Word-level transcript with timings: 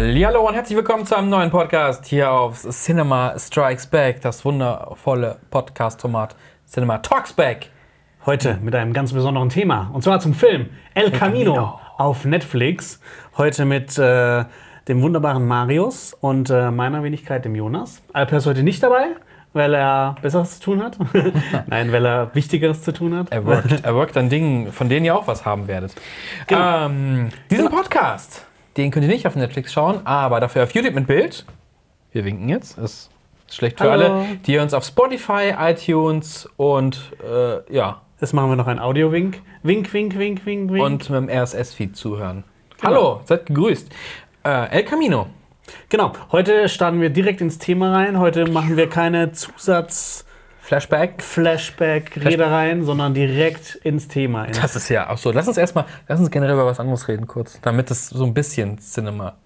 Hallo 0.00 0.46
und 0.46 0.54
herzlich 0.54 0.76
willkommen 0.76 1.04
zu 1.06 1.16
einem 1.16 1.28
neuen 1.28 1.50
Podcast 1.50 2.06
hier 2.06 2.30
auf 2.30 2.62
Cinema 2.70 3.36
Strikes 3.36 3.88
Back, 3.88 4.20
das 4.20 4.44
wundervolle 4.44 5.38
Podcast-Format 5.50 6.36
Cinema 6.68 6.98
Talks 6.98 7.32
Back. 7.32 7.70
Heute 8.24 8.60
mit 8.62 8.76
einem 8.76 8.92
ganz 8.92 9.12
besonderen 9.12 9.48
Thema 9.48 9.90
und 9.92 10.04
zwar 10.04 10.20
zum 10.20 10.34
Film 10.34 10.68
El 10.94 11.10
Camino, 11.10 11.54
Camino. 11.54 11.80
auf 11.96 12.24
Netflix. 12.24 13.00
Heute 13.36 13.64
mit 13.64 13.98
äh, 13.98 14.44
dem 14.86 15.02
wunderbaren 15.02 15.44
Marius 15.44 16.14
und 16.14 16.48
äh, 16.48 16.70
meiner 16.70 17.02
Wenigkeit, 17.02 17.44
dem 17.44 17.56
Jonas. 17.56 18.00
Alper 18.12 18.36
ist 18.36 18.46
heute 18.46 18.62
nicht 18.62 18.80
dabei, 18.84 19.16
weil 19.52 19.74
er 19.74 20.14
Besseres 20.22 20.60
zu 20.60 20.66
tun 20.66 20.80
hat. 20.80 20.96
Nein, 21.66 21.90
weil 21.90 22.06
er 22.06 22.32
Wichtigeres 22.36 22.82
zu 22.82 22.92
tun 22.92 23.16
hat. 23.16 23.32
Er 23.32 23.44
workt, 23.44 23.82
er 23.82 23.94
workt 23.96 24.16
an 24.16 24.28
Dingen, 24.28 24.70
von 24.70 24.88
denen 24.88 25.06
ihr 25.06 25.16
auch 25.16 25.26
was 25.26 25.44
haben 25.44 25.66
werdet. 25.66 25.96
Genau. 26.46 26.86
Ähm, 26.86 27.30
diesen 27.50 27.68
Podcast, 27.68 28.46
den 28.78 28.90
könnt 28.90 29.04
ihr 29.04 29.10
nicht 29.12 29.26
auf 29.26 29.36
Netflix 29.36 29.72
schauen, 29.72 30.00
aber 30.06 30.40
dafür 30.40 30.62
auf 30.62 30.72
YouTube 30.72 30.94
mit 30.94 31.06
Bild. 31.06 31.44
Wir 32.12 32.24
winken 32.24 32.48
jetzt. 32.48 32.78
Das 32.78 32.84
ist 32.84 33.10
schlecht 33.54 33.78
für 33.78 33.90
Hallo. 33.90 34.04
alle, 34.20 34.36
die 34.46 34.56
uns 34.58 34.72
auf 34.72 34.84
Spotify, 34.84 35.52
iTunes 35.58 36.48
und 36.56 37.12
äh, 37.22 37.74
ja 37.74 38.00
Jetzt 38.20 38.32
machen 38.32 38.50
wir 38.50 38.56
noch 38.56 38.66
einen 38.66 38.80
Audio-Wink. 38.80 39.40
Wink, 39.62 39.92
wink, 39.92 40.18
wink, 40.18 40.44
wink, 40.44 40.72
wink. 40.72 40.84
und 40.84 41.08
mit 41.08 41.20
dem 41.20 41.28
RSS-Feed 41.28 41.96
zuhören. 41.96 42.42
Genau. 42.80 42.90
Hallo, 42.92 43.20
seid 43.26 43.46
gegrüßt. 43.46 43.88
Äh, 44.44 44.70
El 44.78 44.82
Camino. 44.84 45.26
genau, 45.88 46.12
heute 46.32 46.68
starten 46.68 47.00
wir 47.00 47.10
direkt 47.10 47.40
ins 47.40 47.58
Thema 47.58 47.92
rein. 47.92 48.18
Heute 48.18 48.50
machen 48.50 48.76
wir 48.76 48.88
keine 48.88 49.30
Zusatz- 49.32 50.24
Flashback. 50.68 51.22
Flashback-Redereien, 51.22 52.84
sondern 52.84 53.14
direkt 53.14 53.76
ins 53.76 54.06
Thema. 54.06 54.44
In 54.44 54.52
Das 54.52 54.76
ist 54.76 54.90
ja 54.90 55.08
auch 55.08 55.16
so. 55.16 55.32
Lass 55.32 55.48
uns 55.48 55.56
erstmal, 55.56 55.86
lass 56.08 56.20
uns 56.20 56.30
generell 56.30 56.52
über 56.54 56.66
was 56.66 56.78
anderes 56.78 57.08
reden 57.08 57.26
kurz, 57.26 57.58
damit 57.62 57.90
es 57.90 58.08
so 58.10 58.24
ein 58.24 58.34
bisschen 58.34 58.78
Cinema 58.78 59.36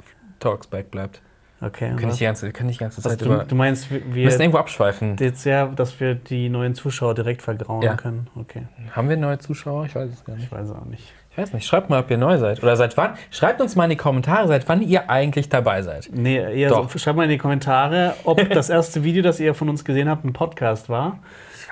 Talks 0.40 0.66
back 0.66 0.90
bleibt. 0.90 1.22
Okay. 1.60 1.92
Was? 1.94 2.02
nicht 2.02 2.18
die 2.20 2.24
ganze, 2.24 2.50
können 2.50 2.66
nicht 2.66 2.80
die 2.80 2.84
ganze 2.84 3.00
Zeit 3.02 3.20
du, 3.20 3.26
über. 3.26 3.44
du 3.44 3.54
meinst, 3.54 3.88
wir 3.88 4.02
Wir 4.12 4.24
müssen 4.24 4.40
irgendwo 4.40 4.58
abschweifen. 4.58 5.16
jetzt 5.20 5.44
ja, 5.44 5.66
dass 5.66 6.00
wir 6.00 6.16
die 6.16 6.48
neuen 6.48 6.74
Zuschauer 6.74 7.14
direkt 7.14 7.40
vergrauen 7.42 7.82
Ja. 7.82 7.94
können. 7.94 8.26
Okay, 8.34 8.66
Haben 8.90 9.08
wir 9.08 9.16
neue 9.16 9.38
Zuschauer? 9.38 9.86
Ich 9.86 9.94
weiß 9.94 10.10
es 10.10 10.24
gar 10.24 10.34
nicht. 10.34 10.46
ich 10.46 10.50
weiß 10.52 10.70
auch 10.72 10.84
nicht. 10.86 11.04
Ich 11.32 11.38
weiß 11.38 11.54
nicht. 11.54 11.66
Schreibt 11.66 11.88
mal, 11.88 12.00
ob 12.00 12.10
ihr 12.10 12.18
neu 12.18 12.36
seid. 12.36 12.62
Oder 12.62 12.76
seit 12.76 12.94
wann. 12.98 13.14
Schreibt 13.30 13.62
uns 13.62 13.74
mal 13.74 13.84
in 13.84 13.90
die 13.90 13.96
Kommentare, 13.96 14.48
seit 14.48 14.68
wann 14.68 14.82
ihr 14.82 15.08
eigentlich 15.08 15.48
dabei 15.48 15.80
seid. 15.80 16.10
Nee, 16.12 16.36
eher 16.36 16.68
Doch. 16.68 16.90
so, 16.90 16.98
schreibt 16.98 17.16
mal 17.16 17.24
in 17.24 17.30
die 17.30 17.38
Kommentare, 17.38 18.14
ob 18.24 18.46
das 18.50 18.68
erste 18.68 19.02
Video, 19.02 19.22
das 19.22 19.40
ihr 19.40 19.54
von 19.54 19.70
uns 19.70 19.82
gesehen 19.82 20.10
habt, 20.10 20.26
ein 20.26 20.34
Podcast 20.34 20.90
war. 20.90 21.20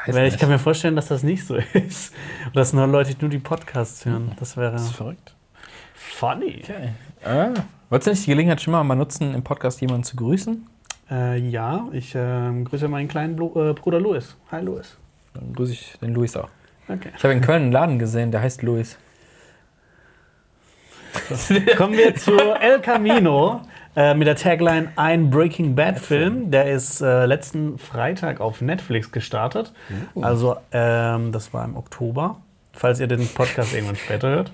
Ich 0.03 0.09
weiß 0.09 0.15
Weil 0.17 0.25
nicht. 0.25 0.35
ich 0.35 0.41
kann 0.41 0.49
mir 0.49 0.59
vorstellen, 0.59 0.97
dass 0.97 1.09
das 1.09 1.23
nicht 1.23 1.47
so 1.47 1.57
ist. 1.75 2.15
Und 2.47 2.57
dass 2.57 2.73
nur 2.73 2.87
Leute 2.87 3.15
nur 3.21 3.29
die 3.29 3.39
Podcasts 3.39 4.07
hören. 4.07 4.33
Das 4.39 4.57
wäre 4.57 4.73
das 4.73 4.85
ist 4.85 4.93
verrückt. 4.97 5.35
funny. 5.93 6.63
Okay. 6.65 6.89
Ah. 7.23 7.53
Wolltest 7.91 8.07
du 8.07 8.11
nicht 8.13 8.27
die 8.27 8.31
Gelegenheit 8.31 8.63
schon 8.63 8.73
mal, 8.73 8.83
mal 8.83 8.95
nutzen, 8.95 9.35
im 9.35 9.43
Podcast 9.43 9.83
jemanden 9.83 10.05
zu 10.05 10.17
grüßen? 10.17 10.67
Äh, 11.11 11.39
ja, 11.39 11.87
ich 11.93 12.15
ähm, 12.17 12.65
grüße 12.65 12.89
meinen 12.89 13.09
kleinen 13.09 13.37
Blu 13.37 13.53
äh, 13.57 13.75
Bruder 13.75 14.01
Louis. 14.01 14.37
Hi 14.51 14.63
Louis. 14.63 14.97
Dann 15.35 15.53
grüße 15.53 15.73
ich 15.73 15.99
den 16.01 16.15
Luis 16.15 16.35
auch. 16.35 16.49
Okay. 16.89 17.11
Ich 17.15 17.23
habe 17.23 17.35
in 17.35 17.43
Köln 17.43 17.65
einen 17.65 17.73
Laden 17.73 17.99
gesehen, 17.99 18.31
der 18.31 18.41
heißt 18.41 18.63
Luis. 18.63 18.97
Kommen 21.77 21.97
wir 21.97 22.15
zu 22.15 22.37
El 22.39 22.81
Camino 22.81 23.63
äh, 23.97 24.15
mit 24.15 24.27
der 24.27 24.37
Tagline 24.37 24.93
Ein 24.97 25.31
Breaking 25.31 25.75
Bad 25.75 25.99
Film. 25.99 26.51
Der 26.51 26.71
ist 26.71 27.01
äh, 27.01 27.27
letzten 27.27 27.79
Freitag 27.79 28.41
auf 28.41 28.61
Netflix 28.61 29.11
gestartet. 29.13 29.73
Also, 30.21 30.57
ähm, 30.73 31.33
das 31.33 31.53
war 31.53 31.65
im 31.65 31.77
Oktober. 31.77 32.37
Falls 32.73 33.01
ihr 33.01 33.09
den 33.09 33.27
Podcast 33.27 33.75
irgendwann 33.75 33.97
später 33.97 34.29
hört. 34.29 34.53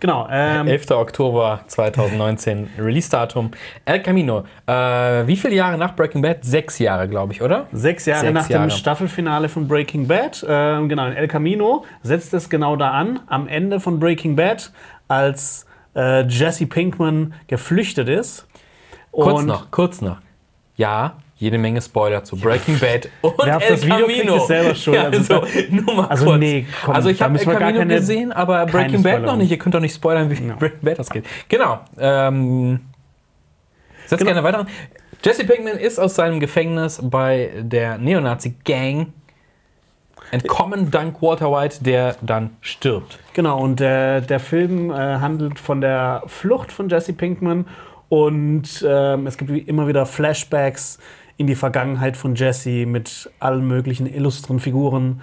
Genau. 0.00 0.26
Ähm, 0.30 0.66
11. 0.66 0.90
Oktober 0.90 1.60
2019, 1.68 2.70
Release-Datum. 2.76 3.52
El 3.84 4.02
Camino. 4.02 4.44
Äh, 4.66 5.26
wie 5.26 5.36
viele 5.36 5.54
Jahre 5.54 5.78
nach 5.78 5.94
Breaking 5.94 6.22
Bad? 6.22 6.44
Sechs 6.44 6.80
Jahre, 6.80 7.08
glaube 7.08 7.32
ich, 7.32 7.40
oder? 7.40 7.68
Sechs 7.72 8.04
Jahre 8.04 8.22
Sechs 8.22 8.34
nach 8.34 8.50
Jahre. 8.50 8.66
dem 8.66 8.70
Staffelfinale 8.70 9.48
von 9.48 9.68
Breaking 9.68 10.08
Bad, 10.08 10.44
ähm, 10.46 10.88
genau, 10.88 11.06
in 11.06 11.12
El 11.12 11.28
Camino, 11.28 11.84
setzt 12.02 12.34
es 12.34 12.50
genau 12.50 12.74
da 12.74 12.90
an, 12.90 13.20
am 13.28 13.46
Ende 13.46 13.78
von 13.78 14.00
Breaking 14.00 14.34
Bad, 14.34 14.72
als 15.06 15.64
äh, 15.94 16.26
Jesse 16.26 16.66
Pinkman 16.66 17.34
geflüchtet 17.46 18.08
ist. 18.08 18.46
Kurz 19.10 19.40
Und- 19.40 19.46
noch, 19.46 19.70
kurz 19.70 20.00
noch. 20.00 20.18
Ja, 20.76 21.18
jede 21.36 21.58
Menge 21.58 21.82
Spoiler 21.82 22.24
zu 22.24 22.36
Breaking 22.36 22.78
Bad 22.78 23.08
und 23.20 23.34
Wer 23.44 23.56
auf 23.58 23.62
El 23.64 23.70
das 23.70 23.84
Video 23.84 23.98
Camino. 24.06 24.32
kriegt, 24.34 24.46
selber 24.46 24.74
schuld. 24.74 24.96
Ja, 24.96 25.04
Also 25.04 25.40
also, 25.40 25.46
nur 25.70 25.94
mal 25.94 26.06
also 26.06 26.24
kurz. 26.24 26.38
nee, 26.38 26.66
komm, 26.84 26.94
also 26.94 27.08
ich 27.10 27.20
habe 27.20 27.38
El 27.38 27.44
Camino 27.44 27.78
keine- 27.80 27.94
gesehen, 27.96 28.32
aber 28.32 28.64
Breaking 28.66 29.02
Bad 29.02 29.22
noch 29.22 29.36
nicht. 29.36 29.50
Ihr 29.50 29.58
könnt 29.58 29.74
doch 29.74 29.80
nicht 29.80 29.94
spoilern, 29.94 30.30
wie 30.30 30.46
Ja. 30.48 30.54
Breaking 30.54 30.80
Bad 30.80 31.00
ausgeht. 31.00 31.26
Genau. 31.48 31.80
Ähm, 31.98 32.80
setz 34.06 34.18
Genau. 34.20 34.30
gerne 34.32 34.42
weiter. 34.44 34.66
Jesse 35.24 35.44
Pinkman 35.44 35.76
ist 35.78 35.98
aus 35.98 36.14
seinem 36.14 36.40
Gefängnis 36.40 37.00
bei 37.02 37.50
der 37.60 37.98
Neonazi-Gang 37.98 39.12
entkommen 40.32 40.90
dank 40.90 41.22
Walter 41.22 41.52
White, 41.52 41.84
der 41.84 42.16
dann 42.20 42.50
stirbt. 42.60 43.18
Genau, 43.34 43.60
und 43.60 43.78
der, 43.78 44.20
der 44.20 44.40
Film 44.40 44.90
äh, 44.90 44.94
handelt 44.94 45.60
von 45.60 45.80
der 45.80 46.24
Flucht 46.26 46.72
von 46.72 46.88
Jesse 46.88 47.12
Pinkman 47.12 47.66
und 48.08 48.84
ähm, 48.86 49.26
es 49.26 49.38
gibt 49.38 49.50
immer 49.68 49.86
wieder 49.86 50.04
Flashbacks 50.04 50.98
in 51.36 51.46
die 51.46 51.54
Vergangenheit 51.54 52.16
von 52.16 52.34
Jesse 52.34 52.86
mit 52.86 53.30
allen 53.40 53.66
möglichen 53.66 54.06
illustren 54.06 54.60
Figuren, 54.60 55.22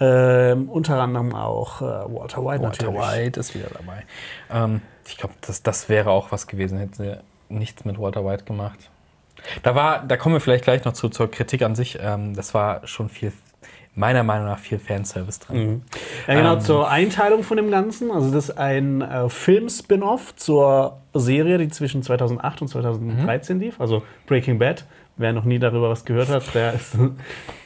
ähm, 0.00 0.68
unter 0.68 1.00
anderem 1.00 1.34
auch 1.34 1.82
äh, 1.82 1.84
Walter 1.84 2.44
White 2.44 2.62
Walter 2.62 2.62
natürlich. 2.62 3.00
White 3.00 3.40
ist 3.40 3.54
wieder 3.54 3.68
dabei. 3.72 4.04
Ähm, 4.50 4.80
ich 5.06 5.16
glaube, 5.16 5.34
das, 5.42 5.62
das 5.62 5.88
wäre 5.88 6.10
auch 6.10 6.32
was 6.32 6.46
gewesen, 6.46 6.78
hätten 6.78 6.94
sie 6.94 7.18
nichts 7.48 7.84
mit 7.84 7.98
Walter 7.98 8.24
White 8.24 8.44
gemacht. 8.44 8.90
Da 9.62 9.74
war, 9.74 10.04
da 10.04 10.16
kommen 10.16 10.34
wir 10.34 10.40
vielleicht 10.40 10.64
gleich 10.64 10.84
noch 10.84 10.92
zu, 10.92 11.08
zur 11.08 11.30
Kritik 11.30 11.62
an 11.62 11.74
sich. 11.74 11.98
Ähm, 12.00 12.34
das 12.34 12.54
war 12.54 12.86
schon 12.86 13.08
viel, 13.08 13.32
meiner 13.94 14.22
Meinung 14.22 14.46
nach, 14.46 14.58
viel 14.58 14.78
Fanservice 14.78 15.40
drin. 15.40 15.82
Ja, 16.26 16.34
genau, 16.34 16.54
Ähm. 16.54 16.60
zur 16.60 16.88
Einteilung 16.88 17.42
von 17.42 17.56
dem 17.56 17.70
Ganzen. 17.70 18.10
Also 18.10 18.30
das 18.30 18.50
ist 18.50 18.56
ein 18.58 19.02
äh, 19.02 19.28
Film-Spin-Off 19.28 20.34
zur 20.36 20.98
Serie, 21.12 21.58
die 21.58 21.68
zwischen 21.68 22.02
2008 22.02 22.62
und 22.62 22.68
2013 22.68 23.58
lief, 23.60 23.80
also 23.80 24.02
Breaking 24.26 24.58
Bad. 24.58 24.84
Wer 25.16 25.34
noch 25.34 25.44
nie 25.44 25.58
darüber 25.58 25.90
was 25.90 26.06
gehört 26.06 26.30
hat, 26.30 26.54
der 26.54 26.72
ist, 26.74 26.96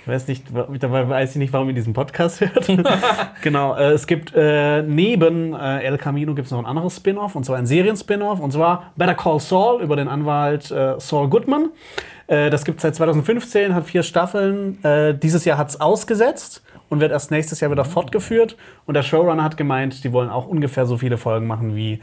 weiß 0.07 0.27
nicht, 0.27 0.47
dabei 0.81 1.09
weiß 1.09 1.31
ich 1.33 1.37
nicht, 1.37 1.53
warum 1.53 1.69
ihr 1.69 1.75
diesen 1.75 1.93
Podcast 1.93 2.41
hört. 2.41 2.67
genau, 3.43 3.77
äh, 3.77 3.93
es 3.93 4.09
gibt 4.09 4.33
äh, 4.35 4.83
neben 4.83 5.55
äh, 5.55 5.83
El 5.85 5.97
Camino 5.99 6.35
gibt 6.35 6.47
es 6.47 6.53
noch 6.53 6.59
ein 6.59 6.67
anderes 6.67 6.97
Spin-Off, 6.97 7.37
und 7.37 7.45
zwar 7.45 7.59
ein 7.59 7.67
Serien-Spin-Off, 7.67 8.41
und 8.41 8.53
zwar 8.53 8.91
Better 8.97 9.15
Call 9.15 9.39
Saul 9.39 9.83
über 9.83 9.95
den 9.95 10.09
Anwalt 10.09 10.69
äh, 10.73 10.95
Saul 10.99 11.29
Goodman. 11.29 11.71
Äh, 12.27 12.51
das 12.51 12.65
gibt 12.65 12.79
es 12.79 12.83
seit 12.83 12.95
2015, 12.95 13.75
hat 13.75 13.87
vier 13.87 14.03
Staffeln. 14.03 14.83
Äh, 14.85 15.15
dieses 15.15 15.45
Jahr 15.45 15.59
hat 15.59 15.71
es 15.71 15.81
ausgesetzt 15.81 16.63
und 16.89 17.01
wird 17.01 17.13
erst 17.13 17.31
nächstes 17.31 17.61
Jahr 17.61 17.71
wieder 17.71 17.85
fortgeführt. 17.85 18.57
Und 18.87 18.95
der 18.95 19.03
Showrunner 19.03 19.45
hat 19.45 19.57
gemeint, 19.57 20.05
die 20.05 20.13
wollen 20.13 20.31
auch 20.31 20.47
ungefähr 20.47 20.87
so 20.87 20.97
viele 20.97 21.19
Folgen 21.19 21.47
machen 21.47 21.75
wie 21.77 22.01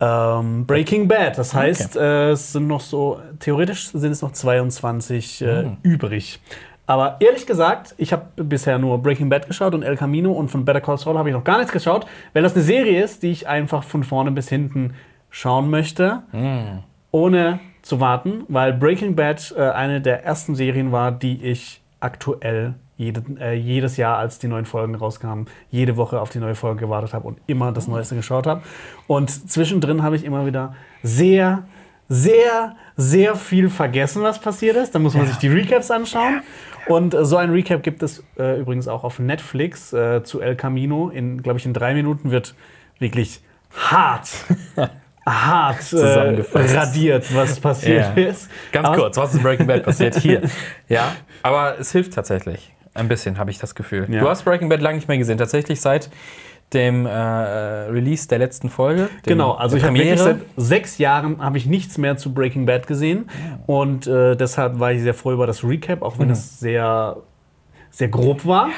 ähm, 0.00 0.66
Breaking 0.66 1.08
Bad. 1.08 1.38
Das 1.38 1.54
heißt, 1.54 1.96
äh, 1.96 2.30
es 2.30 2.52
sind 2.52 2.66
noch 2.66 2.80
so, 2.80 3.20
theoretisch 3.40 3.88
sind 3.88 4.12
es 4.12 4.22
noch 4.22 4.32
22 4.32 5.42
äh, 5.42 5.64
übrig. 5.82 6.40
Aber 6.88 7.16
ehrlich 7.18 7.46
gesagt, 7.46 7.96
ich 7.96 8.12
habe 8.12 8.26
bisher 8.36 8.78
nur 8.78 9.02
Breaking 9.02 9.28
Bad 9.28 9.48
geschaut 9.48 9.74
und 9.74 9.82
El 9.82 9.96
Camino 9.96 10.30
und 10.30 10.50
von 10.50 10.64
Better 10.64 10.80
Call 10.80 10.98
Saul 10.98 11.18
habe 11.18 11.30
ich 11.30 11.34
noch 11.34 11.42
gar 11.42 11.58
nichts 11.58 11.72
geschaut, 11.72 12.06
weil 12.32 12.44
das 12.44 12.54
eine 12.54 12.62
Serie 12.62 13.02
ist, 13.02 13.24
die 13.24 13.32
ich 13.32 13.48
einfach 13.48 13.82
von 13.82 14.04
vorne 14.04 14.30
bis 14.30 14.48
hinten 14.48 14.94
schauen 15.30 15.68
möchte 15.68 16.22
ohne 17.16 17.60
zu 17.86 18.00
warten, 18.00 18.44
weil 18.48 18.72
Breaking 18.72 19.14
Bad 19.14 19.54
äh, 19.56 19.60
eine 19.60 20.00
der 20.00 20.24
ersten 20.24 20.56
Serien 20.56 20.90
war, 20.90 21.12
die 21.12 21.42
ich 21.44 21.80
aktuell 22.00 22.74
jede, 22.96 23.22
äh, 23.40 23.54
jedes 23.54 23.96
Jahr, 23.96 24.18
als 24.18 24.40
die 24.40 24.48
neuen 24.48 24.64
Folgen 24.64 24.96
rauskamen, 24.96 25.46
jede 25.70 25.96
Woche 25.96 26.20
auf 26.20 26.30
die 26.30 26.38
neue 26.38 26.56
Folge 26.56 26.80
gewartet 26.80 27.14
habe 27.14 27.28
und 27.28 27.38
immer 27.46 27.70
das 27.70 27.86
Neueste 27.86 28.16
geschaut 28.16 28.46
habe. 28.46 28.62
Und 29.06 29.30
zwischendrin 29.30 30.02
habe 30.02 30.16
ich 30.16 30.24
immer 30.24 30.46
wieder 30.46 30.74
sehr, 31.04 31.64
sehr, 32.08 32.74
sehr 32.96 33.36
viel 33.36 33.68
vergessen, 33.68 34.22
was 34.22 34.40
passiert 34.40 34.76
ist. 34.76 34.94
Da 34.94 34.98
muss 34.98 35.14
man 35.14 35.26
sich 35.26 35.36
die 35.36 35.48
Recaps 35.48 35.90
anschauen. 35.90 36.42
Und 36.88 37.14
äh, 37.14 37.24
so 37.24 37.36
ein 37.36 37.50
Recap 37.50 37.84
gibt 37.84 38.02
es 38.02 38.24
äh, 38.36 38.60
übrigens 38.60 38.88
auch 38.88 39.04
auf 39.04 39.20
Netflix 39.20 39.92
äh, 39.92 40.24
zu 40.24 40.40
El 40.40 40.56
Camino. 40.56 41.10
In, 41.10 41.40
glaube 41.40 41.60
ich, 41.60 41.66
in 41.66 41.72
drei 41.72 41.94
Minuten 41.94 42.32
wird 42.32 42.56
wirklich 42.98 43.42
hart, 43.76 44.28
hart 45.26 45.78
äh, 45.80 45.84
Zusammengefasst. 45.84 46.76
radiert, 46.76 47.34
was 47.34 47.58
passiert 47.60 48.16
Ja. 48.16 48.22
ist. 48.24 48.48
Ganz 48.72 48.88
Aber- 48.88 48.96
kurz, 48.96 49.16
was 49.16 49.30
ist 49.30 49.36
in 49.38 49.42
Breaking 49.42 49.66
Bad 49.66 49.82
passiert 49.82 50.14
hier? 50.20 50.42
Ja, 50.88 51.12
aber 51.42 51.78
es 51.80 51.92
hilft 51.92 52.14
tatsächlich. 52.14 52.72
Ein 52.94 53.08
bisschen, 53.08 53.36
habe 53.38 53.50
ich 53.50 53.58
das 53.58 53.74
Gefühl. 53.74 54.06
Ja. 54.08 54.20
Du 54.20 54.28
hast 54.28 54.44
Breaking 54.44 54.68
Bad 54.70 54.80
lange 54.80 54.96
nicht 54.96 55.08
mehr 55.08 55.18
gesehen. 55.18 55.36
Tatsächlich 55.36 55.80
seit 55.82 56.08
dem 56.72 57.06
äh, 57.06 57.10
Release 57.10 58.26
der 58.26 58.38
letzten 58.38 58.70
Folge. 58.70 59.08
Genau, 59.24 59.52
also 59.52 59.76
ich 59.76 59.84
habe 59.84 59.94
wirklich 59.96 60.18
seit 60.18 60.38
sechs 60.56 60.98
Jahren 60.98 61.40
habe 61.40 61.58
ich 61.58 61.66
nichts 61.66 61.96
mehr 61.98 62.16
zu 62.16 62.32
Breaking 62.34 62.66
Bad 62.66 62.86
gesehen 62.88 63.28
und 63.66 64.06
äh, 64.08 64.34
deshalb 64.34 64.80
war 64.80 64.90
ich 64.92 65.02
sehr 65.02 65.14
froh 65.14 65.32
über 65.32 65.46
das 65.46 65.62
Recap, 65.62 66.02
auch 66.02 66.18
wenn 66.18 66.26
Mhm. 66.26 66.32
es 66.32 66.58
sehr 66.58 67.18
sehr 67.96 68.08
grob 68.08 68.44
war. 68.44 68.68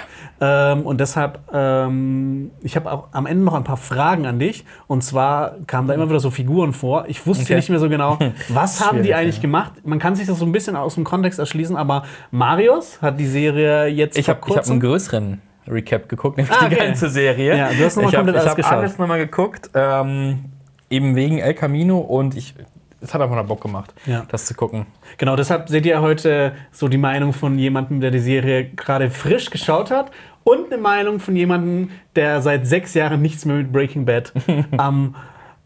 Ähm, 0.40 0.82
und 0.86 1.00
deshalb, 1.00 1.40
ähm, 1.52 2.52
ich 2.62 2.76
habe 2.76 2.92
auch 2.92 3.08
am 3.10 3.26
Ende 3.26 3.44
noch 3.44 3.54
ein 3.54 3.64
paar 3.64 3.76
Fragen 3.76 4.26
an 4.26 4.38
dich. 4.38 4.64
Und 4.86 5.02
zwar 5.02 5.56
kamen 5.66 5.88
da 5.88 5.94
immer 5.94 6.08
wieder 6.08 6.20
so 6.20 6.30
Figuren 6.30 6.72
vor. 6.72 7.06
Ich 7.08 7.26
wusste 7.26 7.42
Okay. 7.42 7.56
nicht 7.56 7.68
mehr 7.68 7.80
so 7.80 7.88
genau, 7.88 8.16
was 8.48 8.86
haben 8.86 9.02
die 9.02 9.14
eigentlich 9.16 9.36
ja. 9.36 9.42
gemacht. 9.42 9.72
Man 9.84 9.98
kann 9.98 10.14
sich 10.14 10.28
das 10.28 10.38
so 10.38 10.46
ein 10.46 10.52
bisschen 10.52 10.76
aus 10.76 10.94
dem 10.94 11.02
Kontext 11.02 11.40
erschließen, 11.40 11.74
aber 11.76 12.04
Marius 12.30 13.02
hat 13.02 13.18
die 13.18 13.26
Serie 13.26 13.86
jetzt 13.88 14.16
Ich 14.16 14.28
habe 14.28 14.38
ich 14.46 14.56
hab 14.56 14.70
einen 14.70 14.78
größeren 14.78 15.42
Recap 15.66 16.08
geguckt, 16.08 16.36
nämlich 16.36 16.54
Ah, 16.56 16.68
die 16.68 16.76
okay. 16.76 16.86
ganze 16.86 17.08
Serie. 17.08 17.58
Ja, 17.58 17.70
du 17.76 17.84
hast 17.84 17.96
noch 17.96 18.04
mal 18.04 18.08
ich 18.10 18.14
habe 18.14 18.24
komplett 18.26 18.36
alles 18.36 18.50
hab 18.50 18.56
geschaut. 18.56 18.72
alles 18.72 18.98
nochmal 18.98 19.18
geguckt, 19.18 19.70
ähm, 19.74 20.44
eben 20.90 21.16
wegen 21.16 21.38
El 21.38 21.54
Camino 21.54 21.98
und 21.98 22.36
ich, 22.36 22.54
es 23.00 23.14
hat 23.14 23.20
einfach 23.20 23.34
mal 23.36 23.42
Bock 23.42 23.60
gemacht, 23.62 23.94
Ja. 24.06 24.24
das 24.28 24.46
zu 24.46 24.54
gucken. 24.54 24.86
Genau, 25.18 25.36
deshalb 25.36 25.68
seht 25.68 25.86
ihr 25.86 26.00
heute 26.00 26.52
so 26.72 26.88
die 26.88 26.98
Meinung 26.98 27.32
von 27.32 27.58
jemandem, 27.58 28.00
der 28.00 28.10
die 28.10 28.18
Serie 28.18 28.70
gerade 28.70 29.10
frisch 29.10 29.50
geschaut 29.50 29.90
hat 29.90 30.10
und 30.44 30.72
eine 30.72 30.80
Meinung 30.80 31.20
von 31.20 31.36
jemandem, 31.36 31.90
der 32.16 32.42
seit 32.42 32.66
sechs 32.66 32.94
Jahren 32.94 33.22
nichts 33.22 33.44
mehr 33.44 33.56
mit 33.56 33.72
Breaking 33.72 34.04
Bad 34.04 34.32
am, 34.76 35.14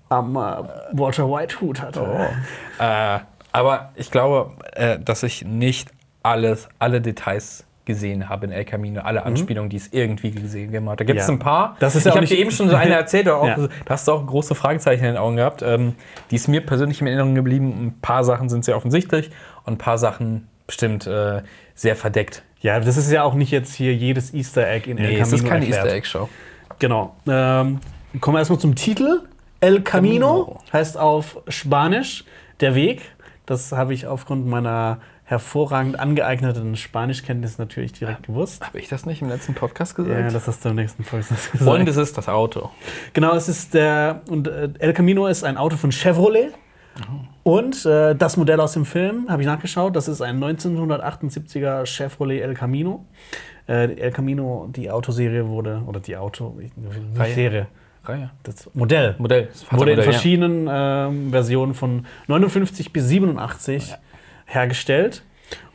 am 0.09 0.37
äh, 0.37 0.39
Walter 0.93 1.29
White 1.31 1.61
Hut 1.61 1.81
hatte. 1.81 2.29
Äh, 2.79 3.19
aber 3.53 3.93
ich 3.97 4.11
glaube, 4.11 4.53
äh, 4.73 4.99
dass 4.99 5.23
ich 5.23 5.45
nicht 5.45 5.91
alles, 6.23 6.69
alle 6.79 7.01
Details 7.01 7.65
gesehen 7.85 8.29
habe 8.29 8.47
in 8.47 8.53
El 8.53 8.65
Camino, 8.65 9.01
alle 9.03 9.25
Anspielungen, 9.25 9.69
die 9.69 9.77
es 9.77 9.89
irgendwie 9.93 10.31
gesehen 10.31 10.67
gegeben 10.67 10.89
hat. 10.89 11.01
Da 11.01 11.05
gibt 11.05 11.19
es 11.21 11.27
Mhm. 11.27 11.33
Ja. 11.33 11.37
ein 11.37 11.39
paar. 11.41 11.77
Das 11.81 11.95
ist 11.97 12.03
ich 12.07 12.13
ja 12.13 12.17
habe 12.17 12.27
dir 12.27 12.39
eben 12.39 12.51
schon 12.53 12.69
so 12.69 12.77
eine 12.77 12.95
erzählt, 12.95 13.29
auch, 13.29 13.47
Ja. 13.47 13.57
da 13.57 13.69
hast 13.91 14.07
du 14.07 14.13
auch 14.13 14.25
große 14.27 14.55
Fragezeichen 14.55 15.01
in 15.05 15.13
den 15.13 15.17
Augen 15.17 15.37
gehabt. 15.37 15.63
Ähm, 15.63 15.95
die 16.31 16.37
ist 16.37 16.47
mir 16.49 16.61
persönlich 16.65 17.01
in 17.01 17.07
Erinnerung 17.09 17.35
geblieben. 17.35 17.71
Ein 17.87 17.99
paar 18.01 18.23
Sachen 18.25 18.49
sind 18.49 18.65
sehr 18.65 18.77
offensichtlich 18.77 19.31
und 19.65 19.75
ein 19.75 19.79
paar 19.79 19.99
Sachen 19.99 20.47
bestimmt 20.67 21.07
äh, 21.09 21.43
sehr 21.75 21.97
verdeckt. 21.97 22.43
Ja, 22.61 22.79
das 22.79 22.97
ist 22.97 23.11
ja 23.11 23.25
auch 23.25 23.35
nicht 23.35 23.51
jetzt 23.51 23.75
hier 23.75 23.93
jedes 23.95 24.33
Easter 24.33 24.69
Egg 24.71 24.89
in 24.89 24.97
El 24.99 25.03
Nee, 25.05 25.09
Camino 25.19 25.23
es 25.27 25.33
ist 25.33 25.45
keine 25.45 25.65
erklärt. 25.67 25.85
Easter 25.85 25.97
Egg-Show. 25.97 26.29
Genau. 26.79 27.17
Ähm, 27.27 27.81
kommen 28.21 28.37
wir 28.37 28.39
erstmal 28.39 28.61
zum 28.61 28.77
Titel. 28.77 29.23
El 29.61 29.83
Camino 29.83 30.45
Camino. 30.45 30.61
heißt 30.73 30.97
auf 30.99 31.39
Spanisch 31.49 32.25
der 32.61 32.75
Weg. 32.77 33.03
Das 33.47 33.73
habe 33.73 33.93
ich 33.95 34.07
aufgrund 34.07 34.47
meiner 34.47 34.99
hervorragend 35.25 35.99
angeeigneten 35.99 36.77
Spanischkenntnis 36.77 37.57
natürlich 37.59 37.93
direkt 37.93 38.25
gewusst. 38.25 38.67
Habe 38.67 38.79
ich 38.79 38.89
das 38.89 39.07
nicht 39.07 39.23
im 39.23 39.29
letzten 39.29 39.55
Podcast 39.55 39.97
Ja, 39.99 40.05
gesagt? 40.05 40.35
das 40.35 40.49
hast 40.49 40.65
du 40.65 40.71
im 40.71 40.77
nächsten 40.77 41.05
Podcast 41.05 41.51
und 41.55 41.59
gesagt. 41.61 41.89
es 41.89 41.97
ist 41.97 42.19
das 42.19 42.29
Auto. 42.29 42.71
Genau, 43.13 43.35
es 43.35 43.49
ist 43.49 43.73
der. 43.75 44.23
Und 44.29 44.49
äh, 44.49 44.69
El 44.79 44.93
Camino 44.93 45.27
ist 45.27 45.45
ein 45.45 45.57
Auto 45.57 45.77
von 45.77 45.93
Chevrolet. 45.93 46.49
Und 47.43 47.87
äh, 47.87 48.15
das 48.15 48.37
Modell 48.37 48.61
aus 48.61 48.73
dem 48.75 48.85
Film, 48.85 49.27
habe 49.31 49.41
ich 49.41 49.47
nachgeschaut, 49.47 49.97
das 49.97 50.09
ist 50.09 50.21
ein 50.21 50.39
1978er 50.45 51.87
Chevrolet 51.87 52.43
El 52.43 52.53
Camino. 52.55 53.07
Äh, 53.67 53.89
die 53.89 54.01
El 54.01 54.11
Camino, 54.13 54.69
die 54.75 54.91
Autoserie 54.91 55.47
wurde, 55.47 55.83
oder 55.87 56.01
die 56.01 56.17
Auto, 56.17 56.55
nicht 56.59 56.75
Reihe. 57.17 57.35
Serie, 57.35 57.67
Reihe. 58.05 58.31
das 58.43 58.69
Modell. 58.75 59.15
Modell. 59.19 59.47
Das 59.47 59.63
Wurde 59.73 59.93
in 59.93 59.97
Fahrzeugmodell, 59.97 59.97
ja. 59.97 60.03
verschiedenen 60.03 60.69
ähm, 60.71 61.31
Versionen 61.31 61.75
von 61.75 62.05
59 62.27 62.93
bis 62.93 63.09
87 63.09 63.95
hergestellt. 64.55 65.25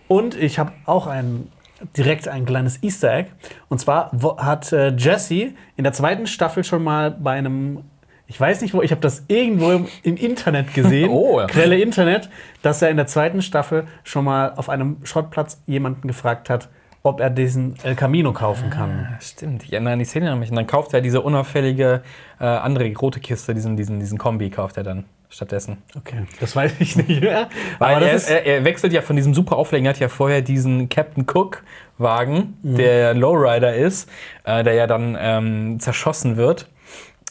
Und 0.07 0.35
ich 0.35 0.59
habe 0.59 0.71
auch 0.85 1.07
ein, 1.07 1.49
direkt 1.97 2.27
ein 2.27 2.45
kleines 2.45 2.81
Easter 2.81 3.13
Egg. 3.13 3.29
Und 3.69 3.79
zwar 3.79 4.11
hat 4.37 4.71
äh, 4.71 4.89
Jesse 4.95 5.53
in 5.75 5.83
der 5.83 5.93
zweiten 5.93 6.27
Staffel 6.27 6.63
schon 6.63 6.83
mal 6.83 7.11
bei 7.11 7.33
einem, 7.33 7.83
ich 8.27 8.39
weiß 8.39 8.61
nicht 8.61 8.73
wo, 8.73 8.81
ich 8.81 8.91
habe 8.91 9.01
das 9.01 9.25
irgendwo 9.27 9.71
im, 9.71 9.87
im 10.03 10.15
Internet 10.15 10.73
gesehen, 10.73 11.09
Oh, 11.11 11.39
ja. 11.39 11.47
Quelle 11.47 11.79
Internet, 11.79 12.29
dass 12.61 12.81
er 12.81 12.89
in 12.89 12.97
der 12.97 13.07
zweiten 13.07 13.41
Staffel 13.41 13.85
schon 14.03 14.25
mal 14.25 14.53
auf 14.55 14.69
einem 14.69 14.97
Schrottplatz 15.03 15.61
jemanden 15.65 16.07
gefragt 16.07 16.49
hat, 16.49 16.69
ob 17.03 17.19
er 17.19 17.29
diesen 17.29 17.75
El 17.83 17.95
Camino 17.95 18.33
kaufen 18.33 18.69
kann. 18.69 19.07
Ah, 19.13 19.21
Stimmt, 19.21 19.63
ich 19.63 19.71
erinnere 19.71 19.93
an 19.93 19.99
die 19.99 20.05
Szene 20.05 20.35
mich. 20.35 20.49
Und 20.49 20.55
dann 20.55 20.67
kauft 20.67 20.93
er 20.93 21.01
diese 21.01 21.21
unauffällige 21.21 22.01
äh, 22.39 22.45
andere 22.45 22.91
rote 22.95 23.19
Kiste, 23.19 23.53
diesen, 23.53 23.77
diesen, 23.77 23.99
diesen 23.99 24.17
Kombi 24.17 24.49
kauft 24.49 24.77
er 24.77 24.83
dann 24.83 25.05
stattdessen. 25.29 25.77
Okay, 25.95 26.25
das 26.39 26.55
weiß 26.55 26.73
ich 26.79 26.95
nicht 26.95 27.21
mehr. 27.21 27.49
Weil 27.79 27.95
Aber 27.95 28.05
er, 28.07 28.13
ist, 28.13 28.29
er, 28.29 28.45
er 28.45 28.63
wechselt 28.63 28.93
ja 28.93 29.01
von 29.01 29.15
diesem 29.15 29.33
super 29.33 29.57
Auflegen, 29.57 29.85
er 29.85 29.89
hat 29.91 29.99
ja 29.99 30.09
vorher 30.09 30.41
diesen 30.41 30.89
Captain 30.89 31.25
Cook 31.31 31.63
Wagen, 31.97 32.57
Mhm. 32.61 32.75
der 32.77 33.13
Lowrider 33.13 33.73
ist, 33.75 34.09
äh, 34.43 34.63
der 34.63 34.73
ja 34.73 34.87
dann 34.87 35.17
ähm, 35.19 35.79
zerschossen 35.79 36.37
wird. 36.37 36.67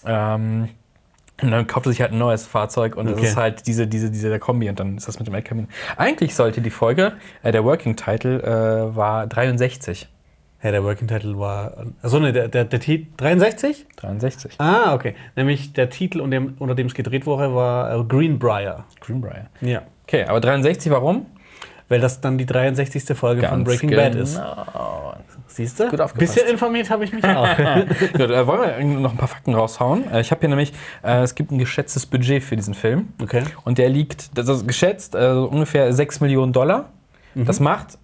Ähm, 0.04 0.68
und 1.42 1.50
dann 1.50 1.66
kauft 1.66 1.86
er 1.86 1.90
sich 1.92 2.00
halt 2.00 2.12
ein 2.12 2.18
neues 2.18 2.46
Fahrzeug 2.46 2.96
und 2.96 3.08
Okay. 3.08 3.20
das 3.20 3.30
ist 3.30 3.36
halt 3.36 3.66
diese, 3.66 3.86
diese, 3.86 4.10
diese 4.10 4.38
Kombi 4.38 4.68
und 4.70 4.80
dann 4.80 4.96
ist 4.96 5.06
das 5.06 5.18
mit 5.18 5.28
dem 5.28 5.34
El 5.34 5.42
Camino. 5.42 5.68
Eigentlich 5.98 6.34
sollte 6.34 6.60
die 6.62 6.70
Folge, 6.70 7.12
äh, 7.42 7.52
der 7.52 7.62
Working 7.64 7.94
Title 7.96 8.42
äh, 8.42 8.96
war 8.96 9.26
63. 9.26 10.08
Ja, 10.62 10.70
der 10.70 10.82
Working 10.84 11.06
Title 11.06 11.38
war. 11.38 11.72
Achso, 12.02 12.18
ne, 12.18 12.32
der, 12.32 12.48
der, 12.48 12.64
der 12.64 12.80
Titel. 12.80 13.06
63? 13.18 13.86
63. 13.96 14.54
Ah, 14.58 14.94
okay. 14.94 15.14
Nämlich 15.36 15.72
der 15.72 15.90
Titel, 15.90 16.20
unter 16.20 16.36
dem, 16.36 16.54
unter 16.58 16.74
dem 16.74 16.86
es 16.86 16.94
gedreht 16.94 17.26
wurde, 17.26 17.54
war 17.54 17.94
äh, 17.94 18.04
Greenbrier. 18.04 18.84
Greenbrier. 19.00 19.46
Ja. 19.60 19.82
Okay, 20.06 20.24
aber 20.24 20.40
63, 20.40 20.90
warum? 20.90 21.26
Weil 21.88 22.00
das 22.00 22.20
dann 22.20 22.36
die 22.38 22.46
63. 22.46 23.16
Folge 23.16 23.46
von 23.46 23.62
Breaking 23.64 23.90
Bad 23.90 24.14
ist. 24.16 24.34
genau. 24.34 25.14
Siehst 25.46 25.78
du? 25.78 25.88
Gut 25.88 26.00
aufgepasst. 26.00 26.34
Bisschen 26.34 26.50
informiert 26.50 26.90
habe 26.90 27.04
ich 27.04 27.12
mich 27.12 27.24
auch. 27.24 27.56
Gut, 28.12 28.30
äh, 28.30 28.46
wollen 28.46 28.92
wir 28.92 29.00
noch 29.00 29.12
ein 29.12 29.16
paar 29.16 29.28
Fakten 29.28 29.54
raushauen? 29.54 30.10
Äh, 30.10 30.20
ich 30.20 30.30
habe 30.30 30.40
hier 30.40 30.48
nämlich, 30.48 30.72
äh, 31.02 31.22
es 31.22 31.34
gibt 31.34 31.50
ein 31.50 31.58
geschätztes 31.58 32.04
Budget 32.06 32.42
für 32.42 32.56
diesen 32.56 32.74
Film. 32.74 33.08
okay. 33.22 33.44
Und 33.64 33.78
der 33.78 33.88
liegt, 33.88 34.36
das 34.36 34.48
ist 34.48 34.66
geschätzt, 34.66 35.14
äh, 35.14 35.28
ungefähr 35.28 35.92
6 35.92 36.20
Millionen 36.20 36.52
Dollar. 36.52 36.90
Das 37.34 37.60
macht 37.60 37.98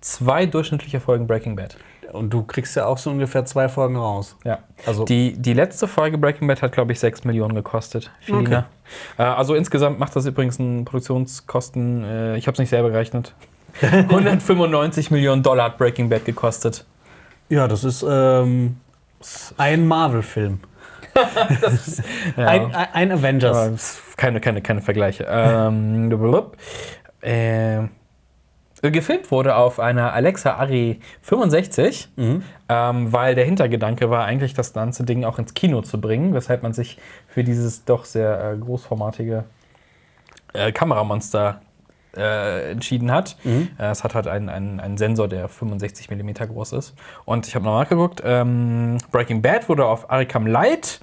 zwei 0.00 0.46
durchschnittliche 0.46 1.00
Folgen 1.00 1.26
Breaking 1.26 1.56
Bad. 1.56 1.76
Und 2.12 2.30
du 2.32 2.42
kriegst 2.42 2.74
ja 2.74 2.86
auch 2.86 2.96
so 2.96 3.10
ungefähr 3.10 3.44
zwei 3.44 3.68
Folgen 3.68 3.96
raus. 3.96 4.36
Ja. 4.44 4.60
Also- 4.86 5.04
die, 5.04 5.34
die 5.34 5.52
letzte 5.52 5.86
Folge 5.86 6.16
Breaking 6.16 6.48
Bad 6.48 6.62
hat, 6.62 6.72
glaube 6.72 6.92
ich, 6.92 7.00
6 7.00 7.24
Millionen 7.24 7.54
gekostet. 7.54 8.10
Viel 8.20 8.36
Okay. 8.36 8.48
mehr. 8.48 8.64
Äh, 9.18 9.22
also 9.24 9.54
insgesamt 9.54 9.98
macht 9.98 10.16
das 10.16 10.24
übrigens 10.24 10.58
einen 10.58 10.84
Produktionskosten, 10.86 12.04
äh, 12.04 12.36
ich 12.36 12.46
habe 12.46 12.54
es 12.54 12.58
nicht 12.60 12.70
selber 12.70 12.90
gerechnet. 12.90 13.34
195 13.82 15.10
Millionen 15.10 15.42
Dollar 15.42 15.66
hat 15.66 15.78
Breaking 15.78 16.08
Bad 16.08 16.24
gekostet. 16.24 16.86
Ja, 17.50 17.68
das 17.68 17.84
ist 17.84 18.04
ähm, 18.08 18.76
ein 19.58 19.86
Marvel-Film. 19.86 20.60
Ja. 22.36 22.46
Ein, 22.46 22.74
ein, 22.74 23.12
Avengers. 23.12 24.00
Keine, 24.16 24.40
keine, 24.40 24.62
keine 24.62 24.80
Vergleiche. 24.80 25.26
ähm, 25.28 26.10
äh, 27.20 27.80
gefilmt 28.82 29.30
wurde 29.30 29.56
auf 29.56 29.80
einer 29.80 30.12
Alexa 30.12 30.54
Arri 30.54 31.00
65, 31.22 32.08
Mhm. 32.16 32.42
ähm, 32.68 33.12
weil 33.12 33.34
der 33.34 33.44
Hintergedanke 33.44 34.10
war 34.10 34.24
eigentlich, 34.24 34.54
das 34.54 34.72
ganze 34.72 35.04
Ding 35.04 35.24
auch 35.24 35.38
ins 35.38 35.54
Kino 35.54 35.82
zu 35.82 36.00
bringen, 36.00 36.34
weshalb 36.34 36.62
man 36.62 36.72
sich 36.72 36.98
für 37.26 37.44
dieses 37.44 37.84
doch 37.84 38.04
sehr 38.04 38.52
äh, 38.52 38.56
großformatige 38.56 39.44
äh, 40.54 40.72
Kameramonster 40.72 41.60
äh, 42.16 42.70
entschieden 42.72 43.10
hat. 43.12 43.36
Mhm. 43.44 43.68
Äh, 43.78 43.90
es 43.90 44.02
hat 44.04 44.14
halt 44.14 44.26
einen, 44.28 44.48
einen, 44.48 44.80
einen 44.80 44.96
Sensor, 44.96 45.28
der 45.28 45.48
65 45.48 46.10
mm 46.10 46.30
groß 46.48 46.72
ist. 46.72 46.94
Und 47.24 47.46
ich 47.46 47.54
habe 47.54 47.64
noch 47.64 47.78
nachgeguckt, 47.78 48.22
ähm, 48.24 48.98
Breaking 49.12 49.42
Bad 49.42 49.68
wurde 49.68 49.84
auf 49.84 50.10
Aricam 50.10 50.46
Light, 50.46 51.00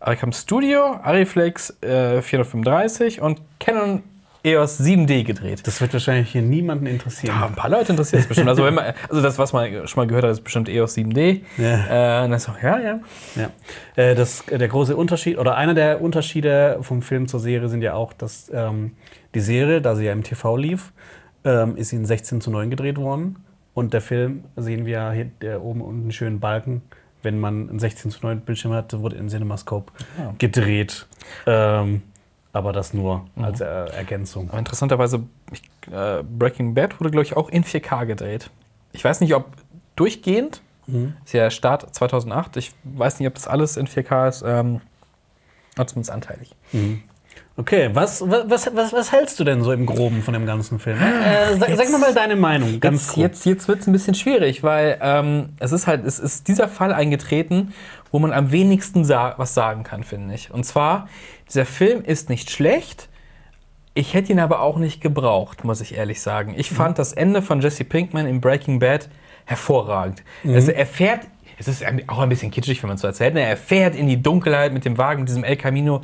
Aricam 0.00 0.32
Studio, 0.32 0.98
Ariflex 1.02 1.70
äh, 1.82 2.20
435 2.20 3.20
und 3.20 3.40
Canon 3.60 4.02
EOS 4.44 4.80
7D 4.80 5.22
gedreht. 5.24 5.64
Das 5.66 5.80
wird 5.80 5.92
wahrscheinlich 5.92 6.30
hier 6.32 6.42
niemanden 6.42 6.86
interessieren. 6.86 7.34
Ja, 7.38 7.46
ein 7.46 7.54
paar 7.54 7.70
Leute 7.70 7.92
interessiert 7.92 8.22
es 8.22 8.28
bestimmt. 8.28 8.48
Also, 8.48 8.64
wenn 8.64 8.74
man, 8.74 8.92
also 9.08 9.22
das, 9.22 9.38
was 9.38 9.52
man 9.52 9.86
schon 9.86 10.00
mal 10.02 10.06
gehört 10.08 10.24
hat, 10.24 10.32
ist 10.32 10.42
bestimmt 10.42 10.68
EOS 10.68 10.96
7D. 10.96 11.40
Ja. 11.58 12.20
Äh, 12.20 12.24
und 12.24 12.32
dann 12.32 12.40
so, 12.40 12.52
ja, 12.60 12.78
ja. 12.80 13.00
Ja. 13.36 13.50
Äh, 13.94 14.14
das, 14.16 14.44
der 14.46 14.66
große 14.66 14.96
Unterschied, 14.96 15.38
oder 15.38 15.56
einer 15.56 15.74
der 15.74 16.00
Unterschiede 16.00 16.78
vom 16.82 17.02
Film 17.02 17.28
zur 17.28 17.38
Serie 17.40 17.68
sind 17.68 17.82
ja 17.82 17.94
auch, 17.94 18.12
dass 18.12 18.50
ähm, 18.52 18.92
die 19.34 19.40
Serie, 19.40 19.80
da 19.80 19.94
sie 19.94 20.04
ja 20.06 20.12
im 20.12 20.24
TV 20.24 20.56
lief, 20.56 20.92
ähm, 21.44 21.76
ist 21.76 21.92
in 21.92 22.04
16 22.04 22.40
zu 22.40 22.50
9 22.50 22.68
gedreht 22.70 22.98
worden. 22.98 23.36
Und 23.74 23.94
der 23.94 24.00
Film, 24.00 24.44
sehen 24.56 24.84
wir 24.86 25.12
hier 25.12 25.26
der 25.40 25.62
oben 25.62 25.80
unten 25.80 26.02
einen 26.02 26.12
schönen 26.12 26.40
Balken, 26.40 26.82
wenn 27.22 27.38
man 27.38 27.70
einen 27.70 27.78
16 27.78 28.10
zu 28.10 28.18
9 28.22 28.40
Bildschirm 28.40 28.72
hat, 28.72 28.92
wurde 28.98 29.16
in 29.16 29.30
CinemaScope 29.30 29.92
Ja. 30.18 30.34
gedreht. 30.38 31.06
Ähm, 31.46 32.02
aber 32.52 32.72
das 32.72 32.92
nur 32.92 33.26
als 33.36 33.60
äh, 33.60 33.64
Ergänzung. 33.66 34.48
Aber 34.50 34.58
interessanterweise, 34.58 35.24
ich, 35.50 35.62
äh, 35.92 36.22
Breaking 36.22 36.74
Bad 36.74 37.00
wurde, 37.00 37.10
glaube 37.10 37.24
ich, 37.24 37.36
auch 37.36 37.48
in 37.48 37.64
4K 37.64 38.06
gedreht. 38.06 38.50
Ich 38.92 39.02
weiß 39.04 39.20
nicht, 39.20 39.34
ob 39.34 39.46
durchgehend. 39.96 40.62
Ist 41.24 41.32
ja 41.32 41.50
Start 41.50 41.94
2008. 41.94 42.56
Ich 42.56 42.72
weiß 42.84 43.18
nicht, 43.20 43.28
ob 43.28 43.34
das 43.34 43.46
alles 43.46 43.76
in 43.76 43.86
4K 43.86 44.28
ist. 44.28 44.42
Ähm, 44.46 44.80
zumindest 45.76 46.10
anteilig. 46.10 46.54
Okay, 47.56 47.90
was, 47.92 48.22
was, 48.22 48.74
was, 48.74 48.92
was 48.92 49.12
hältst 49.12 49.38
du 49.38 49.44
denn 49.44 49.62
so 49.62 49.72
im 49.72 49.84
Groben 49.84 50.22
von 50.22 50.32
dem 50.32 50.46
ganzen 50.46 50.78
Film? 50.78 50.98
Äh, 50.98 51.56
sag, 51.58 51.76
sag 51.76 51.90
mir 51.90 51.98
mal 51.98 52.14
deine 52.14 52.34
Meinung, 52.34 52.80
ganz 52.80 53.02
Jetzt, 53.02 53.12
grob. 53.12 53.22
jetzt, 53.24 53.46
jetzt 53.46 53.68
wird 53.68 53.80
es 53.80 53.86
ein 53.86 53.92
bisschen 53.92 54.14
schwierig, 54.14 54.62
weil 54.62 54.98
ähm, 55.02 55.50
es 55.58 55.70
ist 55.72 55.86
halt, 55.86 56.06
es 56.06 56.18
ist 56.18 56.48
dieser 56.48 56.66
Fall 56.68 56.94
eingetreten, 56.94 57.74
wo 58.10 58.18
man 58.18 58.32
am 58.32 58.52
wenigsten 58.52 59.04
sa 59.04 59.34
was 59.36 59.52
sagen 59.52 59.82
kann, 59.84 60.02
finde 60.02 60.34
ich. 60.34 60.50
Und 60.50 60.64
zwar, 60.64 61.08
dieser 61.46 61.66
Film 61.66 62.02
ist 62.02 62.30
nicht 62.30 62.50
schlecht, 62.50 63.08
ich 63.94 64.14
hätte 64.14 64.32
ihn 64.32 64.40
aber 64.40 64.60
auch 64.60 64.78
nicht 64.78 65.02
gebraucht, 65.02 65.64
muss 65.64 65.82
ich 65.82 65.94
ehrlich 65.94 66.22
sagen. 66.22 66.54
Ich 66.56 66.70
fand 66.70 66.98
das 66.98 67.12
Ende 67.12 67.42
von 67.42 67.60
Jesse 67.60 67.84
Pinkman 67.84 68.26
in 68.26 68.40
Breaking 68.40 68.78
Bad 68.78 69.10
hervorragend. 69.44 70.22
Also 70.46 70.72
er 70.72 70.86
fährt, 70.86 71.20
es 71.58 71.68
ist 71.68 71.84
auch 72.06 72.20
ein 72.20 72.28
bisschen 72.30 72.50
kitschig, 72.50 72.82
wenn 72.82 72.88
man 72.88 72.94
es 72.94 73.02
so 73.02 73.06
erzählt, 73.06 73.34
ne? 73.34 73.42
er 73.42 73.58
fährt 73.58 73.94
in 73.94 74.06
die 74.06 74.22
Dunkelheit 74.22 74.72
mit 74.72 74.86
dem 74.86 74.96
Wagen, 74.96 75.20
mit 75.20 75.28
diesem 75.28 75.44
El 75.44 75.56
Camino, 75.56 76.02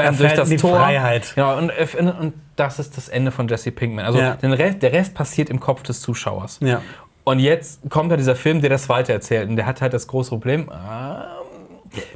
ähm, 0.00 0.16
durch 0.16 0.34
das 0.34 0.48
die 0.48 0.56
Tor. 0.56 0.76
Freiheit. 0.78 1.32
Genau, 1.34 1.56
und, 1.56 1.70
äh, 1.70 1.86
und 1.98 2.34
das 2.56 2.78
ist 2.78 2.96
das 2.96 3.08
Ende 3.08 3.30
von 3.30 3.48
Jesse 3.48 3.70
Pinkman. 3.70 4.04
Also 4.04 4.18
Ja. 4.18 4.36
Rest, 4.42 4.82
der 4.82 4.92
Rest 4.92 5.14
passiert 5.14 5.50
im 5.50 5.60
Kopf 5.60 5.82
des 5.82 6.00
Zuschauers. 6.00 6.58
Ja. 6.60 6.82
Und 7.24 7.40
jetzt 7.40 7.80
kommt 7.90 8.10
ja 8.10 8.16
dieser 8.16 8.36
Film, 8.36 8.60
der 8.60 8.70
das 8.70 8.88
weitererzählt. 8.88 9.48
Und 9.48 9.56
der 9.56 9.66
hat 9.66 9.80
halt 9.82 9.92
das 9.92 10.06
große 10.06 10.30
Problem, 10.30 10.70
ähm, 10.70 11.22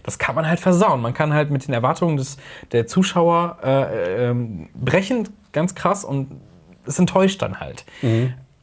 das 0.03 0.19
kann 0.19 0.35
man 0.35 0.47
halt 0.47 0.61
versauen. 0.61 1.01
Man 1.01 1.15
kann 1.15 1.33
halt 1.33 1.51
mit 1.51 1.67
den 1.67 1.75
Erwartungen 1.75 2.17
des, 2.17 2.37
der 2.73 2.87
Zuschauer 2.87 3.59
äh, 3.63 4.29
ähm, 4.29 4.69
brechen, 4.75 5.29
ganz 5.53 5.75
krass, 5.75 6.05
und 6.05 6.41
es 6.87 6.99
enttäuscht 6.99 7.41
dann 7.43 7.61
halt. 7.61 7.85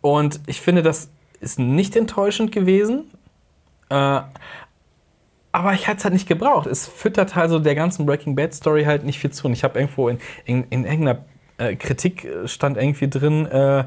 Und 0.02 0.40
ich 0.48 0.62
finde, 0.62 0.84
das 0.84 1.10
ist 1.40 1.60
nicht 1.60 1.96
enttäuschend 1.96 2.52
gewesen. 2.52 3.12
Äh, 3.90 4.22
aber 5.58 5.74
ich 5.74 5.88
hätte 5.88 5.98
es 5.98 6.04
halt 6.04 6.14
nicht 6.14 6.28
gebraucht. 6.28 6.68
Es 6.68 6.88
füttert 6.88 7.36
halt 7.36 7.50
so 7.50 7.58
der 7.60 7.74
ganzen 7.76 8.06
Breaking 8.06 8.36
Bad 8.36 8.54
Story 8.54 8.84
halt 8.84 9.04
nicht 9.04 9.20
viel 9.20 9.32
zu. 9.32 9.48
Und 9.48 9.54
ich 9.54 9.64
habe 9.64 9.80
irgendwo 9.80 10.08
in, 10.10 10.20
in, 10.46 10.64
in 10.70 10.86
irgendeiner 10.86 11.20
äh, 11.58 11.76
Kritik 11.76 12.26
äh, 12.26 12.48
stand 12.48 12.78
irgendwie 12.78 13.10
drin, 13.10 13.46
äh, 13.48 13.86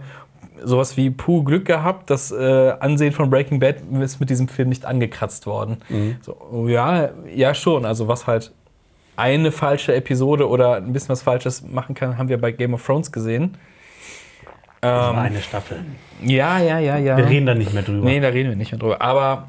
sowas 0.64 0.96
wie 0.96 1.10
puh 1.10 1.42
Glück 1.44 1.64
gehabt, 1.66 2.10
das 2.10 2.32
äh, 2.32 2.72
Ansehen 2.80 3.12
von 3.12 3.30
Breaking 3.30 3.60
Bad 3.60 3.76
ist 4.00 4.20
mit 4.20 4.28
diesem 4.30 4.48
Film 4.48 4.68
nicht 4.68 4.84
angekratzt 4.84 5.46
worden. 5.46 5.78
So, 6.22 6.36
oh 6.50 6.66
ja, 6.68 7.10
ja 7.34 7.54
schon. 7.54 7.84
Also 7.86 8.08
was 8.08 8.26
halt 8.26 8.52
eine 9.16 9.52
falsche 9.52 9.94
Episode 9.94 10.48
oder 10.48 10.76
ein 10.76 10.92
bisschen 10.92 11.10
was 11.10 11.22
Falsches 11.22 11.62
machen 11.62 11.94
kann, 11.94 12.18
haben 12.18 12.28
wir 12.28 12.40
bei 12.40 12.52
Game 12.52 12.74
of 12.74 12.84
Thrones 12.84 13.12
gesehen. 13.12 13.56
Das 14.80 15.10
Ähm, 15.10 15.16
war 15.16 15.22
eine 15.22 15.40
Staffel. 15.40 15.84
ja, 16.22 16.58
ja, 16.58 16.78
ja, 16.78 16.96
ja. 16.96 17.16
Wir 17.16 17.28
reden 17.28 17.46
da 17.46 17.54
nicht 17.54 17.72
mehr 17.74 17.82
drüber. 17.82 18.04
Nee, 18.04 18.20
da 18.20 18.28
reden 18.28 18.48
wir 18.50 18.56
nicht 18.56 18.72
mehr 18.72 18.78
drüber. 18.78 19.00
Aber 19.02 19.48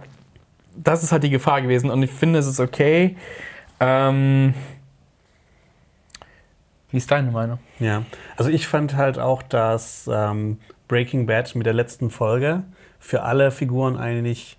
das 0.76 1.04
ist 1.04 1.12
halt 1.12 1.24
die 1.24 1.30
Gefahr 1.30 1.62
gewesen 1.62 1.90
und 1.90 2.04
ich 2.04 2.12
finde, 2.12 2.40
es 2.40 2.48
ist 2.48 2.60
okay. 2.60 3.16
Ähm, 3.80 4.54
wie 6.90 6.98
ist 6.98 7.10
deine 7.10 7.32
Meinung? 7.32 7.60
Ja, 7.80 8.04
also 8.38 8.50
ich 8.50 8.68
fand 8.68 8.96
halt 8.96 9.18
auch, 9.18 9.42
dass 9.44 10.10
ähm, 10.12 10.60
Breaking 10.88 11.26
Bad 11.26 11.56
mit 11.56 11.66
der 11.66 11.74
letzten 11.74 12.10
Folge 12.10 12.64
für 13.00 13.24
alle 13.24 13.52
Figuren 13.52 13.98
eigentlich 13.98 14.58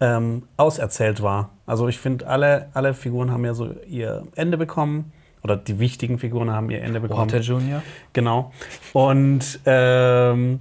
ähm, 0.00 0.48
auserzählt 0.56 1.22
war. 1.22 1.50
Also 1.66 1.88
ich 1.88 1.98
finde, 1.98 2.26
alle, 2.26 2.68
alle 2.72 2.94
Figuren 2.94 3.30
haben 3.30 3.44
ja 3.44 3.54
so 3.54 3.70
ihr 3.88 4.26
Ende 4.34 4.56
bekommen. 4.56 5.12
Oder 5.44 5.56
die 5.56 5.80
wichtigen 5.80 6.18
Figuren 6.18 6.50
haben 6.50 6.70
ihr 6.70 6.82
Ende 6.82 7.00
bekommen. 7.00 7.32
Walter 7.32 7.40
Jr. 7.40 7.82
Genau. 8.12 8.52
Und 8.92 9.58
ähm, 9.66 10.60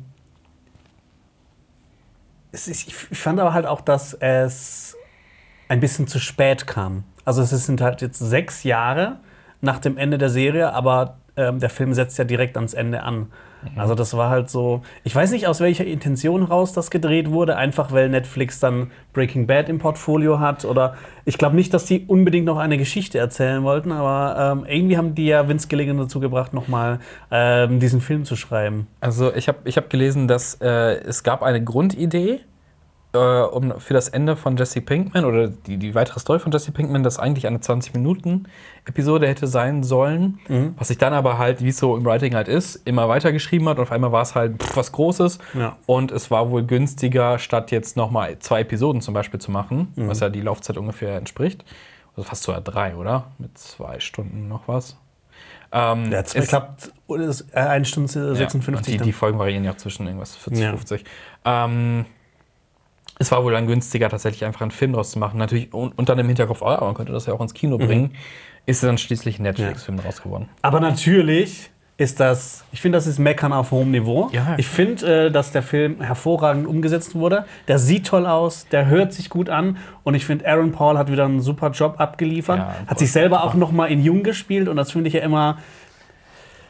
es 2.51 2.67
ist, 2.67 2.88
ich 2.88 2.96
fand 2.96 3.39
aber 3.39 3.53
halt 3.53 3.67
auch, 3.67 3.81
dass 3.81 4.15
es 4.15 4.90
ein 5.72 5.80
bisschen 5.80 6.06
zu 6.06 6.20
spät 6.20 6.68
kam. 6.68 7.06
Also 7.24 7.42
es 7.42 7.51
sind 7.51 7.80
halt 7.80 8.01
jetzt 8.01 8.20
sechs 8.20 8.66
Jahre 8.66 9.20
nach 9.62 9.80
dem 9.80 9.98
Ende 9.98 10.18
der 10.18 10.30
Serie, 10.30 10.74
aber 10.74 11.16
ähm, 11.38 11.60
der 11.60 11.70
Film 11.70 11.94
setzt 11.94 12.18
ja 12.18 12.25
direkt 12.25 12.58
ans 12.58 12.74
Ende 12.74 13.04
an. 13.04 13.28
Also 13.75 13.96
das 13.96 14.18
war 14.18 14.30
halt 14.30 14.50
so, 14.50 14.82
ich 15.04 15.16
weiß 15.16 15.32
nicht, 15.32 15.48
aus 15.48 15.62
welcher 15.62 15.86
Intention 15.86 16.44
raus 16.44 16.74
das 16.74 16.90
gedreht 16.90 17.30
wurde, 17.30 17.56
einfach 17.56 17.92
weil 17.92 18.10
Netflix 18.10 18.60
dann 18.60 18.92
Breaking 19.13 19.46
Bad 19.46 19.70
im 19.70 19.78
Portfolio 19.78 20.40
hat 20.40 20.66
oder 20.66 20.96
ich 21.25 21.38
glaube 21.38 21.56
nicht, 21.56 21.74
dass 21.74 21.86
die 21.86 22.06
unbedingt 22.08 22.48
noch 22.48 22.58
eine 22.58 22.78
Geschichte 22.78 23.20
erzählen 23.20 23.63
wollten, 23.63 23.92
aber 23.92 24.58
ähm, 24.58 24.66
irgendwie 24.68 24.98
haben 24.98 25.13
die 25.13 25.28
ja 25.28 25.48
Vince 25.48 25.68
Gilligan 25.68 25.98
dazu 25.98 26.20
gebracht, 26.20 26.54
nochmal 26.54 27.00
ähm, 27.30 27.80
diesen 27.80 28.01
Film 28.01 28.25
zu 28.25 28.36
schreiben. 28.36 28.88
Also 29.00 29.32
ich 29.34 29.48
habe 29.48 29.60
ich 29.66 29.78
hab 29.78 29.92
gelesen, 29.92 30.28
dass 30.28 30.56
äh, 30.56 30.96
es 31.04 31.24
gab 31.24 31.44
eine 31.44 31.63
Grundidee 31.63 32.42
äh, 33.13 33.18
um, 33.18 33.80
für 33.80 33.94
das 33.94 34.08
Ende 34.10 34.36
von 34.38 34.56
Jesse 34.58 34.82
Pinkman 34.82 35.25
oder 35.25 35.48
die, 35.50 35.77
die 35.77 35.94
weitere 35.96 36.20
Story 36.20 36.39
von 36.39 36.51
Jesse 36.51 36.72
Pinkman, 36.72 37.03
das 37.03 37.20
eigentlich 37.20 37.46
eine 37.48 37.58
20-Minuten-Episode 37.58 39.27
hätte 39.27 39.48
sein 39.48 39.84
sollen, 39.84 40.39
was 40.77 40.88
sich 40.89 40.98
dann 40.98 41.13
aber 41.13 41.38
halt, 41.38 41.62
wie 41.63 41.70
es 41.70 41.77
so 41.77 41.96
im 41.98 42.06
Writing 42.06 42.36
halt 42.36 42.48
ist, 42.48 42.75
immer 42.88 43.08
weitergeschrieben 43.10 43.68
hat 43.70 43.77
und 43.77 43.84
auf 43.84 43.91
einmal 43.91 44.12
war 44.12 44.22
es 44.22 44.36
halt 44.36 44.62
pff, 44.62 44.75
was 44.77 44.91
Großes 44.91 45.39
Ja. 45.53 45.77
und 45.86 46.12
es 46.12 46.32
war 46.32 46.50
wohl 46.51 46.63
günstiger, 46.63 47.39
statt 47.39 47.72
jetzt 47.72 47.98
nochmal 47.98 48.39
zwei 48.39 48.62
Episoden 48.62 49.01
zum 49.01 49.13
Beispiel 49.13 49.39
zu 49.39 49.51
machen, 49.51 49.91
was 49.96 50.20
ja 50.20 50.30
die 50.30 50.41
Laufzeit 50.41 50.77
ungefähr 50.77 51.18
entspricht. 51.18 51.65
Also 52.15 52.27
fast 52.27 52.44
sogar 52.44 52.62
drei, 52.62 52.96
oder? 52.96 53.32
Mit 53.38 53.58
zwei 53.58 54.00
Stunden 54.01 54.48
noch 54.50 54.68
was. 54.68 54.98
Ähm, 55.72 56.12
Ja, 56.12 56.20
es- 56.20 56.36
ich 56.36 56.48
glaube, 56.50 56.68
äh, 57.53 57.60
1 57.60 57.88
Stunde 57.88 58.12
ja, 58.13 58.36
56. 58.36 58.75
und 58.75 58.88
die, 58.88 58.98
die 59.06 59.13
Folgen 59.13 59.39
variieren 59.39 59.63
ja 59.63 59.72
auch 59.72 59.77
zwischen 59.77 60.06
irgendwas 60.06 60.36
40, 60.36 60.62
Ja. 60.62 60.70
50. 60.72 61.06
Ähm, 61.46 62.06
es 63.22 63.32
war 63.32 63.44
wohl 63.44 63.54
dann 63.54 63.68
günstiger, 63.68 64.10
tatsächlich 64.10 64.44
einfach 64.46 64.62
einen 64.62 64.72
Film 64.72 64.94
draus 64.94 65.12
zu 65.12 65.20
machen. 65.20 65.38
Natürlich 65.38 65.74
un 65.74 65.92
unter 65.96 66.16
dem 66.16 66.28
Hinterkopf, 66.28 66.62
oh, 66.62 66.78
man 66.86 66.94
könnte 66.96 67.13
das 67.13 67.28
ja 67.28 67.34
auch 67.34 67.42
ins 67.42 67.54
Mhm. 67.54 67.58
Kino 67.58 67.78
bringen. 67.78 68.12
Ist 68.66 68.84
dann 68.84 68.98
schließlich 68.98 69.40
ein 69.40 69.44
Netflix-Film 69.44 69.98
draus 69.98 70.22
geworden. 70.22 70.50
Aber 70.62 70.80
natürlich 70.80 71.70
ist 71.98 72.20
das, 72.20 72.63
ich 72.72 72.82
finde, 72.82 72.98
das 72.98 73.06
ist 73.06 73.20
Meckern 73.20 73.54
auf 73.54 73.70
hohem 73.72 73.92
Niveau. 73.92 74.30
Ja. 74.32 74.56
Ich 74.58 74.68
finde, 74.68 75.28
äh, 75.28 75.32
dass 75.32 75.51
der 75.51 75.62
Film 75.62 76.01
hervorragend 76.01 76.66
umgesetzt 76.66 77.13
wurde. 77.13 77.46
Der 77.68 77.78
sieht 77.78 78.08
toll 78.08 78.25
aus, 78.25 78.66
der 78.72 78.88
hört 78.88 79.13
sich 79.13 79.30
gut 79.30 79.50
an 79.50 79.78
und 80.04 80.16
ich 80.16 80.25
finde, 80.25 80.48
Aaron 80.48 80.72
Paul 80.72 80.98
hat 80.98 81.12
wieder 81.12 81.25
einen 81.25 81.42
super 81.42 81.70
Job 81.70 81.96
abgeliefert. 82.00 82.58
Ja, 82.58 82.75
hat 82.88 82.98
sich 83.00 83.12
selber 83.12 83.44
auch 83.44 83.54
noch 83.54 83.72
mal 83.72 83.86
in 83.88 84.04
Jung 84.04 84.24
gespielt 84.24 84.68
und 84.68 84.78
das 84.78 84.92
finde 84.92 85.10
ich 85.10 85.13
ja 85.13 85.22
immer. 85.22 85.58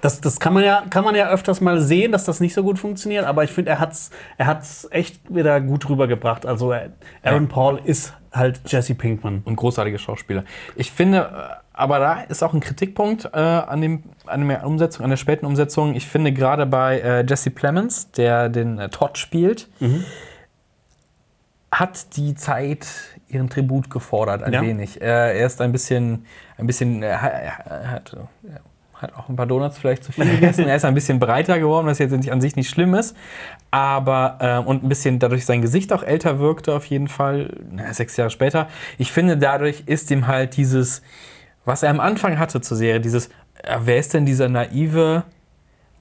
Das, 0.01 0.19
das 0.19 0.39
kann, 0.39 0.53
man 0.53 0.63
ja, 0.63 0.83
kann 0.89 1.03
man 1.03 1.15
ja 1.15 1.29
öfters 1.29 1.61
mal 1.61 1.79
sehen, 1.79 2.11
dass 2.11 2.25
das 2.25 2.39
nicht 2.39 2.53
so 2.53 2.63
gut 2.63 2.79
funktioniert, 2.79 3.25
aber 3.25 3.43
ich 3.43 3.51
finde, 3.51 3.71
er 3.71 3.79
hat 3.79 3.91
es 3.93 4.09
er 4.37 4.47
hat's 4.47 4.87
echt 4.91 5.33
wieder 5.33 5.61
gut 5.61 5.87
rübergebracht. 5.89 6.45
Also 6.45 6.73
äh, 6.73 6.89
Aaron. 7.23 7.47
Paul 7.47 7.79
ist 7.83 8.13
halt 8.31 8.61
Jesse 8.65 8.95
Pinkman. 8.95 9.41
Und 9.45 9.55
großartige 9.57 9.99
Schauspieler. 9.99 10.43
Ich 10.75 10.91
finde, 10.91 11.17
äh, 11.19 11.55
aber 11.73 11.99
da 11.99 12.21
ist 12.21 12.43
auch 12.43 12.53
ein 12.53 12.59
Kritikpunkt 12.59 13.25
äh, 13.33 13.37
an, 13.37 13.81
dem, 13.81 14.03
an 14.25 14.47
der 14.47 14.65
Umsetzung, 14.65 15.03
an 15.03 15.09
der 15.09 15.17
späten 15.17 15.45
Umsetzung. 15.45 15.93
Ich 15.95 16.07
finde 16.07 16.31
gerade 16.33 16.65
bei 16.65 16.99
äh, 16.99 17.25
Jesse 17.25 17.49
Plemons, 17.51 18.11
der 18.11 18.49
den 18.49 18.77
äh, 18.79 18.89
Todd 18.89 19.17
spielt, 19.17 19.69
hat 21.71 22.17
die 22.17 22.35
Zeit 22.35 22.87
ihren 23.27 23.49
Tribut 23.49 23.89
gefordert, 23.89 24.43
ein 24.43 24.53
Ja. 24.53 24.61
wenig. 24.61 24.99
Äh, 25.01 25.39
er 25.39 25.45
ist 25.45 25.61
ein 25.61 25.71
bisschen, 25.71 26.25
ein 26.57 26.67
bisschen, 26.67 27.01
er 27.01 27.21
hat, 27.21 28.15
hat, 29.01 29.15
auch 29.15 29.29
ein 29.29 29.35
paar 29.35 29.47
Donuts 29.47 29.77
vielleicht 29.77 30.03
zu 30.03 30.11
viel 30.11 30.25
gegessen. 30.25 30.67
er 30.67 30.75
ist 30.75 30.85
ein 30.85 30.93
bisschen 30.93 31.19
breiter 31.19 31.59
geworden, 31.59 31.87
was 31.87 31.99
jetzt 31.99 32.13
an 32.29 32.41
sich 32.41 32.55
nicht 32.55 32.69
schlimm 32.69 32.93
ist. 32.93 33.15
Aber, 33.71 34.37
äh, 34.39 34.57
und 34.57 34.83
ein 34.83 34.89
bisschen 34.89 35.19
dadurch 35.19 35.45
sein 35.45 35.61
Gesicht 35.61 35.93
auch 35.93 36.03
älter 36.03 36.39
wirkte, 36.39 36.73
auf 36.73 36.85
jeden 36.85 37.07
Fall, 37.07 37.57
na, 37.71 37.93
sechs 37.93 38.17
Jahre 38.17 38.29
später. 38.29 38.67
Ich 38.97 39.11
finde, 39.11 39.37
dadurch 39.37 39.83
ist 39.85 40.11
ihm 40.11 40.27
halt 40.27 40.57
dieses, 40.57 41.01
was 41.65 41.83
er 41.83 41.89
am 41.89 41.99
Anfang 41.99 42.39
hatte 42.39 42.61
zur 42.61 42.77
Serie, 42.77 42.99
dieses, 42.99 43.27
äh, 43.63 43.77
wer 43.83 43.97
ist 43.97 44.13
denn 44.13 44.25
dieser 44.25 44.49
naive, 44.49 45.23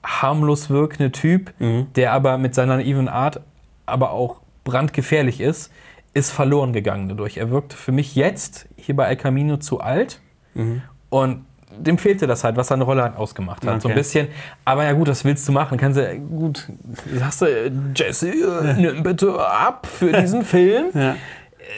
harmlos 0.03 0.69
wirkende 0.69 1.11
Typ, 1.11 1.53
der 1.95 2.11
aber 2.13 2.39
mit 2.39 2.55
seiner 2.55 2.77
naiven 2.77 3.07
Art 3.07 3.41
aber 3.85 4.11
auch 4.11 4.41
brandgefährlich 4.63 5.39
ist, 5.41 5.71
ist 6.13 6.31
verloren 6.31 6.73
gegangen 6.73 7.07
dadurch. 7.07 7.37
Er 7.37 7.51
wirkte 7.51 7.77
für 7.77 7.91
mich 7.91 8.15
jetzt 8.15 8.67
hier 8.77 8.95
bei 8.95 9.05
El 9.05 9.15
Camino 9.15 9.57
zu 9.57 9.79
alt 9.79 10.19
und 11.11 11.45
dem 11.77 11.97
fehlte 11.97 12.27
das 12.27 12.43
halt, 12.43 12.55
was 12.57 12.67
seine 12.67 12.83
Rolle 12.83 13.03
halt 13.03 13.15
ausgemacht 13.17 13.65
hat. 13.65 13.81
So 13.81 13.87
ein 13.87 13.91
Okay. 13.93 13.99
bisschen. 13.99 14.27
Aber 14.65 14.83
ja 14.83 14.93
gut, 14.93 15.07
was 15.07 15.23
willst 15.25 15.47
du 15.47 15.51
machen? 15.51 15.77
Kannst 15.77 15.97
du, 15.99 16.15
gut, 16.19 16.67
sagst 17.13 17.41
du, 17.41 17.45
äh, 17.45 17.71
Jesse, 17.95 18.29
äh, 18.31 18.73
nimm 18.73 19.03
bitte 19.03 19.39
ab 19.39 19.85
für 19.87 20.11
diesen 20.11 20.41
Film. 20.43 20.85
Ja. 20.93 21.15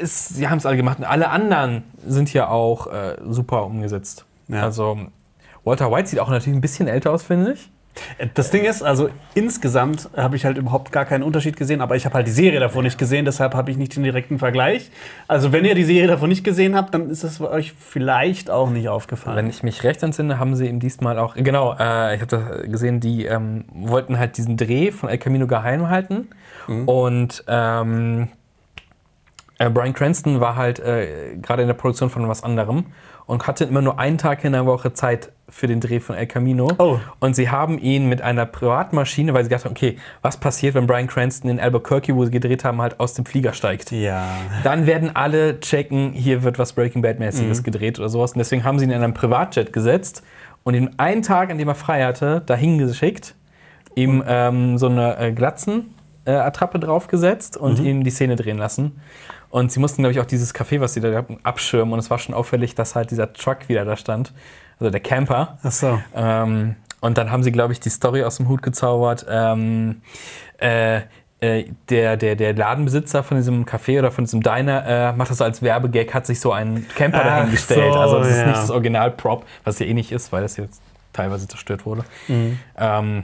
Es, 0.01 0.29
sie 0.29 0.47
haben 0.47 0.57
es 0.57 0.65
alle 0.65 0.77
gemacht. 0.77 0.97
Und 0.99 1.05
alle 1.05 1.29
anderen 1.29 1.83
sind 2.07 2.29
hier 2.29 2.49
auch 2.49 2.87
äh, 2.87 3.15
super 3.29 3.65
umgesetzt. 3.65 4.25
Ja. 4.47 4.63
Also 4.63 4.97
Walter 5.63 5.91
White 5.91 6.09
sieht 6.09 6.19
auch 6.19 6.29
natürlich 6.29 6.57
ein 6.57 6.61
bisschen 6.61 6.87
älter 6.87 7.11
aus, 7.11 7.23
finde 7.23 7.53
ich. 7.53 7.69
Das 8.33 8.51
Ding 8.51 8.65
ist, 8.65 8.81
also 8.81 9.09
insgesamt 9.35 10.09
habe 10.15 10.35
ich 10.35 10.45
halt 10.45 10.57
überhaupt 10.57 10.91
gar 10.91 11.05
keinen 11.05 11.23
Unterschied 11.23 11.57
gesehen, 11.57 11.81
aber 11.81 11.95
ich 11.95 12.05
habe 12.05 12.15
halt 12.15 12.27
die 12.27 12.31
Serie 12.31 12.59
davon 12.59 12.83
nicht 12.83 12.97
gesehen, 12.97 13.25
deshalb 13.25 13.53
habe 13.53 13.71
ich 13.71 13.77
nicht 13.77 13.95
den 13.95 14.03
direkten 14.03 14.39
Vergleich. 14.39 14.89
Also 15.27 15.51
wenn 15.51 15.65
ihr 15.65 15.75
die 15.75 15.83
Serie 15.83 16.07
davon 16.07 16.29
nicht 16.29 16.43
gesehen 16.43 16.75
habt, 16.75 16.93
dann 16.93 17.09
ist 17.09 17.23
es 17.23 17.39
euch 17.41 17.73
vielleicht 17.77 18.49
auch 18.49 18.69
nicht 18.69 18.89
aufgefallen. 18.89 19.37
Wenn 19.37 19.49
ich 19.49 19.63
mich 19.63 19.83
recht 19.83 20.01
entsinne, 20.03 20.39
haben 20.39 20.55
sie 20.55 20.67
ihm 20.67 20.79
diesmal 20.79 21.19
auch, 21.19 21.35
genau, 21.35 21.75
äh, 21.79 22.15
ich 22.15 22.21
habe 22.21 22.27
das 22.27 22.71
gesehen, 22.71 22.99
die 22.99 23.25
ähm, 23.25 23.65
wollten 23.73 24.17
halt 24.17 24.37
diesen 24.37 24.57
Dreh 24.57 24.91
von 24.91 25.09
El 25.09 25.17
Camino 25.17 25.47
geheim 25.47 25.89
halten. 25.89 26.29
Und 26.85 27.43
ähm, 27.47 28.29
äh, 29.59 29.69
Brian 29.69 29.93
Cranston 29.93 30.39
war 30.39 30.55
halt 30.55 30.79
äh, 30.79 31.35
gerade 31.41 31.61
in 31.61 31.67
der 31.67 31.75
Produktion 31.75 32.09
von 32.09 32.27
was 32.27 32.43
anderem 32.43 32.85
und 33.25 33.47
hatte 33.47 33.63
immer 33.65 33.81
nur 33.81 33.99
einen 33.99 34.17
Tag 34.17 34.43
in 34.43 34.51
der 34.53 34.65
Woche 34.65 34.93
Zeit 34.93 35.31
für 35.47 35.67
den 35.67 35.79
Dreh 35.79 35.99
von 35.99 36.15
El 36.15 36.25
Camino. 36.27 36.69
Oh. 36.79 36.99
Und 37.19 37.35
sie 37.35 37.49
haben 37.49 37.77
ihn 37.77 38.09
mit 38.09 38.21
einer 38.21 38.45
Privatmaschine, 38.45 39.33
weil 39.33 39.43
sie 39.43 39.49
gedacht 39.49 39.65
haben, 39.65 39.71
okay, 39.71 39.97
was 40.21 40.37
passiert, 40.37 40.73
wenn 40.73 40.87
Brian 40.87 41.07
Cranston 41.07 41.49
in 41.49 41.59
Albuquerque, 41.59 42.15
wo 42.15 42.25
sie 42.25 42.31
gedreht 42.31 42.65
haben, 42.65 42.81
halt 42.81 42.99
aus 42.99 43.13
dem 43.13 43.25
Flieger 43.25 43.53
steigt? 43.53 43.91
ja. 43.91 44.25
Dann 44.63 44.87
werden 44.87 45.15
alle 45.15 45.59
checken, 45.59 46.11
hier 46.13 46.43
wird 46.43 46.57
was 46.59 46.73
Breaking 46.73 47.01
Bad-mäßiges 47.01 47.59
Mhm. 47.59 47.63
gedreht 47.63 47.99
oder 47.99 48.09
sowas. 48.09 48.33
Und 48.33 48.39
deswegen 48.39 48.63
haben 48.63 48.79
sie 48.79 48.85
ihn 48.85 48.91
in 48.91 49.01
einem 49.03 49.13
Privatjet 49.13 49.71
gesetzt 49.71 50.23
und 50.63 50.73
ihn 50.73 50.89
einen 50.97 51.21
Tag, 51.21 51.49
an 51.51 51.57
dem 51.57 51.67
er 51.69 51.75
frei 51.75 52.03
hatte, 52.03 52.41
dahin 52.45 52.77
geschickt, 52.79 53.35
ihm 53.95 54.23
ähm, 54.27 54.77
so 54.77 54.87
eine 54.87 55.17
äh, 55.17 55.31
Glatzen 55.31 55.93
Attrappe 56.25 56.79
draufgesetzt 56.79 57.57
und 57.57 57.79
Mhm. 57.79 57.85
ihm 57.85 58.03
die 58.05 58.09
Szene 58.09 58.37
drehen 58.37 58.57
lassen. 58.57 58.93
Und 59.53 59.71
sie 59.71 59.79
mussten, 59.79 60.01
glaube 60.01 60.13
ich, 60.13 60.19
auch 60.19 60.25
dieses 60.25 60.55
Café, 60.55 60.81
was 60.81 60.95
sie 60.95 60.99
da 60.99 61.13
hatten, 61.13 61.37
abschirmen. 61.43 61.93
Und 61.93 61.99
es 61.99 62.09
war 62.09 62.17
schon 62.17 62.33
auffällig, 62.33 62.73
dass 62.73 62.95
halt 62.95 63.11
dieser 63.11 63.33
Truck 63.33 63.69
wieder 63.69 63.85
da 63.85 63.95
stand. 63.95 64.33
Also 64.79 64.89
der 64.89 64.99
Camper. 64.99 65.59
Ach 65.61 65.71
so. 65.71 66.01
Ähm, 66.15 66.75
und 67.01 67.19
dann 67.19 67.29
haben 67.29 67.43
sie, 67.43 67.51
glaube 67.51 67.71
ich, 67.71 67.79
die 67.79 67.91
Story 67.91 68.23
aus 68.23 68.37
dem 68.37 68.47
Hut 68.47 68.63
gezaubert. 68.63 69.27
Ähm, 69.29 70.01
äh, 70.57 71.01
äh, 71.39 71.65
der, 71.87 72.17
der, 72.17 72.35
der 72.35 72.55
Ladenbesitzer 72.55 73.21
von 73.21 73.37
diesem 73.37 73.65
Café 73.65 73.99
oder 73.99 74.09
von 74.09 74.23
diesem 74.23 74.41
Diner 74.41 74.87
äh, 74.87 75.13
macht 75.13 75.29
das 75.29 75.37
so 75.37 75.43
als 75.43 75.61
Werbegag, 75.61 76.15
hat 76.15 76.25
sich 76.25 76.39
so 76.39 76.51
einen 76.51 76.87
Camper 76.95 77.21
Ach 77.21 77.25
dahingestellt. 77.25 77.93
so, 77.93 77.99
also 77.99 78.19
das 78.19 78.29
ist 78.29 78.37
ja. 78.37 78.47
nicht 78.47 78.57
das 78.57 78.71
Original-Prop, 78.71 79.45
was 79.65 79.77
ja 79.77 79.85
eh 79.85 79.93
nicht 79.93 80.11
ist, 80.11 80.31
weil 80.31 80.41
das 80.41 80.57
jetzt 80.57 80.81
teilweise 81.11 81.47
zerstört 81.47 81.85
wurde. 81.85 82.05
Mhm. 82.27 82.57
Ähm, 82.75 83.23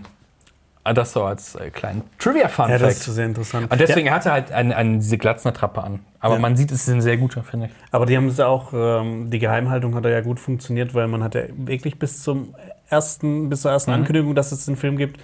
das 0.93 1.11
so 1.13 1.23
als 1.23 1.55
äh, 1.55 1.69
kleinen 1.69 2.03
Trivia-Fun 2.19 2.69
Ja, 2.69 2.77
das 2.77 2.97
ist 3.07 3.15
sehr 3.15 3.25
interessant. 3.25 3.71
Und 3.71 3.79
deswegen 3.79 4.11
hat 4.11 4.25
er 4.25 4.31
halt 4.33 4.51
eine, 4.51 4.75
eine, 4.75 4.97
diese 4.99 5.17
Glatzner-Trappe 5.17 5.83
an. 5.83 5.99
Aber 6.19 6.35
Ja. 6.35 6.39
man 6.39 6.55
sieht, 6.57 6.71
es 6.71 6.87
ist 6.87 6.93
ein 6.93 7.01
sehr 7.01 7.17
guter, 7.17 7.43
finde 7.43 7.67
ich. 7.67 7.71
Aber 7.91 8.05
die 8.05 8.15
haben 8.17 8.27
es 8.27 8.39
auch, 8.39 8.73
ähm, 8.73 9.29
die 9.29 9.39
Geheimhaltung 9.39 9.95
hat 9.95 10.05
ja 10.05 10.21
gut 10.21 10.39
funktioniert, 10.39 10.93
weil 10.93 11.07
man 11.07 11.23
hat 11.23 11.35
ja 11.35 11.43
wirklich 11.55 11.97
bis 11.99 12.23
zum 12.23 12.53
ersten, 12.89 13.49
bis 13.49 13.61
zur 13.61 13.71
Mhm. 13.71 13.73
ersten 13.75 13.91
Ankündigung, 13.91 14.35
dass 14.35 14.51
es 14.51 14.65
den 14.65 14.75
Film 14.75 14.97
gibt, 14.97 15.19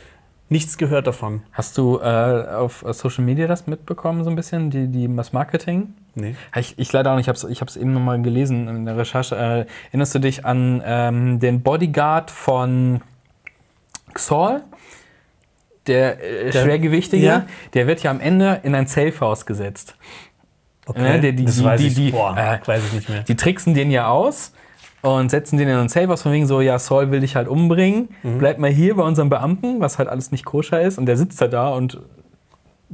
nichts 0.47 0.77
gehört 0.77 1.07
davon. 1.07 1.41
Hast 1.51 1.77
du 1.77 1.99
äh, 1.99 2.03
auf 2.03 2.85
Social 2.91 3.23
Media 3.25 3.47
das 3.47 3.65
mitbekommen, 3.65 4.23
so 4.23 4.29
ein 4.29 4.35
bisschen, 4.35 4.69
die, 4.69 4.87
die, 4.87 5.13
das 5.15 5.33
Marketing? 5.33 5.95
Nee. 6.13 6.35
Ich, 6.55 6.77
ich 6.77 6.93
leider 6.93 7.11
auch 7.11 7.15
nicht, 7.17 7.27
ich 7.27 7.61
habe 7.61 7.69
es 7.69 7.75
eben 7.75 7.91
nochmal 7.93 8.21
gelesen 8.21 8.67
in 8.67 8.85
der 8.85 8.95
Recherche. 8.95 9.35
Äh, 9.35 9.65
erinnerst 9.89 10.13
du 10.15 10.19
dich 10.19 10.45
an 10.45 10.81
ähm, 10.85 11.39
den 11.39 11.61
Bodyguard 11.61 12.29
von 12.31 13.01
Xol? 14.13 14.61
Der, 15.87 16.23
äh, 16.23 16.51
Der- 16.51 16.63
Schwergewichtige, 16.63 17.25
ja. 17.25 17.45
der 17.73 17.87
wird 17.87 18.01
ja 18.03 18.11
am 18.11 18.19
Ende 18.19 18.59
in 18.63 18.73
ein 18.75 18.87
Safehouse 18.87 19.45
gesetzt. 19.45 19.95
Ne, 20.95 21.19
die- 21.19 21.33
die- 21.35 21.45
das 21.45 21.57
die- 21.57 21.63
weiß 21.63 21.81
die- 21.81 21.87
ich. 21.87 21.95
die- 21.95 22.11
Boah, 22.11 22.35
äh, 22.37 22.67
weiß 22.67 22.83
ich 22.87 22.93
nicht 22.93 23.09
mehr. 23.09 23.21
Die 23.23 23.35
tricksen 23.35 23.73
den 23.73 23.89
ja 23.91 24.07
aus 24.07 24.53
und 25.01 25.29
setzen 25.31 25.57
den 25.57 25.67
in 25.67 25.75
ein 25.77 25.89
Safehouse 25.89 26.21
von 26.21 26.31
wegen 26.31 26.45
so, 26.47 26.61
ja, 26.61 26.77
Saul 26.79 27.09
will 27.11 27.21
dich 27.21 27.35
halt 27.35 27.47
umbringen, 27.47 28.09
Mhm. 28.23 28.37
bleib 28.37 28.59
mal 28.59 28.69
hier 28.69 28.95
bei 28.95 29.03
unserem 29.03 29.29
Beamten, 29.29 29.79
was 29.81 29.97
halt 29.97 30.09
alles 30.09 30.31
nicht 30.31 30.45
koscher 30.45 30.81
ist. 30.81 30.97
Und 30.97 31.05
der 31.07 31.17
sitzt 31.17 31.41
da 31.41 31.47
da 31.47 31.69
und 31.69 31.99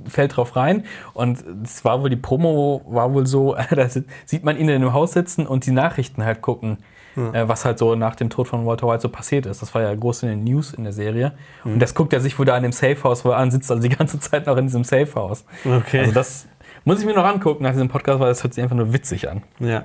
fällt 0.08 0.38
drauf 0.38 0.56
rein. 0.56 0.86
Und 1.14 1.44
es 1.66 1.84
war 1.84 2.02
wohl, 2.02 2.10
die 2.10 2.16
Promo 2.16 2.82
war 2.88 3.14
wohl 3.14 3.28
so, 3.28 3.56
da 3.76 3.90
si- 3.90 4.06
sieht 4.26 4.44
man 4.46 4.56
ihn 4.58 4.70
in 4.70 4.82
dem 4.82 4.94
Haus 4.94 5.12
sitzen 5.14 5.46
und 5.46 5.66
die 5.66 5.72
Nachrichten 5.72 6.24
halt 6.24 6.42
gucken, 6.42 6.78
äh, 7.16 7.48
was 7.48 7.66
halt 7.66 7.80
so 7.80 7.96
nach 7.96 8.16
dem 8.16 8.30
Tod 8.30 8.48
von 8.48 8.66
Walter 8.66 8.88
White 8.88 9.02
so 9.02 9.10
passiert 9.10 9.46
ist. 9.46 9.62
Das 9.62 9.74
war 9.74 9.82
ja 9.82 9.94
groß 9.94 10.24
in 10.24 10.30
den 10.30 10.44
News 10.44 10.74
in 10.74 10.84
der 10.84 10.94
Serie. 10.94 11.34
Und 11.64 11.80
das 11.80 11.94
guckt 11.94 12.14
er 12.14 12.20
sich 12.22 12.38
wohl 12.38 12.46
da 12.46 12.56
in 12.58 12.64
dem 12.64 12.72
Safehouse 12.72 13.26
wohl 13.26 13.34
an, 13.34 13.52
sitzt 13.52 13.72
also 13.72 13.82
die 13.82 13.96
ganze 13.96 14.20
Zeit 14.22 14.48
noch 14.48 14.58
in 14.58 14.66
diesem 14.66 14.84
Safehouse. 14.84 15.46
Okay. 15.66 16.00
Also 16.00 16.12
das 16.14 16.48
muss 16.86 17.00
ich 17.00 17.06
mir 17.06 17.14
noch 17.14 17.26
angucken 17.26 17.64
nach 17.64 17.72
diesem 17.72 17.88
Podcast, 17.90 18.20
weil 18.20 18.30
das 18.30 18.44
hört 18.44 18.54
sich 18.54 18.64
einfach 18.64 18.76
nur 18.76 18.92
witzig 18.94 19.30
an. 19.30 19.44
Ja. 19.60 19.84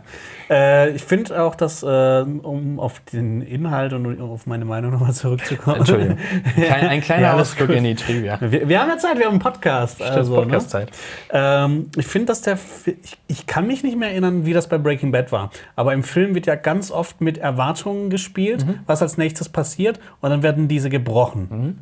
Äh, 0.48 0.90
ich 0.90 1.02
finde 1.02 1.42
auch, 1.42 1.54
dass, 1.54 1.82
äh, 1.82 1.86
um 1.86 2.78
auf 2.80 3.00
den 3.12 3.42
Inhalt 3.42 3.92
und 3.92 4.20
auf 4.20 4.46
meine 4.46 4.64
Meinung 4.64 4.92
nochmal 4.92 5.12
zurückzukommen. 5.12 5.78
Entschuldigung. 5.78 6.16
Klein, 6.54 6.86
ein 6.88 7.00
kleiner 7.00 7.22
Ja, 7.22 7.34
Ausflug 7.34 7.70
in 7.70 7.84
die 7.84 7.94
Trivia. 7.94 8.38
Wir, 8.40 8.68
wir 8.68 8.80
haben 8.80 8.88
ja 8.88 8.98
Zeit, 8.98 9.18
wir 9.18 9.24
haben 9.26 9.32
einen 9.32 9.40
Podcast. 9.40 10.00
Also, 10.02 10.34
Podcast-Zeit. 10.36 10.90
Ne? 11.32 11.38
Ähm, 11.38 11.90
ich 11.96 12.06
finde, 12.06 12.26
dass 12.26 12.42
der. 12.42 12.58
Ich, 12.86 13.18
ich 13.26 13.46
kann 13.46 13.66
mich 13.66 13.82
nicht 13.82 13.96
mehr 13.98 14.10
erinnern, 14.10 14.46
wie 14.46 14.52
das 14.52 14.68
bei 14.68 14.78
Breaking 14.78 15.12
Bad 15.12 15.32
war. 15.32 15.50
Aber 15.74 15.92
im 15.92 16.02
Film 16.02 16.34
wird 16.34 16.46
ja 16.46 16.54
ganz 16.54 16.90
oft 16.90 17.20
mit 17.20 17.38
Erwartungen 17.38 18.10
gespielt, 18.10 18.64
Mhm. 18.66 18.80
was 18.86 19.02
als 19.02 19.18
nächstes 19.18 19.48
passiert, 19.48 20.00
und 20.20 20.30
dann 20.30 20.42
werden 20.42 20.68
diese 20.68 20.88
gebrochen. 20.90 21.46
Mhm. 21.50 21.78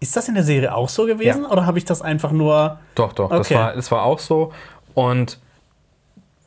Ist 0.00 0.16
das 0.16 0.28
in 0.28 0.34
der 0.34 0.44
Serie 0.44 0.74
auch 0.74 0.88
so 0.88 1.06
gewesen? 1.06 1.42
Ja. 1.44 1.50
Oder 1.50 1.66
habe 1.66 1.78
ich 1.78 1.84
das 1.84 2.02
einfach 2.02 2.32
nur. 2.32 2.78
Doch, 2.94 3.12
doch, 3.12 3.30
das, 3.30 3.46
Okay. 3.46 3.54
war, 3.54 3.74
das 3.74 3.90
war 3.90 4.02
auch 4.02 4.18
so. 4.18 4.52
Und 4.94 5.38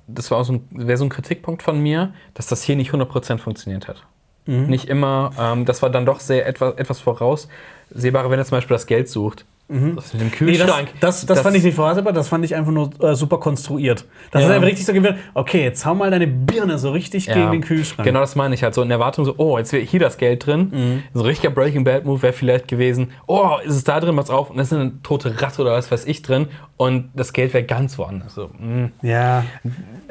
das 0.08 0.30
war 0.32 0.40
auch 0.40 0.44
so 0.44 0.54
ein, 0.54 0.68
wäre 0.72 0.98
so 0.98 1.06
ein 1.06 1.10
Kritikpunkt 1.10 1.64
von 1.64 1.80
mir, 1.80 2.14
dass 2.34 2.48
das 2.48 2.64
hier 2.64 2.76
nicht 2.76 2.92
100% 2.92 3.38
funktioniert 3.40 3.88
hat. 3.88 4.04
Mhm. 4.46 4.68
Nicht 4.68 4.86
immer, 4.90 5.32
ähm, 5.40 5.66
das 5.66 5.82
war 5.82 5.90
dann 5.90 6.06
doch 6.06 6.20
sehr 6.20 6.48
etwas, 6.48 6.76
etwas 6.78 7.00
voraussehbarer, 7.00 8.30
wenn 8.32 8.40
er 8.40 8.46
zum 8.46 8.58
Beispiel 8.58 8.76
das 8.76 8.88
Geld 8.88 9.10
sucht. 9.10 9.46
Das 9.70 10.14
mit 10.14 10.22
dem 10.22 10.48
Nee, 10.48 10.58
das, 10.58 10.66
Kühlschrank. 10.66 10.90
das, 11.00 11.26
das, 11.28 11.42
fand 11.42 11.56
ich 11.56 11.64
nicht 11.64 11.76
vorhersehbar, 11.76 12.12
das 12.12 12.28
fand 12.28 12.44
ich 12.44 12.56
einfach 12.56 12.72
nur 12.72 12.90
äh, 13.04 13.14
super 13.14 13.38
konstruiert. 13.38 14.06
Das 14.32 14.42
Ja. 14.42 14.48
ist 14.50 14.56
einfach 14.56 14.68
richtig 14.68 14.86
so 14.88 14.94
gewesen, 14.94 15.18
okay, 15.36 15.64
jetzt 15.64 15.86
hau 15.86 15.94
mal 15.94 16.10
deine 16.10 16.26
Birne 16.26 16.80
so 16.80 16.90
richtig 16.90 17.28
Ja. 17.28 17.36
gegen 17.36 17.52
den 17.52 17.62
Kühlschrank. 17.62 18.04
Genau 18.04 18.22
das 18.22 18.36
meine 18.36 18.56
ich 18.56 18.64
halt. 18.64 18.74
So 18.74 18.82
in 18.82 18.90
Erwartung 18.90 19.26
so, 19.26 19.36
oh, 19.38 19.60
jetzt 19.60 19.72
wäre 19.72 19.84
hier 19.84 20.00
das 20.00 20.18
Geld 20.18 20.48
drin. 20.48 20.72
Mhm. 20.72 21.04
So 21.14 21.20
ein 21.20 21.26
richtiger 21.28 21.52
Breaking 21.54 21.84
Bad 21.84 22.04
Move 22.04 22.20
wäre 22.24 22.34
vielleicht 22.34 22.68
gewesen, 22.68 23.12
oh, 23.28 23.58
ist 23.64 23.76
es 23.76 23.84
da 23.84 24.00
drin, 24.00 24.16
mach's 24.16 24.32
auf 24.32 24.50
und 24.50 24.58
da 24.58 24.64
ist 24.64 24.74
eine 24.74 25.04
tote 25.04 25.40
Ratte 25.40 25.62
oder 25.62 25.74
was 25.74 25.92
weiß 25.92 26.06
ich 26.06 26.24
drin 26.24 26.48
und 26.78 27.12
das 27.14 27.32
Geld 27.34 27.54
wäre 27.54 27.64
ganz 27.64 27.96
woanders. 28.00 28.34
So, 28.34 28.48
mm. 28.48 28.92
Ja. 29.04 29.44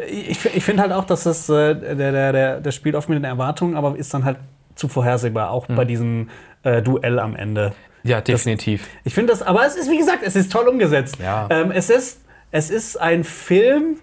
Ich, 0.08 0.44
ich 0.54 0.62
finde 0.64 0.82
halt 0.82 0.92
auch, 0.92 1.04
dass 1.04 1.24
das, 1.24 1.48
äh, 1.48 1.74
der, 1.74 2.12
der, 2.12 2.32
der, 2.32 2.60
der 2.60 2.70
spielt 2.70 2.94
oft 2.94 3.08
mit 3.08 3.16
den 3.18 3.24
Erwartungen, 3.24 3.74
aber 3.74 3.96
ist 3.96 4.14
dann 4.14 4.24
halt 4.24 4.36
zu 4.76 4.86
vorhersehbar, 4.86 5.50
auch 5.50 5.66
bei 5.66 5.84
diesem 5.84 6.28
äh, 6.62 6.80
Duell 6.80 7.18
am 7.18 7.34
Ende. 7.34 7.72
Ja, 8.02 8.20
definitiv. 8.20 8.88
Ich 9.04 9.14
finde 9.14 9.32
das, 9.32 9.42
aber 9.42 9.66
es 9.66 9.74
ist, 9.76 9.90
wie 9.90 9.98
gesagt, 9.98 10.22
es 10.22 10.36
ist 10.36 10.50
toll 10.52 10.68
umgesetzt. 10.68 11.16
Ja. 11.20 11.46
Ähm, 11.50 11.70
es, 11.70 11.90
ist, 11.90 12.20
es 12.50 12.70
ist 12.70 12.96
ein 13.00 13.24
Film, 13.24 13.96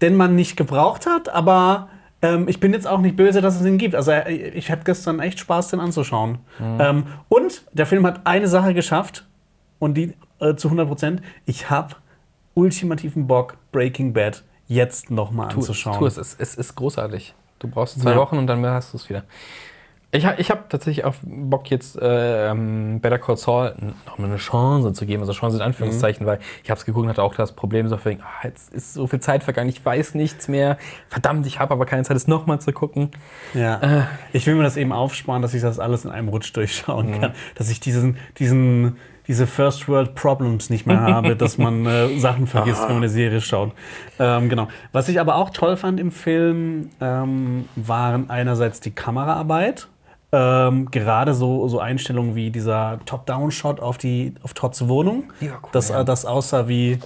den 0.00 0.16
man 0.16 0.34
nicht 0.36 0.56
gebraucht 0.56 1.06
hat, 1.06 1.28
aber 1.28 1.88
ähm, 2.22 2.48
ich 2.48 2.60
bin 2.60 2.72
jetzt 2.72 2.86
auch 2.86 3.00
nicht 3.00 3.16
böse, 3.16 3.40
dass 3.40 3.58
es 3.60 3.66
ihn 3.66 3.78
gibt. 3.78 3.94
Also 3.94 4.10
äh, 4.10 4.30
ich 4.32 4.70
hatte 4.70 4.82
gestern 4.84 5.20
echt 5.20 5.38
Spaß, 5.38 5.68
den 5.68 5.80
anzuschauen. 5.80 6.38
Mhm. 6.58 6.78
Ähm, 6.80 7.06
und 7.28 7.62
der 7.72 7.86
Film 7.86 8.06
hat 8.06 8.26
eine 8.26 8.48
Sache 8.48 8.74
geschafft 8.74 9.24
und 9.78 9.94
die 9.94 10.14
äh, 10.40 10.54
zu 10.54 10.68
100 10.68 10.88
Prozent. 10.88 11.22
Ich 11.44 11.70
habe 11.70 11.94
ultimativen 12.54 13.26
Bock, 13.26 13.56
Breaking 13.72 14.12
Bad 14.12 14.42
jetzt 14.66 15.10
noch 15.10 15.30
mal 15.30 15.48
Tu 15.48 15.60
es, 15.60 15.68
anzuschauen. 15.68 15.98
tu 15.98 16.06
es. 16.06 16.16
es. 16.16 16.34
Es 16.38 16.54
ist 16.56 16.74
großartig. 16.74 17.34
Du 17.58 17.68
brauchst 17.68 18.00
zwei 18.00 18.10
Ja. 18.10 18.16
Wochen 18.16 18.36
und 18.38 18.46
dann 18.46 18.64
hast 18.66 18.92
du 18.92 18.96
es 18.98 19.08
wieder. 19.08 19.24
Ich, 20.12 20.24
ich 20.38 20.50
habe 20.50 20.62
tatsächlich 20.68 21.04
auch 21.04 21.14
Bock, 21.22 21.68
jetzt 21.70 22.00
äh, 22.00 22.48
ähm, 22.50 23.00
Better 23.00 23.18
Call 23.18 23.36
Saul 23.36 23.74
n- 23.78 23.94
noch 24.06 24.16
mal 24.18 24.26
eine 24.28 24.36
Chance 24.36 24.92
zu 24.92 25.04
geben. 25.04 25.20
Also 25.22 25.32
Chance 25.32 25.56
in 25.56 25.62
Anführungszeichen, 25.62 26.24
Mhm. 26.24 26.30
weil 26.30 26.38
ich 26.62 26.70
habe 26.70 26.78
es 26.78 26.86
geguckt 26.86 27.02
und 27.04 27.10
hatte 27.10 27.22
auch 27.22 27.34
das 27.34 27.52
Problem, 27.52 27.88
so 27.88 28.02
wegen, 28.04 28.22
ah, 28.22 28.44
jetzt 28.44 28.72
ist 28.72 28.94
so 28.94 29.06
viel 29.08 29.20
Zeit 29.20 29.42
vergangen, 29.42 29.68
ich 29.68 29.84
weiß 29.84 30.14
nichts 30.14 30.48
mehr. 30.48 30.78
Verdammt, 31.08 31.44
ich 31.46 31.58
habe 31.58 31.74
aber 31.74 31.84
keine 31.86 32.04
Zeit, 32.04 32.16
es 32.16 32.28
nochmal 32.28 32.60
zu 32.60 32.72
gucken. 32.72 33.10
Ja. 33.52 33.80
Äh. 33.80 34.02
Ich 34.32 34.46
will 34.46 34.54
mir 34.54 34.62
das 34.62 34.76
eben 34.76 34.92
aufsparen, 34.92 35.42
dass 35.42 35.52
ich 35.54 35.60
das 35.60 35.78
alles 35.80 36.04
in 36.04 36.10
einem 36.12 36.28
Rutsch 36.28 36.54
durchschauen 36.56 37.08
Mhm. 37.10 37.20
kann. 37.20 37.32
Dass 37.56 37.68
ich 37.68 37.80
diesen, 37.80 38.16
diesen, 38.38 38.96
diese 39.26 39.46
First 39.48 39.88
World 39.88 40.14
Problems 40.14 40.70
nicht 40.70 40.86
mehr 40.86 41.00
habe, 41.02 41.34
dass 41.36 41.58
man 41.58 41.84
äh, 41.84 42.08
Sachen 42.20 42.46
vergisst, 42.46 42.80
wenn 42.82 42.88
man 42.90 42.96
eine 42.98 43.08
Serie 43.08 43.40
schaut. 43.40 43.72
Ähm, 44.20 44.48
genau. 44.48 44.68
Was 44.92 45.08
ich 45.08 45.20
aber 45.20 45.34
auch 45.34 45.50
toll 45.50 45.76
fand 45.76 45.98
im 46.00 46.12
Film, 46.12 46.90
ähm, 47.00 47.68
waren 47.74 48.30
einerseits 48.30 48.80
die 48.80 48.92
Kameraarbeit. 48.92 49.88
Ähm, 50.32 50.90
gerade 50.90 51.34
so, 51.34 51.68
so 51.68 51.78
Einstellungen 51.78 52.34
wie 52.34 52.50
dieser 52.50 52.98
Top-Down-Shot 53.06 53.80
auf, 53.80 53.96
die, 53.96 54.34
auf 54.42 54.54
Trotz 54.54 54.86
Wohnung. 54.88 55.32
War 55.40 55.48
cool, 55.62 55.68
das, 55.72 55.88
ja. 55.90 56.02
das 56.04 56.24
aussah 56.24 56.66
wie, 56.68 56.98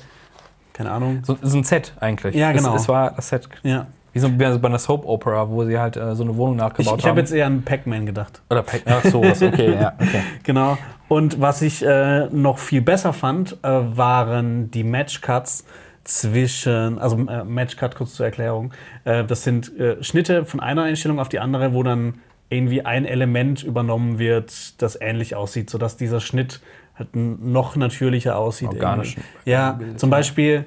keine 0.72 0.90
Ahnung. 0.90 1.22
So, 1.24 1.36
so 1.42 1.58
ein 1.58 1.64
Set 1.64 1.92
eigentlich. 2.00 2.34
Ja, 2.34 2.52
genau. 2.52 2.74
Es, 2.74 2.82
es 2.82 2.88
war 2.88 3.10
das 3.10 3.28
Set. 3.28 3.48
Ja. 3.62 3.86
Wie 4.12 4.18
so 4.18 4.28
wie 4.32 4.58
bei 4.58 4.68
einer 4.68 4.78
Soap 4.78 5.06
Opera, 5.06 5.48
wo 5.48 5.64
sie 5.64 5.78
halt 5.78 5.96
äh, 5.96 6.16
so 6.16 6.24
eine 6.24 6.36
Wohnung 6.36 6.56
Ich, 6.56 6.60
nachgebaut 6.60 6.98
ich 6.98 7.04
haben. 7.04 7.10
habe 7.10 7.20
jetzt 7.20 7.32
eher 7.32 7.46
an 7.46 7.62
Pac-Man 7.62 8.06
gedacht. 8.06 8.42
Oder 8.50 8.62
Pac 8.62 8.82
Ach, 8.86 9.04
sowas, 9.04 9.40
okay, 9.42 9.74
ja, 9.74 9.92
okay. 10.00 10.22
Genau. 10.42 10.78
Und 11.06 11.40
was 11.40 11.62
ich 11.62 11.84
äh, 11.84 12.26
noch 12.30 12.58
viel 12.58 12.82
besser 12.82 13.12
fand, 13.12 13.58
äh, 13.62 13.68
waren 13.68 14.70
die 14.70 14.82
Matchcuts 14.82 15.64
zwischen, 16.04 16.98
also 16.98 17.16
äh, 17.18 17.44
Matchcut 17.44 17.94
kurz 17.94 18.14
zur 18.14 18.26
Erklärung, 18.26 18.72
äh, 19.04 19.24
das 19.24 19.44
sind 19.44 19.76
äh, 19.78 20.02
Schnitte 20.02 20.44
von 20.44 20.60
einer 20.60 20.84
Einstellung 20.84 21.20
auf 21.20 21.28
die 21.28 21.38
andere, 21.38 21.72
wo 21.72 21.82
dann 21.82 22.14
irgendwie 22.50 22.84
ein 22.84 23.06
Element 23.06 23.62
übernommen 23.62 24.18
wird, 24.18 24.82
das 24.82 25.00
ähnlich 25.00 25.34
aussieht, 25.34 25.70
sodass 25.70 25.96
dieser 25.96 26.20
Schnitt 26.20 26.60
halt 26.96 27.14
noch 27.14 27.76
natürlicher 27.76 28.36
aussieht. 28.36 28.68
Organisch. 28.68 29.16
Ja, 29.44 29.78
zum 29.96 30.10
Beispiel 30.10 30.66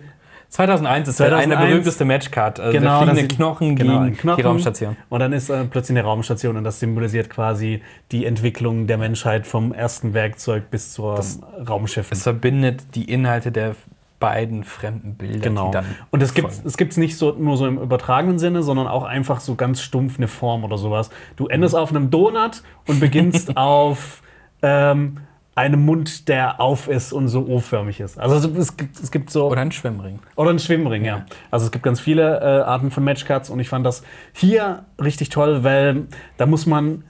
2001 0.54 1.08
ist 1.08 1.18
2001. 1.18 1.52
eine 1.58 1.68
berühmteste 1.68 2.06
Matchcard. 2.06 2.60
Also 2.60 2.78
Genau, 2.78 3.06
der 3.06 3.16
das 3.16 3.28
Knochen 3.28 3.76
genau, 3.76 4.04
gegen 4.04 4.16
Knochen. 4.16 4.38
die 4.38 4.42
Raumstation. 4.44 4.96
Und 5.10 5.20
dann 5.20 5.34
ist 5.34 5.50
äh, 5.50 5.66
plötzlich 5.66 5.98
eine 5.98 6.06
Raumstation 6.08 6.58
und 6.58 6.64
das 6.64 6.80
symbolisiert 6.80 7.30
quasi 7.32 7.82
die 8.12 8.26
Entwicklung 8.26 8.86
der 8.86 9.00
Menschheit 9.00 9.48
vom 9.48 9.74
ersten 9.74 10.14
Werkzeug 10.14 10.70
bis 10.70 10.94
zur 10.94 11.20
Raumschiff. 11.68 12.12
Es 12.12 12.22
verbindet 12.22 12.84
die 12.94 13.12
Inhalte 13.12 13.52
der 13.52 13.76
beiden 14.24 14.64
fremden 14.64 15.16
Bilder, 15.16 15.50
Genau. 15.50 15.72
Und 16.10 16.24
es 16.24 16.34
gibt 16.34 16.50
es 16.64 16.78
gibt's 16.78 16.96
nicht 16.96 17.18
so, 17.18 17.34
nur 17.34 17.58
so 17.58 17.68
im 17.68 17.78
übertragenen 17.78 18.40
Sinne, 18.40 18.64
sondern 18.64 18.88
auch 18.88 19.04
einfach 19.04 19.42
so 19.42 19.56
ganz 19.56 19.82
stumpf 19.82 20.18
eine 20.18 20.30
Form 20.30 20.64
oder 20.64 20.78
sowas. 20.78 21.10
Du 21.36 21.48
endest 21.48 21.76
auf 21.76 21.90
einem 21.90 22.10
Donut 22.10 22.64
und 22.88 23.02
beginnst 23.02 23.58
auf 23.58 24.22
ähm, 24.62 25.18
einem 25.56 25.86
Mund, 25.86 26.30
der 26.30 26.62
auf 26.62 26.88
ist 26.88 27.12
und 27.12 27.28
so 27.28 27.46
O-förmig 27.46 28.00
ist. 28.00 28.18
Also 28.18 28.50
es 28.58 28.78
gibt, 28.78 28.98
es 28.98 29.12
gibt 29.12 29.30
so. 29.30 29.50
Oder 29.50 29.62
ein 29.62 29.74
Schwimmring. 29.74 30.20
Oder 30.38 30.52
ein 30.52 30.60
Schwimmring, 30.60 31.04
ja. 31.04 31.26
Also 31.52 31.66
es 31.66 31.72
gibt 31.74 31.84
ganz 31.84 32.00
viele 32.00 32.40
äh, 32.40 32.64
Arten 32.64 32.92
von 32.92 33.04
Matchcuts 33.04 33.50
und 33.50 33.60
ich 33.60 33.68
fand 33.68 33.86
das 33.86 34.04
hier 34.32 34.86
richtig 35.04 35.30
toll, 35.30 35.66
weil 35.66 36.08
da 36.38 36.46
muss 36.46 36.66
man 36.66 37.04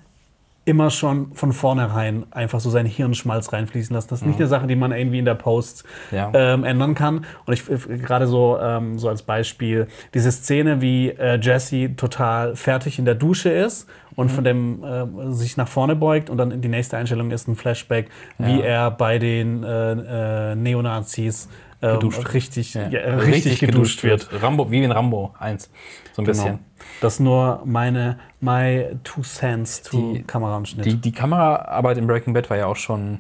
immer 0.66 0.90
schon 0.90 1.34
von 1.34 1.52
vornherein 1.52 2.26
einfach 2.32 2.60
so 2.62 2.70
seinen 2.70 2.86
Hirnschmalz 2.86 3.52
reinfließen 3.52 3.94
lassen. 3.94 4.08
Das 4.10 4.22
ist 4.22 4.26
nicht 4.28 4.40
eine 4.40 4.48
Sache, 4.48 4.66
die 4.66 4.78
man 4.78 4.94
irgendwie 4.94 5.20
in 5.20 5.26
der 5.26 5.36
Post 5.36 5.84
Ja. 6.12 6.32
ähm, 6.34 6.64
ändern 6.64 6.96
kann. 6.96 7.26
Und 7.46 7.54
ich 7.54 7.66
gerade 7.66 8.28
so, 8.28 8.58
ähm, 8.62 8.98
so 8.98 9.10
als 9.10 9.24
Beispiel 9.24 9.88
diese 10.14 10.32
Szene, 10.32 10.82
wie 10.82 11.10
äh, 11.10 11.38
Jesse 11.42 11.96
total 11.98 12.56
fertig 12.56 12.98
in 12.98 13.04
der 13.06 13.16
Dusche 13.16 13.50
ist 13.50 13.90
und 14.16 14.32
von 14.32 14.44
dem 14.46 14.84
äh, 14.84 15.34
sich 15.34 15.58
nach 15.58 15.68
vorne 15.68 15.96
beugt 15.98 16.30
und 16.30 16.38
dann 16.38 16.52
in 16.52 16.62
die 16.62 16.70
nächste 16.70 16.96
Einstellung 16.98 17.32
ist 17.32 17.48
ein 17.50 17.56
Flashback, 17.56 18.10
wie 18.38 18.60
Ja. 18.60 18.66
er 18.66 18.92
bei 18.92 19.20
den 19.20 19.64
äh, 19.64 20.52
äh, 20.52 20.56
Neonazis 20.56 21.50
ähm, 21.82 21.96
Geduscht. 22.00 22.34
richtig, 22.34 22.74
Ja. 22.76 22.88
ja, 22.88 23.00
richtig, 23.18 23.60
geduscht 23.60 24.04
wird. 24.04 24.30
Rambo, 24.42 24.72
wie 24.72 24.82
in 24.82 24.92
Rambo 24.92 25.34
1. 25.38 25.70
So 26.14 26.22
ein 26.22 26.26
Genau. 26.26 26.28
bisschen. 26.44 26.60
Das 27.02 27.20
nur 27.20 27.62
meine 27.66 28.18
my 28.40 28.88
two 29.04 29.22
cents 29.22 29.82
to 29.82 30.14
Die- 30.14 30.24
Kameraschnitt. 30.24 30.86
Die, 30.86 30.96
die 30.96 31.12
Kameraarbeit 31.12 31.98
in 31.98 32.08
Breaking 32.08 32.34
Bad 32.34 32.50
war 32.50 32.58
ja 32.58 32.66
auch 32.68 32.76
schon 32.76 33.20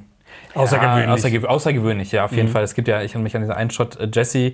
Außergewöhnlich. 0.55 1.05
Ja, 1.05 1.13
außergew 1.13 1.45
außergewöhnlich, 1.47 2.11
ja, 2.11 2.25
auf 2.25 2.31
jeden 2.31 2.47
Fall. 2.47 2.63
Es 2.63 2.73
gibt 2.73 2.87
ja, 2.87 3.01
ich 3.01 3.11
erinnere 3.11 3.23
mich 3.23 3.35
an 3.35 3.41
diesen 3.43 3.53
einen 3.55 3.69
Shot, 3.69 3.97
äh, 3.97 4.09
Jesse 4.11 4.53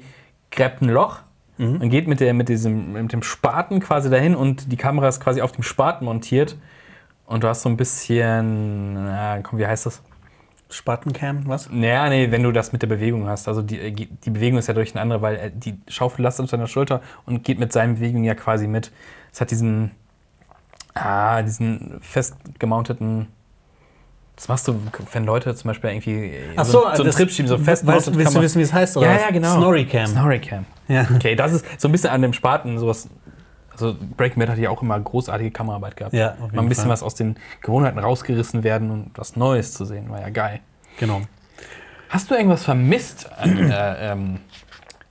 gräbt 0.51 0.81
ein 0.81 0.89
Loch 0.89 1.19
und 1.57 1.89
geht 1.89 2.07
mit, 2.07 2.21
der, 2.21 2.33
mit, 2.33 2.47
diesem, 2.47 2.93
mit 2.93 3.11
dem 3.11 3.21
Spaten 3.21 3.81
quasi 3.81 4.09
dahin 4.09 4.33
und 4.33 4.71
die 4.71 4.77
Kamera 4.77 5.09
ist 5.09 5.19
quasi 5.19 5.41
auf 5.41 5.51
dem 5.51 5.63
Spaten 5.63 6.05
montiert. 6.05 6.55
Und 7.25 7.43
du 7.43 7.47
hast 7.49 7.61
so 7.63 7.69
ein 7.69 7.75
bisschen, 7.77 8.93
na, 8.93 9.39
komm, 9.43 9.59
wie 9.59 9.67
heißt 9.67 9.85
das? 9.85 10.01
Spatencam, 10.71 11.47
was? 11.47 11.69
Naja, 11.71 12.09
nee, 12.09 12.29
wenn 12.29 12.43
du 12.43 12.51
das 12.51 12.71
mit 12.71 12.83
der 12.83 12.87
Bewegung 12.87 13.27
hast. 13.27 13.47
Also 13.47 13.61
die, 13.63 13.79
äh, 13.79 13.91
die 13.91 14.29
Bewegung 14.29 14.59
ist 14.59 14.67
ja 14.67 14.73
durch 14.73 14.93
eine 14.93 15.01
andere, 15.01 15.21
weil 15.21 15.35
er, 15.35 15.49
die 15.49 15.79
Schaufel 15.87 16.21
lastet 16.23 16.43
auf 16.43 16.49
seiner 16.51 16.67
Schulter 16.67 17.01
und 17.25 17.43
geht 17.43 17.59
mit 17.59 17.73
seinen 17.73 17.95
Bewegungen 17.95 18.23
ja 18.23 18.35
quasi 18.35 18.67
mit. 18.67 18.91
Es 19.33 19.41
hat 19.41 19.49
diesen, 19.49 19.91
ah, 20.93 21.41
diesen 21.41 21.99
fest 22.01 22.35
gemounteten. 22.59 23.27
Das 24.35 24.47
machst 24.47 24.67
du, 24.67 24.79
wenn 25.11 25.25
Leute 25.25 25.53
zum 25.55 25.69
Beispiel 25.69 25.89
irgendwie 25.89 26.33
Ach 26.55 26.63
so, 26.63 26.71
so, 26.71 26.95
so 26.95 27.03
einen 27.03 27.11
Trip 27.11 27.29
schieben, 27.29 27.49
so 27.49 27.57
fest 27.57 27.85
Weißt, 27.85 28.15
willst 28.15 28.35
du 28.35 28.41
wissen, 28.41 28.59
wie 28.59 28.63
es 28.63 28.71
heißt? 28.71 28.95
Oder 28.95 29.07
Ja, 29.07 29.19
ja, 29.21 29.31
genau. 29.31 29.57
Snorricam. 29.57 30.07
Snorricam. 30.07 30.65
Ja. 30.87 31.05
Okay, 31.13 31.35
das 31.35 31.53
ist 31.53 31.65
so 31.77 31.87
ein 31.87 31.91
bisschen 31.91 32.11
an 32.11 32.21
dem 32.21 32.31
Spaten 32.33 32.77
sowas. 32.77 33.09
Also 33.81 33.95
Breaking 34.17 34.39
Bad 34.39 34.49
hat 34.49 34.57
ja 34.57 34.69
auch 34.69 34.81
immer 34.81 34.99
großartige 34.99 35.51
Kameraarbeit 35.51 35.95
gehabt. 35.95 36.13
Ja, 36.13 36.35
Mal 36.53 36.61
ein 36.63 36.69
bisschen 36.69 36.83
Fall. 36.85 36.91
was 36.93 37.03
aus 37.03 37.15
den 37.15 37.35
Gewohnheiten 37.61 37.99
rausgerissen 37.99 38.63
werden 38.63 38.91
und 38.91 39.11
was 39.15 39.35
Neues 39.35 39.73
zu 39.73 39.85
sehen, 39.85 40.09
war 40.09 40.19
ja 40.21 40.29
geil. 40.29 40.59
Genau. 40.99 41.21
Hast 42.09 42.29
du 42.29 42.35
irgendwas 42.35 42.63
vermisst 42.63 43.29
an 43.37 43.69
äh, 43.71 44.11
ähm, 44.11 44.39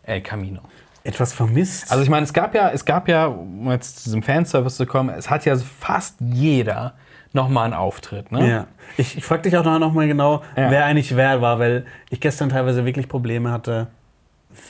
El 0.02 0.20
Camino? 0.20 0.60
Etwas 1.04 1.32
vermisst? 1.32 1.90
Also 1.90 2.02
ich 2.02 2.10
meine, 2.10 2.24
es 2.24 2.32
gab 2.32 2.54
ja, 2.54 2.70
es 2.70 2.84
gab 2.84 3.08
ja, 3.08 3.26
um 3.26 3.70
jetzt 3.70 3.98
zu 3.98 4.04
diesem 4.04 4.22
Fanservice 4.22 4.76
zu 4.76 4.84
kommen, 4.84 5.08
es 5.10 5.30
hat 5.30 5.44
ja 5.44 5.56
fast 5.56 6.16
jeder 6.20 6.94
nochmal 7.32 7.66
einen 7.66 7.74
Auftritt, 7.74 8.32
ne? 8.32 8.48
ja. 8.50 8.66
Ich, 8.96 9.16
ich 9.16 9.24
frage 9.24 9.42
dich 9.42 9.56
auch 9.56 9.64
noch 9.78 9.92
mal 9.92 10.06
genau, 10.08 10.42
Ja. 10.56 10.70
wer 10.70 10.84
eigentlich 10.86 11.14
wer 11.14 11.40
war, 11.40 11.58
weil 11.58 11.86
ich 12.10 12.20
gestern 12.20 12.48
teilweise 12.48 12.84
wirklich 12.84 13.08
Probleme 13.08 13.52
hatte. 13.52 13.86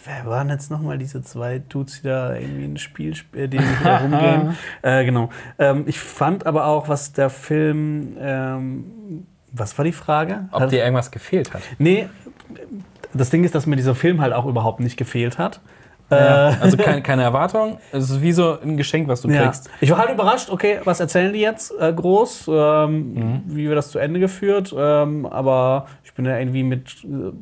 Wer 0.04 0.26
waren 0.30 0.48
jetzt 0.48 0.70
nochmal 0.70 0.98
diese 0.98 1.22
zwei 1.22 1.60
Dudes, 1.60 2.02
die 2.02 2.08
da 2.08 2.34
irgendwie 2.34 2.64
ein 2.64 2.76
Spiel, 2.78 3.12
sp- 3.14 3.36
äh, 3.38 3.48
die 3.48 3.58
da 3.82 3.98
rumgehen? 3.98 4.56
äh, 4.82 5.04
genau. 5.04 5.30
Ähm, 5.58 5.84
ich 5.86 5.98
fand 6.00 6.46
aber 6.46 6.66
auch, 6.66 6.88
was 6.88 7.12
der 7.12 7.30
Film. 7.30 8.16
Ähm, 8.20 9.26
was 9.52 9.78
war 9.78 9.84
die 9.84 9.92
Frage? 9.92 10.48
Ob 10.52 10.62
Hat- 10.62 10.72
dir 10.72 10.82
irgendwas 10.82 11.10
gefehlt 11.10 11.54
hat. 11.54 11.62
Nee, 11.78 12.08
das 13.14 13.30
Ding 13.30 13.44
ist, 13.44 13.54
dass 13.54 13.66
mir 13.66 13.76
dieser 13.76 13.94
Film 13.94 14.20
halt 14.20 14.32
auch 14.34 14.46
überhaupt 14.46 14.80
nicht 14.80 14.96
gefehlt 14.96 15.38
hat. 15.38 15.60
Äh, 16.10 16.14
Also 16.16 16.76
keine, 16.76 17.02
keine 17.02 17.22
Erwartung. 17.22 17.78
Es 17.92 18.10
ist 18.10 18.20
wie 18.20 18.32
so 18.32 18.58
ein 18.60 18.76
Geschenk, 18.76 19.08
was 19.08 19.22
du 19.22 19.30
Ja. 19.30 19.44
kriegst. 19.44 19.70
Ich 19.80 19.90
war 19.90 19.98
halt 19.98 20.10
überrascht, 20.10 20.50
okay, 20.50 20.80
was 20.84 21.00
erzählen 21.00 21.32
die 21.32 21.40
jetzt 21.40 21.72
äh, 21.78 21.92
groß? 21.92 22.48
Ähm, 22.52 23.14
Mhm. 23.14 23.42
Wie 23.46 23.66
wird 23.68 23.78
das 23.78 23.90
zu 23.90 23.98
Ende 23.98 24.18
geführt? 24.20 24.74
Ähm, 24.76 25.24
aber 25.26 25.86
ich 26.04 26.12
bin 26.14 26.24
da 26.24 26.36
irgendwie 26.38 26.62
mit 26.62 27.04
äh, 27.04 27.32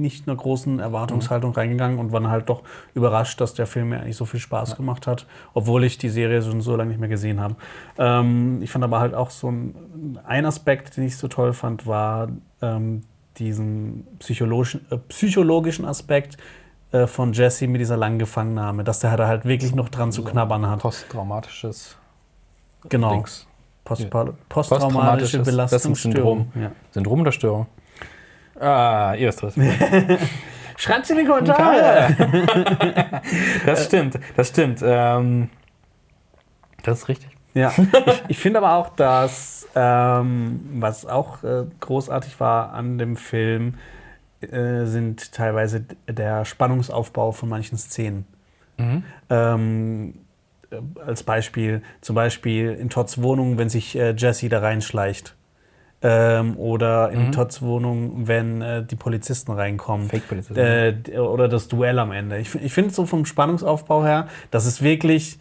nicht 0.00 0.28
einer 0.28 0.36
großen 0.36 0.78
Erwartungshaltung 0.80 1.50
Mhm. 1.50 1.56
reingegangen 1.56 1.98
und 1.98 2.12
war 2.12 2.20
dann 2.20 2.30
halt 2.30 2.48
doch 2.48 2.62
überrascht, 2.94 3.40
dass 3.40 3.54
der 3.54 3.66
Film 3.66 3.90
mir 3.90 4.00
eigentlich 4.00 4.16
so 4.16 4.24
viel 4.24 4.40
Spaß 4.40 4.76
gemacht 4.76 5.06
hat, 5.06 5.26
obwohl 5.54 5.84
ich 5.84 5.98
die 5.98 6.08
Serie 6.08 6.42
schon 6.42 6.60
so 6.60 6.76
lange 6.76 6.90
nicht 6.90 7.00
mehr 7.00 7.08
gesehen 7.08 7.40
habe. 7.40 7.56
Ähm, 7.98 8.60
ich 8.62 8.70
fand 8.70 8.84
aber 8.84 9.00
halt 9.00 9.14
auch 9.14 9.30
so 9.30 9.50
ein, 9.50 10.18
ein 10.26 10.46
Aspekt, 10.46 10.96
den 10.96 11.04
ich 11.04 11.16
so 11.16 11.28
toll 11.28 11.52
fand, 11.52 11.86
war 11.86 12.28
ähm, 12.62 13.02
diesen 13.38 14.06
psychologischen, 14.18 14.86
äh, 14.90 14.98
psychologischen 15.08 15.84
Aspekt 15.84 16.36
äh, 16.92 17.06
von 17.06 17.32
Jesse 17.32 17.66
mit 17.66 17.80
dieser 17.80 17.96
langen 17.96 18.18
Gefangennahme, 18.18 18.84
dass 18.84 19.00
der 19.00 19.10
halt 19.10 19.44
wirklich 19.44 19.74
noch 19.74 19.88
dran 19.88 20.12
zu 20.12 20.22
knabbern 20.24 20.68
hat. 20.68 20.80
Posttraumatisches 20.80 21.96
Genau. 22.88 23.24
Postpa 23.84 24.24
posttraumatische 24.48 24.48
Posttraumatisches 24.48 25.44
Belastungsstörung. 25.46 26.38
Syndrom. 26.52 26.62
Ja. 26.62 26.70
Syndrom 26.90 27.20
oder 27.20 27.32
Störung? 27.32 27.66
Ah, 28.64 29.14
was. 29.42 29.54
Schreibt 30.76 31.10
in 31.10 31.18
die 31.18 31.24
Kommentare. 31.24 32.16
Das 33.66 33.86
stimmt, 33.86 34.18
das 34.36 34.48
stimmt. 34.48 34.80
Ähm, 34.82 35.50
das 36.82 37.00
ist 37.00 37.08
richtig. 37.08 37.30
Ja. 37.54 37.72
Ich, 38.06 38.22
ich 38.28 38.38
finde 38.38 38.58
aber 38.58 38.72
auch, 38.74 38.90
dass 38.90 39.68
ähm, 39.74 40.60
was 40.74 41.06
auch 41.06 41.42
äh, 41.44 41.64
großartig 41.80 42.40
war 42.40 42.72
an 42.72 42.98
dem 42.98 43.16
Film, 43.16 43.74
äh, 44.40 44.84
sind 44.84 45.32
teilweise 45.32 45.84
der 46.08 46.44
Spannungsaufbau 46.44 47.32
von 47.32 47.48
manchen 47.48 47.78
Szenen. 47.78 48.26
Ähm, 49.30 50.14
äh, 50.70 50.76
als 51.04 51.22
Beispiel, 51.22 51.82
zum 52.00 52.16
Beispiel 52.16 52.72
in 52.72 52.90
Todds 52.90 53.22
Wohnung, 53.22 53.58
wenn 53.58 53.68
sich 53.68 53.96
äh, 53.96 54.14
Jesse 54.16 54.48
da 54.48 54.58
reinschleicht. 54.58 55.34
Ähm, 56.06 56.58
oder 56.58 57.10
in 57.12 57.32
Todds 57.32 57.62
Wohnung, 57.62 58.28
wenn 58.28 58.60
äh, 58.60 58.84
die 58.84 58.94
Polizisten 58.94 59.52
reinkommen. 59.52 60.08
Fake-Polizisten. 60.08 60.58
Äh, 60.58 61.18
oder 61.18 61.48
das 61.48 61.68
Duell 61.68 61.98
am 61.98 62.12
Ende. 62.12 62.38
Ich, 62.38 62.54
ich 62.54 62.74
finde 62.74 62.92
so 62.92 63.06
vom 63.06 63.24
Spannungsaufbau 63.24 64.04
her, 64.04 64.28
das 64.50 64.66
ist 64.66 64.82
wirklich 64.82 65.38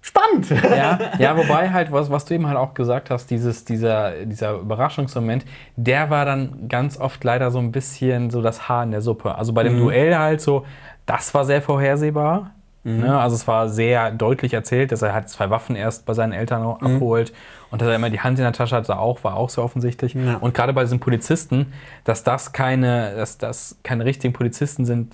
spannend. 0.00 0.48
Ja, 0.50 0.98
ja, 1.18 1.36
wobei 1.36 1.70
halt, 1.70 1.90
was, 1.90 2.08
was 2.08 2.24
du 2.24 2.34
eben 2.34 2.46
halt 2.46 2.56
auch 2.56 2.74
gesagt 2.74 3.10
hast, 3.10 3.30
dieses, 3.30 3.64
dieser, 3.64 4.24
dieser 4.24 4.52
Überraschungsmoment, 4.58 5.44
der 5.76 6.08
war 6.08 6.24
dann 6.24 6.68
ganz 6.68 6.98
oft 6.98 7.22
leider 7.24 7.50
so 7.50 7.58
ein 7.58 7.72
bisschen 7.72 8.30
so 8.30 8.42
das 8.42 8.68
Haar 8.68 8.84
in 8.84 8.92
der 8.92 9.00
Suppe. 9.00 9.34
Also 9.34 9.52
bei 9.52 9.64
dem 9.64 9.76
Duell 9.76 10.16
halt 10.16 10.40
so, 10.40 10.64
das 11.04 11.34
war 11.34 11.44
sehr 11.44 11.62
vorhersehbar. 11.62 12.52
Ne? 12.84 13.18
Also 13.18 13.36
es 13.36 13.46
war 13.46 13.68
sehr 13.68 14.10
deutlich 14.12 14.54
erzählt, 14.54 14.92
dass 14.92 15.02
er 15.02 15.12
halt 15.12 15.28
zwei 15.28 15.50
Waffen 15.50 15.76
erst 15.76 16.06
bei 16.06 16.14
seinen 16.14 16.32
Eltern 16.32 16.62
abholt 16.62 17.32
und 17.70 17.82
dass 17.82 17.88
er 17.88 17.96
immer 17.96 18.08
die 18.08 18.20
Hand 18.20 18.38
in 18.38 18.44
der 18.44 18.52
Tasche 18.52 18.76
hatte, 18.76 18.98
auch, 18.98 19.24
war 19.24 19.36
auch 19.36 19.50
so 19.50 19.62
offensichtlich. 19.62 20.14
Ja. 20.14 20.36
Und 20.36 20.54
gerade 20.54 20.72
bei 20.72 20.84
diesen 20.84 21.00
Polizisten, 21.00 21.72
dass 22.04 22.24
das 22.24 22.52
keine, 22.52 23.14
dass 23.16 23.36
das 23.36 23.78
keine 23.82 24.04
richtigen 24.04 24.32
Polizisten 24.32 24.84
sind, 24.86 25.12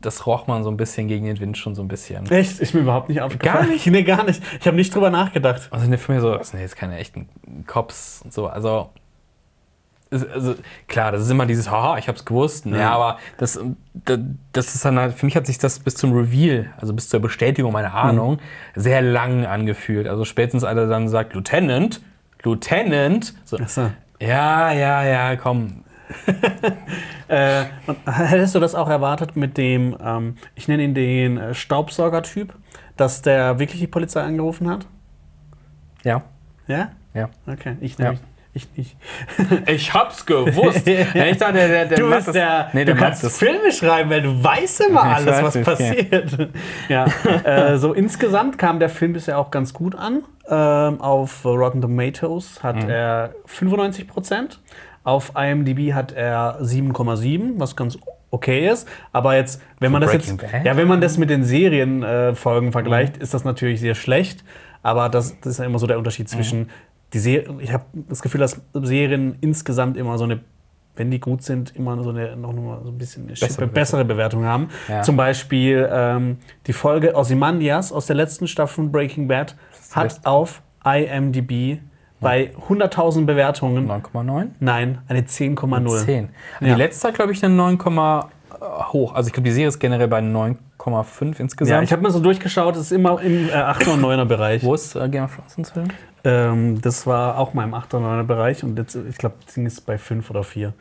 das 0.00 0.26
roch 0.26 0.48
man 0.48 0.64
so 0.64 0.70
ein 0.70 0.76
bisschen 0.76 1.06
gegen 1.06 1.26
den 1.26 1.38
Wind 1.38 1.56
schon 1.56 1.74
so 1.74 1.82
ein 1.82 1.88
bisschen. 1.88 2.28
Echt? 2.30 2.58
Ist 2.58 2.74
mir 2.74 2.80
überhaupt 2.80 3.08
nicht 3.08 3.20
aufgefallen. 3.20 3.66
Gar 3.66 3.72
nicht? 3.72 3.86
Nee, 3.92 4.02
gar 4.02 4.24
nicht. 4.24 4.42
Ich 4.60 4.66
habe 4.66 4.76
nicht 4.76 4.94
drüber 4.94 5.10
nachgedacht. 5.10 5.68
Also 5.70 5.84
in 5.84 5.90
der 5.90 6.00
Film 6.00 6.20
so, 6.20 6.34
das 6.34 6.48
sind 6.48 6.60
jetzt 6.60 6.76
keine 6.76 6.98
echten 6.98 7.28
Cops 7.66 8.22
und 8.24 8.32
so. 8.32 8.48
Also, 8.48 8.90
also 10.12 10.54
klar, 10.88 11.12
das 11.12 11.22
ist 11.22 11.30
immer 11.30 11.46
dieses, 11.46 11.70
haha, 11.70 11.98
ich 11.98 12.08
hab's 12.08 12.24
gewusst. 12.24 12.66
Ja, 12.66 12.90
aber 12.90 13.18
das, 13.38 13.58
das, 13.94 14.18
das 14.52 14.74
ist 14.74 14.84
dann 14.84 14.98
halt, 14.98 15.14
für 15.14 15.26
mich 15.26 15.36
hat 15.36 15.46
sich 15.46 15.58
das 15.58 15.78
bis 15.78 15.94
zum 15.94 16.12
Reveal, 16.12 16.70
also 16.78 16.92
bis 16.92 17.08
zur 17.08 17.20
Bestätigung 17.20 17.72
meiner 17.72 17.94
Ahnung, 17.94 18.38
sehr 18.74 19.02
lang 19.02 19.46
angefühlt. 19.46 20.06
Also 20.06 20.24
spätestens 20.24 20.64
als 20.64 20.78
er 20.78 20.86
dann 20.86 21.08
sagt, 21.08 21.34
Lieutenant, 21.34 22.00
Lieutenant, 22.42 23.34
so, 23.44 23.56
Achso. 23.58 23.90
ja, 24.20 24.72
ja, 24.72 25.04
ja, 25.04 25.36
komm. 25.36 25.84
Äh, 27.28 27.64
hättest 28.04 28.54
du 28.54 28.60
das 28.60 28.74
auch 28.74 28.90
erwartet 28.90 29.36
mit 29.36 29.56
dem, 29.56 29.96
ähm, 30.04 30.34
ich 30.54 30.68
nenne 30.68 30.82
ihn 30.82 30.92
den 30.92 31.38
äh, 31.38 31.54
Staubsauger-Typ, 31.54 32.52
dass 32.98 33.22
der 33.22 33.58
wirklich 33.58 33.80
die 33.80 33.86
Polizei 33.86 34.20
angerufen 34.20 34.68
hat? 34.68 34.86
Ja, 36.04 36.24
Ja? 36.66 36.90
ja. 37.14 37.30
Okay, 37.46 37.76
ich 37.80 37.96
Ja. 37.98 38.12
Ich 38.54 38.68
nicht. 38.76 38.96
Ich 39.66 39.94
hab's 39.94 40.26
gewusst. 40.26 40.86
ja, 40.86 41.24
ich 41.24 41.38
dachte, 41.38 41.54
der, 41.54 41.86
der, 41.86 41.98
Du 41.98 42.10
bist 42.10 42.28
das- 42.28 42.34
der, 42.34 42.68
Nee, 42.74 42.84
du 42.84 42.94
kannst 42.94 43.24
das. 43.24 43.38
Filme 43.38 43.72
schreiben, 43.72 44.10
weil 44.10 44.20
du 44.22 44.44
weißt 44.44 44.82
immer 44.88 45.02
alles, 45.04 45.26
weiß 45.26 45.42
was 45.42 45.54
nicht, 45.54 45.64
passiert. 45.64 46.48
Ja, 46.88 47.06
äh, 47.44 47.78
so 47.78 47.94
insgesamt 47.94 48.58
kam 48.58 48.78
der 48.78 48.90
Film 48.90 49.14
bisher 49.14 49.38
auch 49.38 49.50
ganz 49.50 49.72
gut 49.72 49.94
an. 49.94 50.22
Ähm, 50.48 51.00
auf 51.00 51.44
Rotten 51.46 51.80
Tomatoes 51.80 52.62
hat 52.62 52.76
Mhm. 52.82 52.90
er 52.90 53.34
95 53.46 54.06
Prozent. 54.06 54.60
Auf 55.04 55.32
IMDb 55.36 55.94
hat 55.94 56.12
er 56.12 56.58
7,7, 56.60 57.54
was 57.58 57.74
ganz 57.74 57.98
okay 58.30 58.68
ist. 58.68 58.86
Aber 59.12 59.34
jetzt, 59.34 59.62
wenn 59.80 59.92
man 59.92 60.02
das 60.02 60.12
jetzt, 60.12 60.34
ja, 60.64 60.76
wenn 60.76 60.88
man 60.88 61.00
das 61.00 61.16
mit 61.16 61.30
den 61.30 61.42
Serienfolgen 61.44 62.68
äh, 62.68 62.72
vergleicht, 62.72 63.16
ist 63.16 63.32
das 63.34 63.44
natürlich 63.44 63.80
sehr 63.80 63.94
schlecht. 63.94 64.44
Aber 64.82 65.08
das, 65.08 65.38
das 65.40 65.52
ist 65.54 65.58
ja 65.58 65.64
immer 65.64 65.78
so 65.78 65.86
der 65.86 65.96
Unterschied 65.98 66.28
zwischen 66.28 66.68
die 67.12 67.18
Serie. 67.18 67.54
Ich 67.60 67.72
habe 67.72 67.84
das 68.08 68.22
Gefühl, 68.22 68.40
dass 68.40 68.60
Serien 68.72 69.36
insgesamt 69.40 69.96
immer 69.96 70.18
so 70.18 70.24
eine, 70.24 70.40
wenn 70.96 71.10
die 71.10 71.20
gut 71.20 71.42
sind, 71.42 71.74
immer 71.76 72.02
so 72.02 72.10
eine 72.10 72.36
noch 72.36 72.52
mal 72.52 72.80
so 72.82 72.90
ein 72.90 72.98
bisschen 72.98 73.34
Schippe 73.36 73.52
Bewertung. 73.54 73.74
bessere 73.74 74.04
Bewertung 74.04 74.44
haben. 74.44 74.68
Ja. 74.88 75.02
Zum 75.02 75.16
Beispiel 75.16 75.88
ähm, 75.90 76.38
die 76.66 76.72
Folge 76.72 77.14
Ozymandias 77.14 77.92
aus 77.92 78.06
der 78.06 78.16
letzten 78.16 78.46
Staffel 78.48 78.74
von 78.74 78.92
Breaking 78.92 79.28
Bad 79.28 79.56
hat 79.92 80.04
beste. 80.04 80.26
auf 80.26 80.62
IMDb 80.84 81.80
bei 82.20 82.52
100.000 82.68 83.26
Bewertungen. 83.26 83.90
9,9? 83.90 84.50
Nein, 84.60 84.98
eine 85.08 85.22
10,0. 85.22 86.04
10. 86.04 86.28
Ja. 86.60 86.66
Die 86.66 86.74
letzte 86.74 87.08
hat, 87.08 87.16
glaube 87.16 87.32
ich, 87.32 87.44
eine 87.44 87.54
9, 87.54 87.78
hoch. 88.92 89.14
Also 89.14 89.26
ich 89.26 89.32
glaube, 89.32 89.48
die 89.48 89.52
Serie 89.52 89.68
ist 89.68 89.78
generell 89.80 90.08
bei 90.08 90.20
9,5 90.20 91.40
insgesamt. 91.40 91.70
Ja, 91.76 91.82
ich 91.82 91.92
habe 91.92 92.02
mal 92.02 92.10
so 92.10 92.20
durchgeschaut, 92.20 92.76
es 92.76 92.82
ist 92.82 92.92
immer 92.92 93.20
im 93.20 93.48
äh, 93.48 93.52
8er 93.52 93.94
und 93.94 94.00
9er 94.02 94.24
Bereich. 94.24 94.62
Wo 94.62 94.74
ist 94.74 94.94
äh, 94.94 95.08
Game 95.08 95.24
of 95.24 95.34
Thrones 95.34 95.58
inzwischen? 95.58 95.92
Ähm, 96.24 96.80
das 96.80 97.06
war 97.06 97.38
auch 97.38 97.52
mal 97.52 97.64
im 97.64 97.74
8er 97.74 97.96
und 97.96 98.04
9er 98.04 98.22
Bereich 98.22 98.62
und 98.62 98.78
jetzt, 98.78 98.94
ich 98.94 99.18
glaube, 99.18 99.36
das 99.44 99.54
Ding 99.54 99.66
ist 99.66 99.80
bei 99.80 99.98
5 99.98 100.30
oder 100.30 100.44
4, 100.44 100.72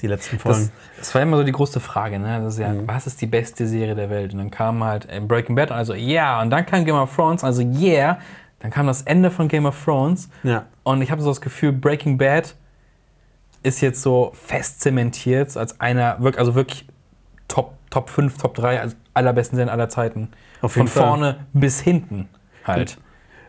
die 0.00 0.06
letzten 0.06 0.38
Folgen. 0.38 0.70
Das, 0.96 0.98
das 0.98 1.14
war 1.14 1.22
immer 1.22 1.36
so 1.36 1.42
die 1.42 1.52
große 1.52 1.80
Frage, 1.80 2.18
ne? 2.20 2.40
Das 2.40 2.54
ist 2.54 2.60
ja, 2.60 2.72
was 2.86 3.06
ist 3.06 3.20
die 3.20 3.26
beste 3.26 3.66
Serie 3.66 3.94
der 3.96 4.08
Welt? 4.08 4.32
Und 4.32 4.38
dann 4.38 4.50
kam 4.50 4.84
halt 4.84 5.08
äh, 5.10 5.20
Breaking 5.20 5.56
Bad, 5.56 5.72
also 5.72 5.94
ja, 5.94 6.40
und 6.40 6.50
dann 6.50 6.64
kam 6.64 6.84
Game 6.84 6.94
of 6.94 7.14
Thrones, 7.14 7.42
also 7.42 7.62
yeah, 7.62 8.18
dann 8.60 8.70
kam 8.70 8.86
das 8.86 9.02
Ende 9.02 9.30
von 9.30 9.48
Game 9.48 9.66
of 9.66 9.82
Thrones. 9.84 10.28
ja. 10.42 10.66
Und 10.84 11.00
ich 11.00 11.10
habe 11.10 11.22
so 11.22 11.30
das 11.30 11.40
Gefühl, 11.40 11.72
Breaking 11.72 12.18
Bad 12.18 12.54
ist 13.62 13.80
jetzt 13.80 14.02
so 14.02 14.32
fest 14.34 14.82
zementiert 14.82 15.56
als 15.56 15.80
einer, 15.80 16.18
also 16.36 16.54
wirklich 16.54 16.86
Top, 17.48 17.74
Top 17.90 18.10
5, 18.10 18.36
Top 18.38 18.54
3, 18.54 18.80
also 18.80 18.96
allerbesten 19.14 19.56
Serien 19.56 19.70
aller 19.70 19.88
Zeiten. 19.88 20.28
Auf 20.60 20.72
Von 20.72 20.88
Fall. 20.88 21.02
vorne 21.02 21.46
bis 21.52 21.80
hinten 21.80 22.28
halt. 22.64 22.98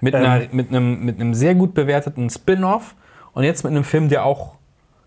Mit, 0.01 0.13
Ähm. 0.13 0.23
einer, 0.23 0.45
mit, 0.51 0.69
einem, 0.69 1.05
mit 1.05 1.19
einem 1.19 1.33
sehr 1.33 1.55
gut 1.55 1.73
bewerteten 1.73 2.29
Spin-off 2.29 2.95
und 3.33 3.43
jetzt 3.43 3.63
mit 3.63 3.71
einem 3.71 3.83
Film, 3.83 4.09
der 4.09 4.25
auch 4.25 4.55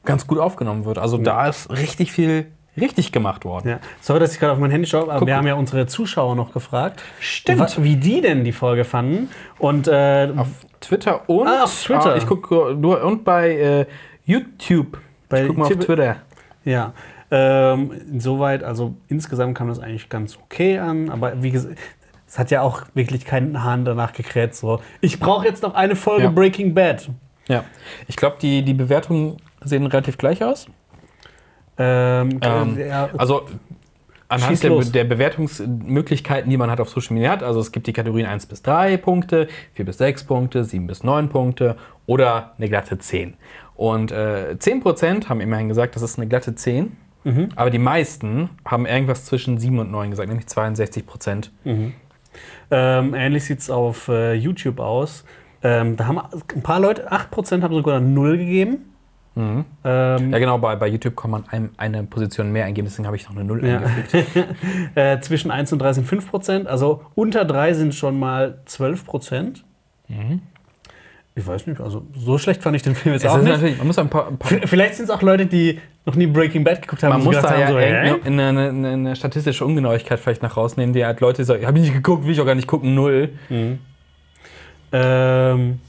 ganz 0.05 0.27
gut 0.27 0.39
aufgenommen 0.39 0.85
wird. 0.85 0.99
Also 0.99 1.19
da 1.19 1.49
ist 1.49 1.71
richtig 1.71 2.13
viel 2.13 2.47
richtig 2.81 3.11
gemacht 3.11 3.45
worden. 3.45 3.69
Ja. 3.69 3.81
Sorry, 4.01 4.21
dass 4.21 4.33
ich 4.35 4.39
gerade 4.39 4.53
auf 4.53 4.59
mein 4.61 4.71
Handy 4.71 4.87
schaue, 4.87 5.05
aber 5.05 5.19
Guck. 5.19 5.27
wir 5.27 5.37
haben 5.37 5.47
ja 5.49 5.55
unsere 5.55 5.87
Zuschauer 5.89 6.37
noch 6.37 6.53
gefragt, 6.53 7.03
Stimmt. 7.19 7.83
wie 7.83 7.97
die 7.97 8.21
denn 8.21 8.45
die 8.45 8.53
Folge 8.53 8.85
fanden. 8.85 9.29
Und 9.59 9.89
äh, 9.89 10.29
Auf 10.37 10.47
Twitter 10.81 11.29
und 11.29 11.49
Ah, 11.49 11.65
auf 11.65 11.83
Twitter. 11.83 12.13
Ah, 12.13 12.17
ich 12.17 12.27
guck, 12.27 12.51
nur- 12.51 13.03
und 13.03 13.25
bei 13.25 13.51
äh, 13.51 13.87
YouTube. 14.25 14.99
Bei 15.29 15.43
ich 15.43 15.49
guck 15.49 15.57
mal 15.59 15.65
auf 15.65 15.73
Twitter. 15.73 16.17
ja, 16.65 16.93
ähm, 17.31 17.91
insoweit, 18.13 18.63
also 18.63 18.95
insgesamt 19.09 19.59
kam 19.59 19.69
das 19.69 19.81
eigentlich 19.81 20.09
ganz 20.09 20.39
okay 20.39 20.79
an, 20.79 21.11
aber 21.11 21.43
wie 21.43 21.51
gesagt, 21.51 21.77
es 22.29 22.39
hat 22.39 22.51
ja 22.51 22.61
auch 22.61 22.83
wirklich 22.95 23.25
keinen 23.25 23.65
Hahn 23.65 23.85
danach 23.85 24.13
gekräht. 24.13 24.55
So, 24.55 24.81
ich 25.01 25.19
brauche 25.19 25.47
jetzt 25.47 25.63
noch 25.63 25.75
eine 25.75 25.97
Folge 25.97 26.25
Ja. 26.25 26.31
Breaking 26.31 26.75
Bad. 26.75 27.09
Ja. 27.49 27.65
Ich 28.07 28.17
glaube, 28.17 28.37
die, 28.41 28.63
die 28.63 28.75
Bewertungen 28.75 29.39
sehen 29.63 29.87
relativ 29.87 30.19
gleich 30.19 30.45
aus. 30.45 30.67
Ähm, 31.79 32.39
Ähm, 32.43 32.79
ja, 32.79 33.09
Also 33.17 33.47
anhand 34.29 34.63
der, 34.63 34.79
der 34.81 35.05
Bewertungsmöglichkeiten, 35.05 36.51
die 36.51 36.59
man 36.59 36.71
hat 36.71 36.81
auf 36.81 36.91
Social 36.91 37.15
Media 37.15 37.31
hat, 37.31 37.43
also 37.43 37.61
es 37.61 37.73
gibt 37.73 37.87
die 37.87 37.95
Kategorien 37.95 38.27
1 38.27 38.45
bis 38.47 38.61
3 38.63 38.99
Punkte, 38.99 39.49
4 39.73 39.87
bis 39.87 39.97
6 39.99 40.25
Punkte, 40.25 40.65
7 40.65 40.87
bis 40.87 41.03
9 41.03 41.31
Punkte 41.31 41.77
oder 42.05 42.53
eine 42.59 42.69
glatte 42.69 42.99
10. 42.99 43.35
Und 43.75 44.13
äh, 44.13 44.57
10% 44.59 45.29
haben 45.29 45.41
immerhin 45.41 45.69
gesagt, 45.69 45.97
das 45.97 46.03
ist 46.03 46.19
eine 46.19 46.29
glatte 46.29 46.55
10. 46.55 46.97
Mhm. 47.25 47.49
Aber 47.57 47.71
die 47.71 47.79
meisten 47.79 48.51
haben 48.67 48.85
irgendwas 48.85 49.25
zwischen 49.25 49.59
7 49.59 49.79
und 49.79 49.91
9 49.91 50.11
gesagt, 50.11 50.29
nämlich 50.29 50.47
62 50.47 51.07
Prozent. 51.07 51.53
Ähm, 52.71 53.15
ähnlich 53.15 53.45
sieht 53.45 53.61
es 53.61 53.71
auf 53.71 54.09
äh, 54.09 54.35
YouTube 54.35 54.79
aus. 54.81 55.25
Ähm, 55.63 55.97
da 55.97 56.07
haben 56.07 56.19
ein 56.19 56.63
paar 56.63 56.81
Leute, 56.81 57.11
8% 57.13 57.63
haben 57.63 57.75
sogar 57.75 58.01
0 58.01 58.39
gegeben. 58.39 58.85
Ähm, 59.37 59.65
Ja, 59.85 60.39
genau, 60.41 60.59
bei, 60.59 60.75
bei 60.75 60.89
YouTube 60.89 61.15
kann 61.17 61.31
man 61.31 61.45
ein, 61.51 61.71
eine 61.77 62.03
Position 62.03 62.51
mehr 62.51 62.65
eingeben, 62.65 62.87
deswegen 62.89 63.07
habe 63.07 63.17
ich 63.17 63.29
noch 63.29 63.37
eine 63.37 63.45
0 63.45 63.65
Ja. 63.65 63.79
eingefügt. 63.79 64.37
äh, 64.97 65.21
zwischen 65.21 65.51
1 65.53 65.73
und 65.73 65.79
3 65.81 65.93
sind 65.93 66.09
5%. 66.09 66.67
Also 66.67 67.03
unter 67.15 67.45
3 67.45 67.75
sind 67.75 67.95
schon 67.95 68.19
mal 68.19 68.59
12%. 68.67 69.59
Ich 71.35 71.47
weiß 71.47 71.69
nicht, 71.69 71.81
also 71.81 72.05
so 72.17 72.37
schlecht 72.39 72.63
fand 72.65 72.75
ich 72.75 72.83
den 72.83 72.97
Film 72.97 73.13
jetzt 73.15 73.25
Es 73.25 73.31
auch 73.31 73.41
nicht. 73.41 73.79
man 73.79 73.87
muss 73.87 73.99
ein 73.99 74.09
paar, 74.09 74.27
ein 74.27 74.39
paar 74.39 74.51
Vielleicht 74.67 74.97
sind 74.97 75.05
es 75.05 75.11
auch 75.11 75.23
Leute, 75.23 75.47
die 75.47 75.81
noch 76.09 76.17
nie 76.17 76.27
Breaking 76.27 76.65
Bad 76.65 76.81
geguckt 76.83 77.03
haben 77.03 77.11
Man 77.11 77.25
muss 77.25 77.37
da 77.41 77.59
ja 77.59 77.69
so, 77.69 77.77
eine, 77.77 78.49
eine, 78.49 78.89
eine 78.89 79.15
statistische 79.15 79.65
Ungenauigkeit 79.65 80.19
vielleicht 80.19 80.43
noch 80.43 80.57
rausnehmen, 80.57 80.95
die 80.95 81.05
halt 81.05 81.21
Leute 81.21 81.45
sagen, 81.45 81.67
habe 81.67 81.79
ich 81.79 81.85
nicht 81.85 81.95
geguckt, 81.95 82.25
will 82.25 82.33
ich 82.33 82.41
auch 82.41 82.47
gar 82.47 82.55
nicht 82.55 82.67
gucken, 82.67 82.95
null. 82.95 83.31
Ähm, 84.91 85.81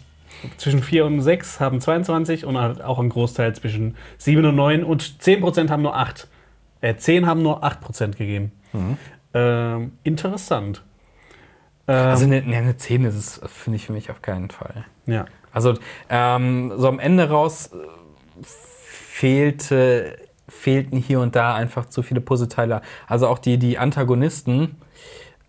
zwischen 0.58 0.84
4 0.84 1.06
und 1.06 1.22
6 1.22 1.62
haben 1.62 1.80
22 1.80 2.46
und 2.46 2.58
halt 2.58 2.82
auch 2.82 3.00
ein 3.00 3.08
Großteil 3.10 3.56
zwischen 3.56 3.96
7 4.18 4.46
und 4.46 4.56
9 4.56 4.84
und 4.84 5.02
10% 5.22 5.70
haben 5.70 5.84
nur 5.84 5.96
8. 5.96 6.28
Äh, 6.82 6.96
10 6.96 7.26
haben 7.26 7.42
nur 7.42 7.64
8% 7.64 8.18
gegeben. 8.18 8.52
Ähm, 9.34 9.94
interessant. 10.04 10.84
Ähm, 11.88 11.96
Also 11.96 12.26
eine, 12.26 12.42
ne, 12.42 12.58
eine 12.58 12.76
10 12.76 13.06
ist 13.06 13.16
es, 13.16 13.42
finde 13.48 13.78
ich 13.78 13.86
für 13.86 13.94
mich 13.94 14.12
auf 14.12 14.22
keinen 14.22 14.50
Fall. 14.50 14.86
ja. 15.06 15.26
Also 15.52 15.74
ähm, 16.10 16.72
so 16.78 16.88
am 16.88 17.00
Ende 17.00 17.28
raus 17.28 17.72
äh, 17.74 17.78
fehlte, 19.20 20.16
fehlten 20.48 20.98
hier 20.98 21.20
und 21.20 21.36
da 21.36 21.54
einfach 21.56 21.86
zu 21.90 22.02
viele 22.04 22.22
Puzzleteile. 22.22 22.82
Also 23.08 23.28
auch 23.28 23.38
die, 23.40 23.58
die 23.58 23.78
Antagonisten 23.78 24.78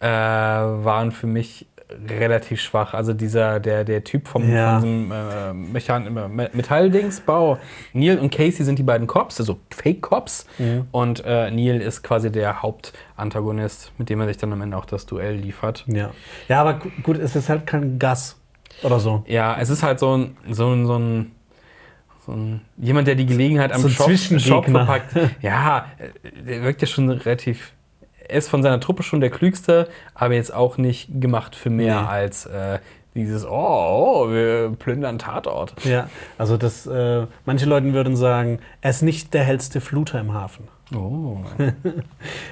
äh, 0.00 0.06
waren 0.08 1.12
für 1.12 1.26
mich 1.28 1.66
relativ 2.08 2.60
schwach. 2.60 2.94
Also 2.94 3.12
dieser, 3.14 3.58
der, 3.60 3.84
der 3.84 4.02
Typ 4.04 4.26
vom, 4.28 4.48
Ja. 4.48 4.76
diesem 4.76 5.10
äh, 5.12 5.52
Mechan 5.52 6.06
äh, 6.16 6.28
Me- 6.28 6.50
Metalldingsbau. 6.52 7.58
Neil 7.92 8.18
und 8.18 8.30
Casey 8.32 8.64
sind 8.64 8.78
die 8.78 8.82
beiden 8.84 9.06
Cops, 9.06 9.38
also 9.40 9.58
Fake-Cops. 9.70 10.46
Und 10.92 11.24
äh, 11.24 11.50
Neil 11.50 11.80
ist 11.80 12.02
quasi 12.02 12.30
der 12.30 12.62
Hauptantagonist, 12.62 13.92
mit 13.98 14.08
dem 14.10 14.20
er 14.20 14.26
sich 14.26 14.36
dann 14.36 14.52
am 14.52 14.60
Ende 14.62 14.76
auch 14.76 14.84
das 14.84 15.06
Duell 15.06 15.34
liefert. 15.36 15.84
Ja. 15.86 16.10
ja, 16.48 16.60
aber 16.60 16.74
gu- 16.74 16.90
gut, 17.02 17.18
es 17.18 17.34
ist 17.36 17.48
halt 17.48 17.66
kein 17.66 17.98
Gas 17.98 18.36
oder 18.82 18.98
so. 19.00 19.24
Ja, 19.26 19.56
es 19.60 19.68
ist 19.70 19.82
halt 19.82 19.98
so 20.00 20.16
ein, 20.16 20.36
so 20.50 20.70
ein, 20.72 20.86
so 20.86 20.96
ein, 20.96 21.32
so 22.30 22.36
ein 22.36 22.60
jemand, 22.78 23.08
der 23.08 23.14
die 23.14 23.26
Gelegenheit 23.26 23.72
am 23.72 23.80
So 23.82 23.88
Shop. 23.88 24.10
Shop 24.40 24.64
verpackt. 24.66 25.14
Ja, 25.42 25.86
der 26.46 26.62
wirkt 26.62 26.80
ja 26.80 26.86
schon 26.86 27.10
relativ. 27.10 27.72
Er 28.28 28.36
ist 28.38 28.48
von 28.48 28.62
seiner 28.62 28.78
Truppe 28.80 29.02
schon 29.02 29.20
der 29.20 29.30
Klügste, 29.30 29.88
aber 30.14 30.34
jetzt 30.34 30.54
auch 30.54 30.78
nicht 30.78 31.20
gemacht 31.20 31.56
für 31.56 31.68
mehr 31.70 32.02
Nee. 32.02 32.06
als 32.08 32.46
äh, 32.46 32.78
dieses, 33.16 33.44
oh, 33.44 33.50
oh, 34.26 34.30
wir 34.30 34.70
plündern 34.78 35.18
Tatort. 35.18 35.74
Ja, 35.84 36.08
also 36.38 36.56
das, 36.56 36.86
äh, 36.86 37.26
manche 37.44 37.66
Leute 37.66 37.92
würden 37.92 38.14
sagen, 38.14 38.60
er 38.82 38.90
ist 38.90 39.02
nicht 39.02 39.34
der 39.34 39.42
hellste 39.42 39.80
Fluter 39.80 40.20
im 40.20 40.32
Hafen. 40.32 40.68
Oh. 40.94 41.38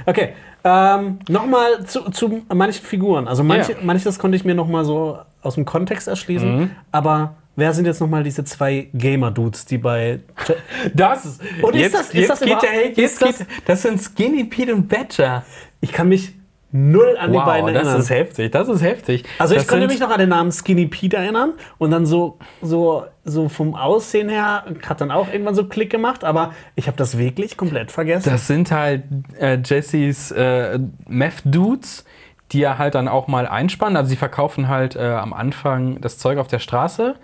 Okay, 0.06 0.30
ähm, 0.64 1.18
nochmal 1.28 1.84
zu, 1.86 2.10
zu 2.10 2.42
manchen 2.52 2.84
Figuren. 2.84 3.28
Also 3.28 3.44
manche, 3.44 3.72
Ja. 3.72 3.78
manches 3.82 4.18
konnte 4.18 4.36
ich 4.36 4.44
mir 4.44 4.54
nochmal 4.54 4.84
so 4.84 5.18
aus 5.42 5.54
dem 5.54 5.64
Kontext 5.64 6.08
erschließen, 6.08 6.58
Mhm. 6.58 6.70
aber 6.90 7.34
wer 7.58 7.72
sind 7.74 7.84
jetzt 7.86 8.00
nochmal 8.00 8.22
diese 8.22 8.44
zwei 8.44 8.88
Gamer-Dudes, 8.94 9.66
die 9.66 9.78
bei... 9.78 10.20
Das 10.94 11.24
ist. 11.26 11.40
Und 11.62 11.74
ist 11.74 11.80
jetzt, 11.82 11.94
das- 11.94 12.06
ist 12.08 12.14
jetzt 12.14 12.30
das 12.30 12.40
geht 12.40 12.62
der 12.62 12.70
Hate, 12.70 12.88
ist 12.88 12.96
jetzt 12.98 13.22
das- 13.22 13.38
geht, 13.38 13.46
das 13.66 13.82
sind 13.82 14.00
Skinny 14.00 14.44
Pete 14.44 14.74
und 14.74 14.88
Badger. 14.88 15.44
Ich 15.80 15.92
kann 15.92 16.08
mich 16.08 16.34
null 16.70 17.16
an 17.18 17.32
die 17.32 17.38
Wow, 17.38 17.46
beiden 17.46 17.72
das 17.72 17.82
erinnern. 17.84 18.00
ist 18.02 18.10
heftig, 18.10 18.52
das 18.52 18.68
ist 18.68 18.82
heftig. 18.82 19.24
Also 19.38 19.54
ich 19.54 19.60
das 19.62 19.68
konnte 19.68 19.82
sind- 19.88 19.90
mich 19.92 20.00
noch 20.00 20.10
an 20.10 20.18
den 20.20 20.28
Namen 20.28 20.52
Skinny 20.52 20.86
Pete 20.86 21.16
erinnern 21.16 21.54
und 21.78 21.90
dann 21.90 22.04
so, 22.04 22.38
so, 22.60 23.06
so 23.24 23.48
vom 23.48 23.74
Aussehen 23.74 24.28
her 24.28 24.64
hat 24.86 25.00
dann 25.00 25.10
auch 25.10 25.32
irgendwann 25.32 25.54
so 25.54 25.64
Klick 25.64 25.90
gemacht, 25.90 26.24
aber 26.24 26.52
ich 26.76 26.86
habe 26.86 26.96
das 26.98 27.16
wirklich 27.18 27.56
komplett 27.56 27.90
vergessen. 27.90 28.28
Das 28.30 28.46
sind 28.46 28.70
halt 28.70 29.02
äh, 29.40 29.58
Jessys 29.64 30.30
äh, 30.30 30.78
Meth-Dudes, 31.08 32.04
die 32.52 32.62
er 32.62 32.78
halt 32.78 32.94
dann 32.94 33.08
auch 33.08 33.26
mal 33.28 33.46
einspannen. 33.46 33.96
Also 33.96 34.08
sie 34.10 34.16
verkaufen 34.16 34.68
halt 34.68 34.96
äh, 34.96 35.00
am 35.06 35.32
Anfang 35.32 36.00
das 36.00 36.18
Zeug 36.18 36.38
auf 36.38 36.48
der 36.48 36.58
Straße. 36.58 37.16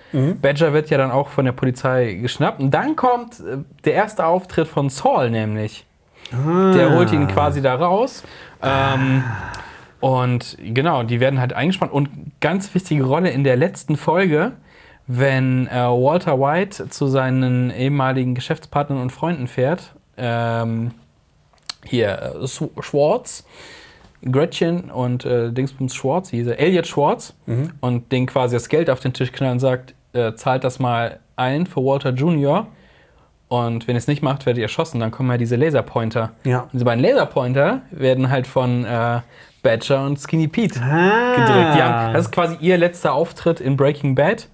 Badger 0.42 0.72
wird 0.72 0.90
ja 0.90 0.98
dann 0.98 1.10
auch 1.10 1.28
von 1.28 1.44
der 1.44 1.52
Polizei 1.52 2.14
geschnappt. 2.14 2.60
Und 2.60 2.72
dann 2.72 2.94
kommt 2.96 3.40
äh, 3.40 3.58
der 3.84 3.94
erste 3.94 4.26
Auftritt 4.26 4.68
von 4.68 4.90
Saul 4.90 5.30
nämlich. 5.30 5.86
Der 6.32 6.94
holt 6.94 7.12
ihn 7.12 7.28
quasi 7.28 7.62
da 7.62 7.74
raus. 7.74 8.22
Ähm, 8.62 9.24
und 10.00 10.56
genau, 10.60 11.02
die 11.02 11.20
werden 11.20 11.40
halt 11.40 11.52
eingespannt. 11.52 11.92
Und 11.92 12.08
ganz 12.40 12.74
wichtige 12.74 13.04
Rolle 13.04 13.30
in 13.30 13.44
der 13.44 13.56
letzten 13.56 13.96
Folge, 13.96 14.52
wenn 15.06 15.66
äh, 15.68 15.72
Walter 15.84 16.40
White 16.40 16.88
zu 16.88 17.06
seinen 17.06 17.70
ehemaligen 17.70 18.34
Geschäftspartnern 18.34 19.00
und 19.00 19.10
Freunden 19.10 19.48
fährt. 19.48 19.94
Ähm, 20.16 20.92
hier, 21.84 22.34
äh, 22.40 22.44
Sch- 22.44 22.82
Schwartz, 22.82 23.46
Gretchen 24.30 24.90
und 24.90 25.24
äh, 25.24 25.52
Dingsbums 25.52 25.94
Schwartz, 25.94 26.30
hieß 26.30 26.46
er, 26.46 26.58
Elliot 26.58 26.86
Schwartz, 26.86 27.34
und 27.80 28.10
den 28.12 28.26
quasi 28.26 28.56
das 28.56 28.68
Geld 28.68 28.88
auf 28.90 29.00
den 29.00 29.12
Tisch 29.12 29.32
knallen 29.32 29.54
und 29.54 29.60
sagt, 29.60 29.94
äh, 30.12 30.34
zahlt 30.34 30.64
das 30.64 30.78
mal 30.78 31.18
ein 31.36 31.66
für 31.66 31.80
Walter 31.84 32.10
Jr. 32.10 32.66
Und 33.48 33.86
wenn 33.86 33.94
ihr 33.94 33.98
es 33.98 34.06
nicht 34.08 34.22
macht, 34.22 34.46
werdet 34.46 34.58
ihr 34.58 34.64
erschossen. 34.64 35.00
Dann 35.00 35.10
kommen 35.10 35.30
ja 35.30 35.36
diese 35.36 35.56
Laserpointer. 35.56 36.32
Ja. 36.44 36.60
Und 36.62 36.72
diese 36.72 36.84
beiden 36.84 37.02
Laserpointer 37.04 37.82
werden 37.90 38.30
halt 38.30 38.46
von 38.46 38.84
äh, 38.84 39.20
Badger 39.62 40.04
und 40.06 40.18
Skinny 40.18 40.48
Pete 40.48 40.80
Ah. 40.80 41.34
gedrückt. 41.36 41.82
Haben, 41.82 42.14
das 42.14 42.26
ist 42.26 42.32
quasi 42.32 42.56
ihr 42.60 42.78
letzter 42.78 43.12
Auftritt 43.12 43.60
in 43.60 43.76
Breaking 43.76 44.14
Bad. 44.14 44.48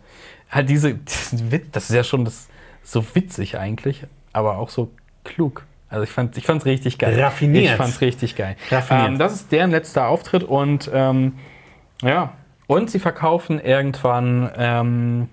Halt 0.51 0.69
diese, 0.69 0.95
das 1.73 1.91
ist 1.91 1.95
ja 1.95 2.03
schon 2.03 2.25
das, 2.25 2.49
so 2.83 3.05
witzig 3.15 3.57
eigentlich, 3.59 4.05
aber 4.33 4.59
auch 4.59 4.69
so 4.71 4.91
klug. 5.25 5.65
Also 5.91 6.05
ich 6.05 6.11
fand 6.11 6.37
es 6.37 6.67
richtig 6.67 6.99
geil. 6.99 7.21
Raffiniert. 7.21 7.65
Ich 7.65 7.73
fand's 7.73 8.01
richtig 8.01 8.37
geil. 8.37 8.57
Raffiniert. 8.71 9.09
Ähm, 9.09 9.19
das 9.19 9.35
ist 9.35 9.53
deren 9.53 9.71
letzter 9.73 10.09
Auftritt 10.09 10.45
und 10.45 10.91
ähm, 10.95 11.35
ja, 12.03 12.33
und 12.67 12.91
sie 12.91 13.01
verkaufen 13.01 13.61
irgendwann 13.61 14.51
ähm, 14.57 15.29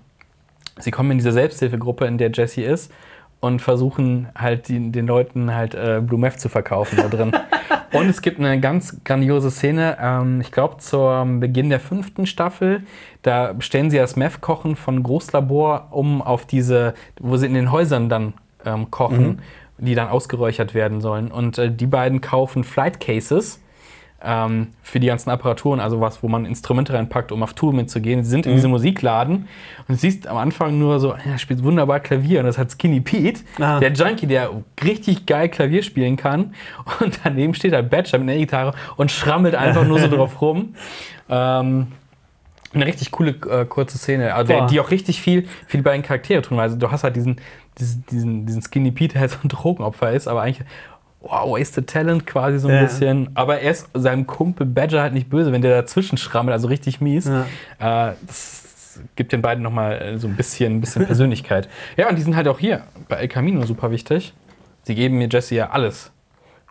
sie 0.78 0.90
kommen 0.90 1.12
in 1.12 1.18
diese 1.18 1.32
Selbsthilfegruppe, 1.32 2.06
in 2.06 2.18
der 2.18 2.30
Jesse 2.32 2.62
ist 2.62 2.92
und 3.40 3.60
versuchen 3.62 4.28
halt 4.36 4.68
die, 4.68 4.90
den 4.90 5.06
Leuten 5.06 5.54
halt 5.54 5.74
äh, 5.74 6.00
Blue 6.04 6.18
Meth 6.18 6.40
zu 6.40 6.48
verkaufen 6.48 6.96
da 6.96 7.08
drin. 7.08 7.32
und 7.92 8.08
es 8.08 8.22
gibt 8.22 8.38
eine 8.40 8.58
ganz 8.60 9.02
grandiose 9.04 9.50
Szene, 9.50 9.96
ähm, 10.00 10.40
ich 10.40 10.50
glaube 10.50 10.78
zum 10.78 11.40
Beginn 11.40 11.70
der 11.70 11.80
fünften 11.80 12.26
Staffel, 12.26 12.82
da 13.22 13.54
stellen 13.60 13.90
sie 13.90 13.98
das 13.98 14.16
Meth-Kochen 14.16 14.76
von 14.76 15.02
Großlabor 15.02 15.88
um 15.90 16.22
auf 16.22 16.46
diese, 16.46 16.94
wo 17.20 17.36
sie 17.36 17.46
in 17.46 17.54
den 17.54 17.70
Häusern 17.70 18.08
dann 18.08 18.34
ähm, 18.64 18.90
kochen, 18.90 19.40
die 19.78 19.94
dann 19.94 20.08
ausgeräuchert 20.08 20.74
werden 20.74 21.00
sollen. 21.00 21.30
Und 21.30 21.58
äh, 21.58 21.70
die 21.70 21.86
beiden 21.86 22.20
kaufen 22.20 22.64
Flight 22.64 23.00
Cases 23.00 23.60
ähm, 24.20 24.68
für 24.82 24.98
die 24.98 25.06
ganzen 25.06 25.30
Apparaturen, 25.30 25.78
also 25.78 26.00
was, 26.00 26.22
wo 26.24 26.28
man 26.28 26.44
Instrumente 26.44 26.92
reinpackt, 26.92 27.30
um 27.30 27.42
auf 27.44 27.54
Tour 27.54 27.72
mitzugehen. 27.72 28.24
Sie 28.24 28.30
sind 28.30 28.46
in 28.46 28.54
diesem 28.56 28.72
Musikladen 28.72 29.46
und 29.86 29.88
du 29.88 29.94
siehst 29.94 30.26
am 30.26 30.36
Anfang 30.36 30.76
nur 30.76 30.98
so, 30.98 31.12
er 31.12 31.38
spielt 31.38 31.62
wunderbar 31.62 32.00
Klavier 32.00 32.40
und 32.40 32.46
das 32.46 32.58
hat 32.58 32.72
Skinny 32.72 33.00
Pete, 33.00 33.42
Ah. 33.60 33.78
der 33.78 33.92
Junkie, 33.92 34.26
der 34.26 34.50
richtig 34.82 35.26
geil 35.26 35.48
Klavier 35.48 35.84
spielen 35.84 36.16
kann. 36.16 36.54
Und 36.98 37.20
daneben 37.22 37.54
steht 37.54 37.72
der 37.72 37.82
Badger 37.82 38.18
mit 38.18 38.28
einer 38.28 38.38
E-Gitarre 38.38 38.74
und 38.96 39.12
schrammelt 39.12 39.54
einfach 39.54 39.86
nur 39.86 40.00
so 40.00 40.08
drauf 40.16 40.40
rum. 40.40 40.74
Ähm, 41.28 41.86
eine 42.74 42.86
richtig 42.86 43.12
coole 43.12 43.30
äh, 43.48 43.64
kurze 43.64 43.96
Szene, 43.98 44.34
also 44.34 44.66
die 44.66 44.78
auch 44.80 44.90
richtig 44.90 45.22
viel 45.22 45.48
für 45.66 45.78
die 45.78 45.82
beiden 45.82 46.02
Charaktere 46.02 46.42
tun. 46.42 46.58
Also 46.58 46.76
du 46.76 46.90
hast 46.90 47.02
halt 47.02 47.16
diesen, 47.16 47.40
diesen, 47.78 48.04
diesen, 48.10 48.46
diesen 48.46 48.62
Skinny 48.62 48.90
Pete, 48.90 49.12
der 49.14 49.20
halt 49.22 49.30
so 49.32 49.38
ein 49.42 49.48
Drogenopfer 49.48 50.12
ist, 50.12 50.28
aber 50.28 50.42
eigentlich 50.42 50.66
wow, 51.20 51.58
wasted 51.58 51.88
talent 51.88 52.26
quasi 52.26 52.58
so 52.58 52.68
ein 52.68 52.74
Ja. 52.74 52.82
bisschen. 52.82 53.30
Aber 53.34 53.60
er 53.60 53.70
ist 53.72 53.88
seinem 53.94 54.26
Kumpel 54.26 54.66
Badger 54.66 55.02
halt 55.02 55.14
nicht 55.14 55.28
böse, 55.28 55.50
wenn 55.52 55.62
der 55.62 55.74
dazwischen 55.82 56.16
schrammelt, 56.16 56.52
also 56.52 56.68
richtig 56.68 57.00
mies. 57.00 57.26
Äh, 57.26 58.12
das 58.26 59.00
gibt 59.16 59.32
den 59.32 59.42
beiden 59.42 59.62
nochmal 59.64 60.14
so 60.18 60.28
ein 60.28 60.36
bisschen, 60.36 60.76
ein 60.76 60.80
bisschen 60.80 61.06
Persönlichkeit. 61.06 61.68
Ja, 61.96 62.08
und 62.08 62.16
die 62.16 62.22
sind 62.22 62.36
halt 62.36 62.46
auch 62.48 62.58
hier 62.58 62.84
bei 63.08 63.16
El 63.16 63.28
Camino 63.28 63.64
super 63.66 63.90
wichtig. 63.90 64.32
Sie 64.84 64.94
geben 64.94 65.18
mir 65.18 65.28
Jesse 65.30 65.54
ja 65.56 65.70
alles. 65.70 66.12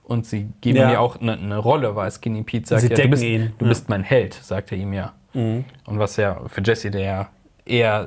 Und 0.03 0.25
sie 0.25 0.47
geben 0.61 0.77
Ja. 0.77 0.87
mir 0.87 1.01
auch 1.01 1.19
eine, 1.19 1.33
eine 1.33 1.57
Rolle, 1.57 1.95
weil 1.97 2.09
Skinny 2.11 2.41
Pete 2.43 2.65
sagt, 2.67 2.81
Sie 2.83 2.87
ja, 2.87 2.95
du, 2.95 3.09
bist, 3.09 3.23
du 3.23 3.27
ja. 3.27 3.67
bist 3.67 3.89
mein 3.89 4.03
Held, 4.03 4.33
sagt 4.33 4.71
er 4.71 4.77
ihm 4.77 4.93
ja. 4.93 5.11
Und 5.33 5.65
was 5.99 6.15
ja 6.15 6.39
für 6.47 6.61
Jesse, 6.63 6.89
der 6.89 7.27
ja 7.69 8.05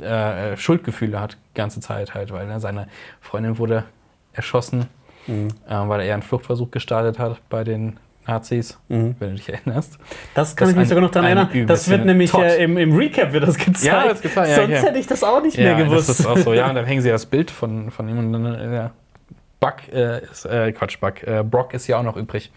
eher 0.00 0.52
äh, 0.52 0.56
Schuldgefühle 0.56 1.20
hat, 1.20 1.36
die 1.50 1.58
ganze 1.58 1.80
Zeit 1.80 2.14
halt, 2.14 2.32
weil 2.32 2.46
ne, 2.46 2.60
seine 2.60 2.88
Freundin 3.20 3.58
wurde 3.58 3.84
erschossen, 4.32 4.86
äh, 5.28 5.32
weil 5.68 6.00
er 6.02 6.14
einen 6.14 6.22
Fluchtversuch 6.22 6.70
gestartet 6.70 7.18
hat 7.18 7.40
bei 7.48 7.64
den 7.64 7.98
Nazis, 8.26 8.78
wenn 8.88 9.14
du 9.18 9.34
dich 9.34 9.48
erinnerst. 9.50 9.98
Das 10.34 10.56
kann 10.56 10.66
Das 10.66 10.72
ich 10.72 10.78
mich 10.78 10.88
sogar 10.88 11.02
noch 11.02 11.10
daran 11.10 11.36
erinnern. 11.36 11.66
Das 11.66 11.88
wird 11.88 12.06
nämlich 12.06 12.32
äh, 12.34 12.64
im, 12.64 12.78
im 12.78 12.96
Recap 12.96 13.32
wird 13.32 13.46
das 13.46 13.58
gezeigt. 13.58 13.84
Ja, 13.84 14.08
das 14.08 14.22
gezeigt, 14.22 14.48
ja, 14.48 14.56
Sonst 14.56 14.70
ja. 14.70 14.82
hätte 14.82 14.98
ich 14.98 15.06
das 15.06 15.22
auch 15.22 15.42
nicht 15.42 15.58
mehr 15.58 15.74
gewusst. 15.74 16.08
das 16.08 16.20
ist 16.20 16.26
auch 16.26 16.38
so, 16.38 16.54
ja, 16.54 16.66
und 16.70 16.74
dann 16.74 16.86
hängen 16.86 17.02
sie 17.02 17.10
das 17.10 17.26
Bild 17.26 17.50
von, 17.50 17.90
von 17.90 18.08
ihm 18.08 18.18
und 18.18 18.32
dann, 18.32 18.46
äh, 18.46 18.74
ja. 18.74 18.90
Buck 19.60 19.76
äh, 19.92 20.22
ist, 20.24 20.44
äh, 20.44 20.72
Quatsch, 20.72 21.00
Buck, 21.00 21.22
äh, 21.22 21.42
Brock 21.42 21.72
ist 21.72 21.86
ja 21.86 21.98
auch 21.98 22.02
noch 22.02 22.16
übrig. 22.16 22.52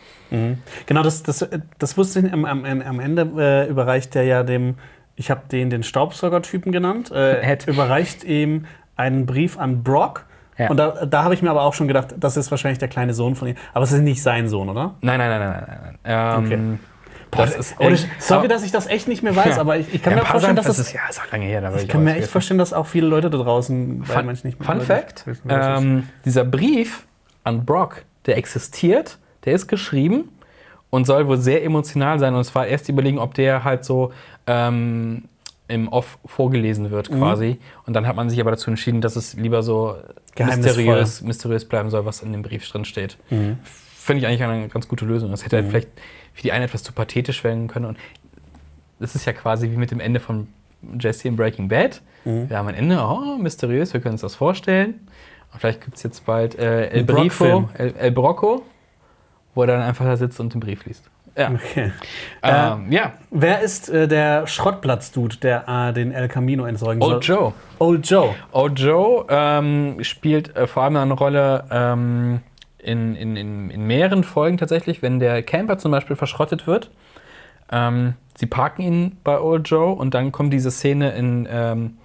Genau, 0.85 1.03
das, 1.03 1.23
das, 1.23 1.47
das 1.79 1.97
wusste 1.97 2.19
ich. 2.19 2.33
Am, 2.33 2.43
am, 2.43 2.65
am 2.65 2.99
Ende 2.99 3.21
äh, 3.37 3.69
überreicht 3.69 4.13
er 4.17 4.23
ja 4.23 4.43
dem, 4.43 4.75
ich 5.17 5.29
habe 5.29 5.41
den 5.51 5.69
den 5.69 5.83
Staubsauger-Typen 5.83 6.71
genannt, 6.71 7.11
äh, 7.11 7.57
überreicht 7.67 8.23
ihm 8.23 8.65
einen 8.95 9.25
Brief 9.25 9.57
an 9.59 9.83
Brock. 9.83 10.25
Ja. 10.57 10.69
Und 10.69 10.77
da, 10.77 11.05
da 11.05 11.23
habe 11.23 11.33
ich 11.33 11.41
mir 11.43 11.51
aber 11.51 11.61
auch 11.63 11.73
schon 11.73 11.87
gedacht, 11.87 12.15
das 12.17 12.35
ist 12.37 12.49
wahrscheinlich 12.49 12.79
der 12.79 12.87
kleine 12.87 13.13
Sohn 13.13 13.35
von 13.35 13.49
ihm. 13.49 13.55
Aber 13.73 13.83
es 13.83 13.91
ist 13.91 13.99
nicht 14.01 14.23
sein 14.23 14.47
Sohn, 14.47 14.69
oder? 14.69 14.95
Nein, 15.01 15.19
nein, 15.19 15.29
nein, 15.29 15.39
nein, 15.67 15.79
nein. 15.83 15.97
Ähm, 16.05 16.45
Okay. 16.45 16.79
Das 17.29 17.75
Oder, 17.77 17.91
echt- 17.91 18.07
sorry, 18.19 18.47
dass 18.47 18.63
ich 18.63 18.71
das 18.71 18.87
echt 18.87 19.07
nicht 19.09 19.21
mehr 19.21 19.35
weiß, 19.35 19.55
Ja. 19.55 19.61
aber 19.61 19.77
ich, 19.77 19.93
ich 19.93 20.01
kann 20.01 20.13
ja, 20.13 20.19
mir 20.19 20.25
vorstellen, 20.25 20.55
dass 20.55 20.65
das. 20.65 20.79
ist, 20.79 20.93
ja, 20.93 21.01
ist 21.09 21.19
auch 21.21 21.29
lange 21.31 21.45
her. 21.45 21.59
Da 21.59 21.75
Ich 21.75 21.87
kann 21.87 22.03
mir 22.03 22.15
echt 22.15 22.29
vorstellen, 22.29 22.57
dass 22.57 22.71
auch 22.71 22.87
viele 22.87 23.05
Leute 23.07 23.29
da 23.29 23.37
draußen 23.37 24.03
Fun, 24.05 24.25
manchen 24.25 24.47
nicht 24.47 24.59
mehr 24.59 24.65
Fun 24.65 24.81
Fact: 24.81 25.25
das 25.27 25.37
ähm, 25.83 26.07
Dieser 26.23 26.45
Brief 26.45 27.05
an 27.43 27.65
Brock, 27.65 28.03
der 28.25 28.37
existiert, 28.37 29.17
der 29.43 29.53
ist 29.53 29.67
geschrieben 29.67 30.29
und 30.89 31.05
soll 31.05 31.27
wohl 31.27 31.37
sehr 31.37 31.63
emotional 31.65 32.17
sein. 32.17 32.33
Und 32.33 32.39
es 32.41 32.55
war 32.55 32.65
erst 32.65 32.87
die 32.87 32.93
Überlegung, 32.93 33.19
ob 33.19 33.33
der 33.33 33.65
halt 33.65 33.83
so 33.83 34.13
ähm, 34.47 35.25
im 35.67 35.89
Off 35.89 36.17
vorgelesen 36.25 36.91
wird 36.91 37.09
Mhm. 37.11 37.17
quasi. 37.19 37.57
Und 37.85 37.93
dann 37.93 38.07
hat 38.07 38.15
man 38.15 38.29
sich 38.29 38.39
aber 38.39 38.51
dazu 38.51 38.69
entschieden, 38.69 39.01
dass 39.01 39.15
es 39.15 39.33
lieber 39.33 39.63
so 39.63 39.95
mysteriös, 40.39 41.21
mysteriös 41.21 41.65
bleiben 41.65 41.89
soll, 41.89 42.05
was 42.05 42.21
in 42.21 42.31
dem 42.31 42.41
Brief 42.41 42.67
drin 42.69 42.85
steht. 42.85 43.17
Mhm. 43.29 43.57
Finde 43.97 44.21
ich 44.21 44.27
eigentlich 44.27 44.43
eine 44.43 44.69
ganz 44.69 44.87
gute 44.87 45.05
Lösung. 45.05 45.31
Das 45.31 45.43
hätte 45.43 45.57
halt 45.57 45.67
vielleicht 45.67 45.89
für 46.33 46.41
die 46.43 46.51
einen 46.53 46.63
etwas 46.65 46.83
zu 46.83 46.93
pathetisch 46.93 47.43
werden 47.43 47.67
können. 47.67 47.85
Und 47.85 47.97
das 48.99 49.15
ist 49.15 49.25
ja 49.25 49.33
quasi 49.33 49.69
wie 49.69 49.75
mit 49.75 49.91
dem 49.91 49.99
Ende 49.99 50.19
von 50.21 50.47
Jesse 50.99 51.27
in 51.27 51.35
Breaking 51.35 51.67
Bad. 51.67 52.01
Mhm. 52.23 52.49
Wir 52.49 52.57
haben 52.57 52.67
ein 52.69 52.75
Ende, 52.75 52.99
oh, 53.01 53.37
mysteriös, 53.37 53.93
wir 53.93 53.99
können 53.99 54.13
uns 54.13 54.21
das 54.21 54.35
vorstellen. 54.35 55.07
Und 55.51 55.59
vielleicht 55.59 55.81
gibt 55.83 55.97
es 55.97 56.03
jetzt 56.03 56.25
bald 56.25 56.57
äh, 56.57 56.87
El 56.87 57.03
Brock-Film. 57.03 57.69
El, 57.73 57.93
El 57.97 58.11
Brocco, 58.11 58.63
wo 59.55 59.61
er 59.63 59.67
dann 59.67 59.81
einfach 59.81 60.05
da 60.05 60.15
sitzt 60.15 60.39
und 60.39 60.53
den 60.53 60.61
Brief 60.61 60.85
liest. 60.85 61.03
Ja, 61.37 61.51
Okay. 61.51 61.91
ähm, 62.43 62.91
ja. 62.91 63.13
Wer 63.29 63.61
ist 63.61 63.89
äh, 63.89 64.07
der 64.07 64.47
Schrottplatz-Dude, 64.47 65.37
der 65.37 65.67
äh, 65.67 65.93
den 65.93 66.11
El 66.11 66.27
Camino 66.27 66.65
entsorgen 66.65 67.01
soll? 67.01 67.13
Old 67.15 67.25
Joe. 67.25 67.53
Old 67.79 68.09
Joe. 68.09 68.35
Old 68.51 68.79
Joe 68.79 69.25
ähm, 69.29 69.97
spielt 70.03 70.55
äh, 70.55 70.65
vor 70.67 70.83
allem 70.83 70.95
eine 70.95 71.13
Rolle 71.13 71.65
ähm, 71.69 72.39
in, 72.79 73.15
in, 73.15 73.35
in, 73.35 73.69
in 73.69 73.81
mehreren 73.85 74.23
Folgen 74.23 74.57
tatsächlich, 74.57 75.01
wenn 75.01 75.19
der 75.19 75.43
Camper 75.43 75.77
zum 75.77 75.91
Beispiel 75.91 76.15
verschrottet 76.15 76.65
wird. 76.67 76.89
Ähm, 77.71 78.13
sie 78.35 78.45
parken 78.45 78.81
ihn 78.81 79.17
bei 79.23 79.39
Old 79.39 79.67
Joe 79.69 79.93
und 79.93 80.13
dann 80.13 80.31
kommt 80.31 80.53
diese 80.53 80.71
Szene 80.71 81.11
in 81.11 81.47
ähm, 81.51 81.97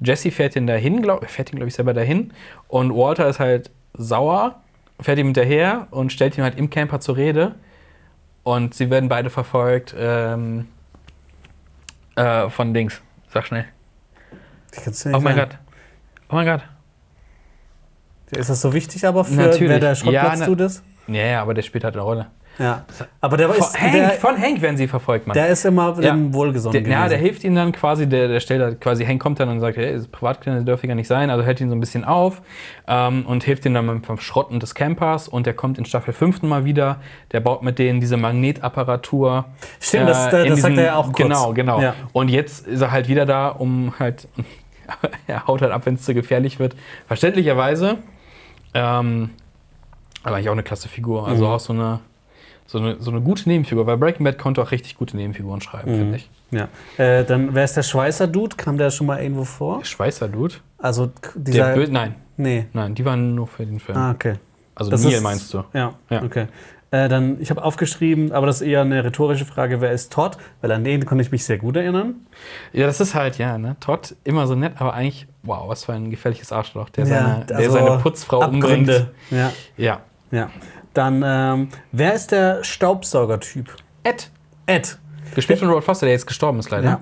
Jesse 0.00 0.30
fährt 0.30 0.54
ihn 0.54 0.68
dahin, 0.68 1.02
glaub, 1.02 1.28
fährt 1.28 1.50
ihn 1.52 1.56
glaube 1.56 1.68
ich 1.68 1.74
selber 1.74 1.92
dahin 1.92 2.32
und 2.68 2.94
Walter 2.94 3.28
ist 3.28 3.40
halt 3.40 3.70
sauer, 3.94 4.60
fährt 5.00 5.18
ihm 5.18 5.26
hinterher 5.26 5.88
und 5.90 6.12
stellt 6.12 6.38
ihn 6.38 6.44
halt 6.44 6.56
im 6.56 6.70
Camper 6.70 7.00
zur 7.00 7.16
Rede 7.16 7.56
und 8.56 8.74
sie 8.74 8.88
werden 8.90 9.08
beide 9.08 9.30
verfolgt 9.30 9.94
ähm, 9.98 10.68
äh, 12.16 12.48
von 12.48 12.72
Dings. 12.72 13.00
Sag 13.32 13.46
schnell. 13.46 13.66
Ich 14.72 14.82
kann's 14.82 15.02
dir 15.02 15.10
nicht 15.10 15.18
Oh 15.18 15.20
mein 15.20 15.36
sagen. 15.36 15.50
Gott. 15.50 15.58
Oh 16.30 16.34
mein 16.34 16.46
Gott. 16.46 16.62
Ist 18.30 18.50
das 18.50 18.60
so 18.60 18.72
wichtig 18.72 19.06
aber 19.06 19.24
für 19.24 19.34
Natürlich. 19.34 19.68
wer 19.68 19.80
der 19.80 19.88
Ja, 19.90 19.94
Schrottplatz-Dude 19.94 20.64
ist? 20.64 20.82
Ja, 21.08 21.24
ja, 21.26 21.42
aber 21.42 21.54
der 21.54 21.62
spielt 21.62 21.84
halt 21.84 21.94
eine 21.94 22.02
Rolle. 22.02 22.26
Ja. 22.58 22.84
Aber 23.20 23.36
der 23.36 23.48
Von 23.50 23.56
ist, 23.58 23.80
Hank, 23.80 23.92
der, 23.92 24.10
von 24.12 24.36
Hank 24.36 24.60
werden 24.60 24.76
sie 24.76 24.88
verfolgt, 24.88 25.26
Mann. 25.28 25.34
der 25.34 25.46
ist 25.48 25.64
immer 25.64 25.96
Ja. 26.00 26.16
wohlgesonnen 26.32 26.82
Der, 26.84 26.92
ja, 26.92 27.08
der 27.08 27.18
hilft 27.18 27.44
ihnen 27.44 27.54
dann 27.54 27.70
quasi, 27.72 28.08
der, 28.08 28.26
der 28.28 28.40
stellt 28.40 28.60
halt 28.60 28.80
quasi, 28.80 29.04
Hank 29.04 29.22
kommt 29.22 29.38
dann 29.38 29.48
und 29.48 29.60
sagt, 29.60 29.76
hey, 29.76 29.92
das 29.94 30.08
Privatkinder 30.08 30.62
dürfen 30.62 30.88
ja 30.88 30.94
nicht 30.96 31.06
sein, 31.06 31.30
also 31.30 31.44
hält 31.44 31.60
ihn 31.60 31.68
so 31.68 31.76
ein 31.76 31.80
bisschen 31.80 32.04
auf 32.04 32.42
ähm, 32.88 33.24
und 33.26 33.44
hilft 33.44 33.64
ihnen 33.64 33.74
dann 33.76 33.86
beim 33.86 34.02
Verschrotten 34.02 34.58
des 34.58 34.74
Campers 34.74 35.28
und 35.28 35.46
der 35.46 35.54
kommt 35.54 35.78
in 35.78 35.84
Staffel 35.84 36.12
5 36.12 36.42
mal 36.42 36.64
wieder, 36.64 36.96
der 37.32 37.40
baut 37.40 37.62
mit 37.62 37.78
denen 37.78 38.00
diese 38.00 38.16
Magnetapparatur. 38.16 39.44
Stimmt, 39.80 40.08
das- 40.08 40.26
äh, 40.26 40.30
das 40.30 40.46
in 40.46 40.56
sagt 40.56 40.76
er 40.78 40.84
ja 40.84 40.96
auch 40.96 41.06
kurz. 41.06 41.16
Genau, 41.18 41.52
genau. 41.52 41.80
Ja. 41.80 41.94
Und 42.12 42.28
jetzt 42.28 42.66
ist 42.66 42.80
er 42.80 42.90
halt 42.90 43.06
wieder 43.08 43.24
da, 43.24 43.48
um 43.50 43.92
halt, 44.00 44.26
er 45.26 45.46
haut 45.46 45.62
halt 45.62 45.70
ab, 45.72 45.82
wenn 45.84 45.94
es 45.94 46.02
zu 46.02 46.12
gefährlich 46.14 46.58
wird. 46.58 46.74
Verständlicherweise. 47.06 47.98
Ähm, 48.74 49.30
aber 50.24 50.36
eigentlich 50.36 50.48
auch 50.48 50.52
eine 50.54 50.62
klasse 50.62 50.88
Figur, 50.88 51.26
also 51.26 51.46
Mhm. 51.46 51.50
auch 51.52 51.60
so 51.60 51.72
eine, 51.72 52.00
so, 52.70 52.78
eine, 52.78 52.96
so 53.00 53.10
eine 53.10 53.20
gute 53.22 53.48
Nebenfigur, 53.48 53.86
weil 53.86 53.96
Breaking 53.96 54.22
Bad 54.24 54.38
konnte 54.38 54.62
auch 54.62 54.70
richtig 54.70 54.96
gute 54.96 55.16
Nebenfiguren 55.16 55.60
schreiben, 55.60 55.90
Mhm. 55.90 55.96
finde 55.96 56.16
ich. 56.18 56.30
Ja. 56.52 56.68
Äh, 56.96 57.24
dann, 57.24 57.54
wer 57.54 57.64
ist 57.64 57.76
der 57.76 57.82
Schweißer-Dude? 57.82 58.56
Kam 58.56 58.78
der 58.78 58.90
schon 58.90 59.06
mal 59.08 59.20
irgendwo 59.22 59.44
vor? 59.44 59.84
Schweißer 59.84 60.28
Dude. 60.28 60.54
Also 60.78 61.06
Der 61.06 61.12
dieser. 61.34 61.74
Bö 61.74 61.86
nein, 61.90 62.14
nee. 62.36 62.66
nein, 62.72 62.94
die 62.94 63.04
waren 63.04 63.34
nur 63.34 63.46
für 63.48 63.66
den 63.66 63.80
Film. 63.80 63.98
Ah, 63.98 64.12
okay. 64.12 64.34
also 64.76 64.90
Das 64.92 65.02
Neil 65.02 65.14
ist- 65.14 65.22
meinst 65.22 65.52
du? 65.52 65.64
Ja, 65.72 65.94
Ja. 66.10 66.22
okay. 66.22 66.46
Äh, 66.90 67.10
dann, 67.10 67.38
ich 67.40 67.50
habe 67.50 67.62
aufgeschrieben, 67.62 68.32
aber 68.32 68.46
das 68.46 68.62
ist 68.62 68.66
eher 68.66 68.80
eine 68.80 69.04
rhetorische 69.04 69.44
Frage, 69.44 69.82
wer 69.82 69.92
ist 69.92 70.10
Todd? 70.10 70.38
Weil 70.62 70.72
an 70.72 70.84
den 70.84 71.04
konnte 71.04 71.20
ich 71.20 71.30
mich 71.30 71.44
sehr 71.44 71.58
gut 71.58 71.76
erinnern. 71.76 72.14
Ja, 72.72 72.86
das 72.86 72.98
ist 73.00 73.14
halt, 73.14 73.36
ja, 73.36 73.58
ne? 73.58 73.76
Todd, 73.80 74.14
immer 74.24 74.46
so 74.46 74.54
nett, 74.54 74.72
aber 74.78 74.94
eigentlich, 74.94 75.26
wow, 75.42 75.68
was 75.68 75.84
für 75.84 75.92
ein 75.92 76.10
gefährliches 76.10 76.50
Arschloch, 76.50 76.88
der, 76.88 77.04
Ja, 77.06 77.10
seine, 77.10 77.44
der 77.44 77.56
also 77.58 77.70
seine 77.72 77.98
Putzfrau 77.98 78.38
umbringt. 78.38 78.88
Abgründe. 78.88 79.10
Ja, 79.30 79.52
Ja. 79.76 80.00
ja. 80.30 80.50
Dann, 80.94 81.22
ähm, 81.24 81.68
wer 81.92 82.14
ist 82.14 82.32
der 82.32 82.64
Staubsauger-Typ? 82.64 83.74
Ed, 84.04 84.30
Ed. 84.66 84.98
gespielt 85.34 85.58
von 85.58 85.68
Robert 85.68 85.84
Foster, 85.84 86.06
der 86.06 86.14
jetzt 86.14 86.26
gestorben 86.26 86.58
ist 86.58 86.70
leider. 86.70 87.00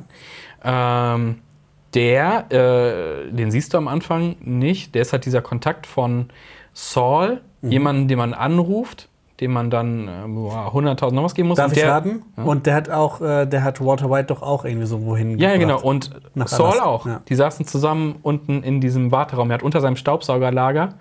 Ähm, 0.65 1.39
der, 1.95 2.51
äh, 2.53 3.31
den 3.33 3.51
siehst 3.51 3.73
du 3.73 3.79
am 3.79 3.89
Anfang 3.89 4.37
nicht, 4.41 4.95
der 4.95 5.03
ist 5.03 5.13
halt 5.13 5.25
dieser 5.25 5.41
Kontakt 5.43 5.87
von 5.87 6.29
Saul, 6.75 7.41
Mhm. 7.63 7.71
jemanden, 7.73 8.09
den 8.09 8.19
man 8.19 8.35
anruft, 8.35 9.09
dem 9.41 9.53
man 9.53 9.71
dann 9.71 10.09
äh, 10.09 10.11
boah, 10.29 10.73
100.000 10.75 11.15
noch 11.15 11.23
was 11.25 11.35
geben 11.35 11.49
muss. 11.49 11.57
Darf 11.57 11.69
und 11.69 11.77
ich 11.77 11.83
der, 11.83 11.91
raten? 11.93 12.23
Und 12.37 12.67
der 12.67 12.75
hat 12.75 12.91
auch, 12.91 13.21
äh, 13.21 13.47
der 13.47 13.65
hat 13.65 13.83
Walter 13.85 14.11
White 14.11 14.27
doch 14.27 14.43
auch 14.43 14.65
irgendwie 14.65 14.87
so 14.87 15.05
wohin 15.05 15.39
Ja, 15.39 15.51
ja, 15.51 15.57
genau. 15.57 15.77
gebracht. 15.77 15.85
Und 15.85 16.11
Nach 16.35 16.49
Saul 16.49 16.67
Alaska, 16.69 16.85
auch. 16.85 17.07
ja. 17.07 17.21
Die 17.29 17.35
saßen 17.35 17.67
zusammen 17.67 18.17
unten 18.23 18.63
in 18.63 18.81
diesem 18.81 19.11
Warteraum. 19.13 19.51
Er 19.51 19.55
hat 19.55 19.63
unter 19.63 19.81
seinem 19.81 19.97
Staubsaugerlager 19.97 20.95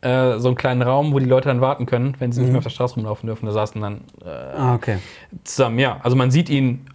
äh, 0.00 0.38
so 0.38 0.48
einen 0.48 0.56
kleinen 0.56 0.82
Raum, 0.82 1.12
wo 1.12 1.18
die 1.18 1.26
Leute 1.26 1.48
dann 1.48 1.60
warten 1.60 1.86
können, 1.86 2.14
wenn 2.18 2.28
Mhm. 2.30 2.32
sie 2.32 2.40
nicht 2.42 2.50
mehr 2.50 2.58
auf 2.58 2.64
der 2.64 2.70
Straße 2.70 2.94
rumlaufen 2.94 3.26
dürfen. 3.26 3.46
Da 3.46 3.52
saßen 3.52 3.80
dann 3.80 4.00
äh, 4.24 4.28
Ah, 4.28 4.74
okay. 4.74 4.98
zusammen. 5.44 5.78
Ja, 5.78 5.98
also 6.02 6.16
man 6.16 6.30
sieht 6.30 6.48
ihn 6.48 6.86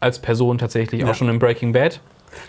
als 0.00 0.18
Person 0.18 0.58
tatsächlich 0.58 1.02
Ja. 1.02 1.10
auch 1.10 1.14
schon 1.14 1.28
in 1.28 1.38
Breaking 1.38 1.72
Bad. 1.72 2.00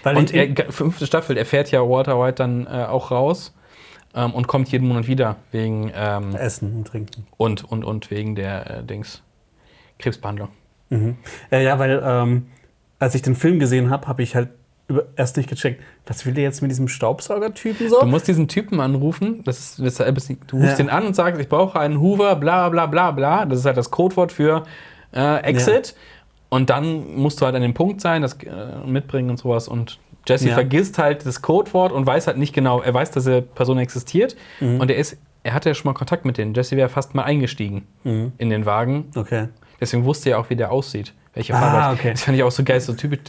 Weil 0.03 0.15
und 0.17 0.33
er, 0.33 0.71
fünfte 0.71 1.05
Staffel, 1.05 1.37
er 1.37 1.45
fährt 1.45 1.69
ja 1.71 1.81
Walter 1.81 2.19
White 2.19 2.35
dann 2.35 2.65
äh, 2.67 2.85
auch 2.85 3.11
raus 3.11 3.53
ähm, 4.15 4.33
und 4.33 4.47
kommt 4.47 4.69
jeden 4.69 4.87
Monat 4.87 5.07
wieder 5.07 5.35
wegen 5.51 5.91
ähm, 5.93 6.35
Essen 6.35 6.77
und 6.77 6.87
Trinken. 6.87 7.27
und, 7.37 7.63
und, 7.69 7.83
und 7.83 8.09
wegen 8.09 8.33
der 8.35 8.79
äh, 8.79 8.83
Dings 8.83 9.21
Krebsbehandlung. 9.99 10.49
Mhm. 10.89 11.17
Äh, 11.51 11.63
ja, 11.65 11.77
weil 11.79 12.01
ähm, 12.03 12.47
als 12.99 13.13
ich 13.15 13.21
den 13.21 13.35
Film 13.35 13.59
gesehen 13.59 13.89
habe, 13.89 14.07
habe 14.07 14.23
ich 14.23 14.35
halt 14.35 14.49
erst 15.15 15.37
nicht 15.37 15.49
gecheckt, 15.49 15.81
was 16.05 16.25
will 16.25 16.33
der 16.33 16.43
jetzt 16.43 16.61
mit 16.61 16.71
diesem 16.71 16.87
Staubsaugertypen 16.87 17.89
so? 17.89 17.99
Du 18.01 18.05
musst 18.07 18.27
diesen 18.27 18.47
Typen 18.47 18.79
anrufen, 18.79 19.43
das 19.45 19.59
ist, 19.59 19.79
ist 19.79 20.01
ein 20.01 20.13
bisschen- 20.13 20.39
du 20.47 20.57
rufst 20.57 20.79
Ja. 20.79 20.85
ihn 20.85 20.89
an 20.89 21.05
und 21.05 21.15
sagst, 21.15 21.39
ich 21.41 21.49
brauche 21.49 21.79
einen 21.79 21.99
Hoover, 21.99 22.35
bla 22.35 22.69
bla 22.69 22.85
bla 22.87 23.11
bla. 23.11 23.45
Das 23.45 23.59
ist 23.59 23.65
halt 23.65 23.77
das 23.77 23.91
Codewort 23.91 24.31
für 24.31 24.63
äh, 25.15 25.43
Exit. 25.43 25.95
Und 26.49 26.69
dann 26.69 27.15
musst 27.15 27.39
du 27.41 27.45
halt 27.45 27.55
an 27.55 27.61
dem 27.61 27.73
Punkt 27.73 28.01
sein, 28.01 28.21
das 28.21 28.33
äh, 28.43 28.49
mitbringen 28.85 29.29
und 29.29 29.37
sowas. 29.37 29.67
Und 29.67 29.99
Jesse 30.27 30.47
Ja. 30.49 30.53
vergisst 30.53 30.97
halt 30.97 31.25
das 31.25 31.41
Codewort 31.41 31.91
und 31.91 32.05
weiß 32.05 32.27
halt 32.27 32.37
nicht 32.37 32.53
genau, 32.53 32.81
er 32.81 32.93
weiß, 32.93 33.11
dass 33.11 33.25
die 33.25 33.41
Person 33.41 33.77
existiert. 33.79 34.35
Mhm. 34.59 34.79
Und 34.79 34.89
er 34.91 34.97
ist, 34.97 35.17
er 35.43 35.53
hatte 35.53 35.69
ja 35.69 35.75
schon 35.75 35.89
mal 35.89 35.93
Kontakt 35.97 36.25
mit 36.25 36.37
denen. 36.37 36.53
Jesse 36.53 36.77
wäre 36.77 36.89
fast 36.89 37.15
mal 37.15 37.23
eingestiegen 37.23 37.87
Mhm. 38.03 38.31
in 38.37 38.49
den 38.49 38.65
Wagen. 38.65 39.05
Okay. 39.15 39.49
Deswegen 39.81 40.05
wusste 40.05 40.29
er 40.31 40.39
auch, 40.39 40.49
wie 40.49 40.55
der 40.55 40.71
aussieht. 40.71 41.13
Welche 41.33 41.53
Ah, 41.55 41.59
Farbe. 41.59 41.99
okay. 41.99 42.11
Das 42.11 42.21
fand 42.23 42.37
ich 42.37 42.43
auch 42.43 42.51
so 42.51 42.63
geil, 42.63 42.79
so 42.79 42.93
typisch. 42.93 43.19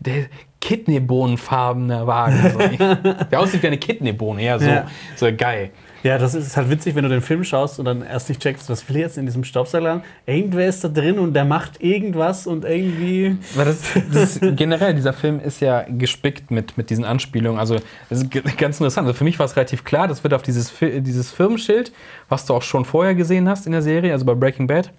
Der 0.00 0.24
Kidneybohnenfarbene 0.60 2.06
Wagen. 2.06 2.52
So. 2.52 2.58
der 3.30 3.40
aussieht 3.40 3.62
wie 3.62 3.66
eine 3.66 3.78
Kidneybohne, 3.78 4.42
ja, 4.44 4.58
so, 4.58 4.66
Ja. 4.68 4.86
so 5.16 5.26
geil. 5.36 5.70
Ja, 6.02 6.18
das 6.18 6.34
ist 6.34 6.56
halt 6.56 6.68
witzig, 6.68 6.96
wenn 6.96 7.04
du 7.04 7.08
den 7.10 7.20
Film 7.20 7.44
schaust 7.44 7.78
und 7.78 7.84
dann 7.84 8.02
erst 8.02 8.28
nicht 8.28 8.40
checkst, 8.42 8.68
was 8.68 8.88
will 8.88 8.96
jetzt 8.96 9.18
in 9.18 9.24
diesem 9.26 9.44
Staubsaugerladen? 9.44 10.02
Irgendwer 10.26 10.66
ist 10.66 10.82
da 10.82 10.88
drin 10.88 11.18
und 11.20 11.32
der 11.32 11.44
macht 11.44 11.80
irgendwas 11.80 12.48
und 12.48 12.64
irgendwie. 12.64 13.36
Weil 13.54 13.66
das, 13.66 13.82
das 14.12 14.40
generell, 14.56 14.94
dieser 14.94 15.12
Film 15.12 15.38
ist 15.38 15.60
ja 15.60 15.84
gespickt 15.88 16.50
mit, 16.50 16.76
mit 16.76 16.90
diesen 16.90 17.04
Anspielungen. 17.04 17.60
Also, 17.60 17.76
das 18.10 18.22
ist 18.22 18.32
ganz 18.58 18.80
interessant. 18.80 19.06
Also 19.06 19.16
für 19.16 19.22
mich 19.24 19.38
war 19.38 19.46
es 19.46 19.54
relativ 19.54 19.84
klar, 19.84 20.08
das 20.08 20.24
wird 20.24 20.34
auf 20.34 20.42
dieses, 20.42 20.72
dieses 20.80 21.30
Firmenschild, 21.30 21.92
was 22.28 22.46
du 22.46 22.54
auch 22.54 22.62
schon 22.62 22.84
vorher 22.84 23.14
gesehen 23.14 23.48
hast 23.48 23.66
in 23.66 23.72
der 23.72 23.82
Serie, 23.82 24.12
also 24.12 24.24
bei 24.24 24.34
Breaking 24.34 24.66
Bad, 24.66 24.90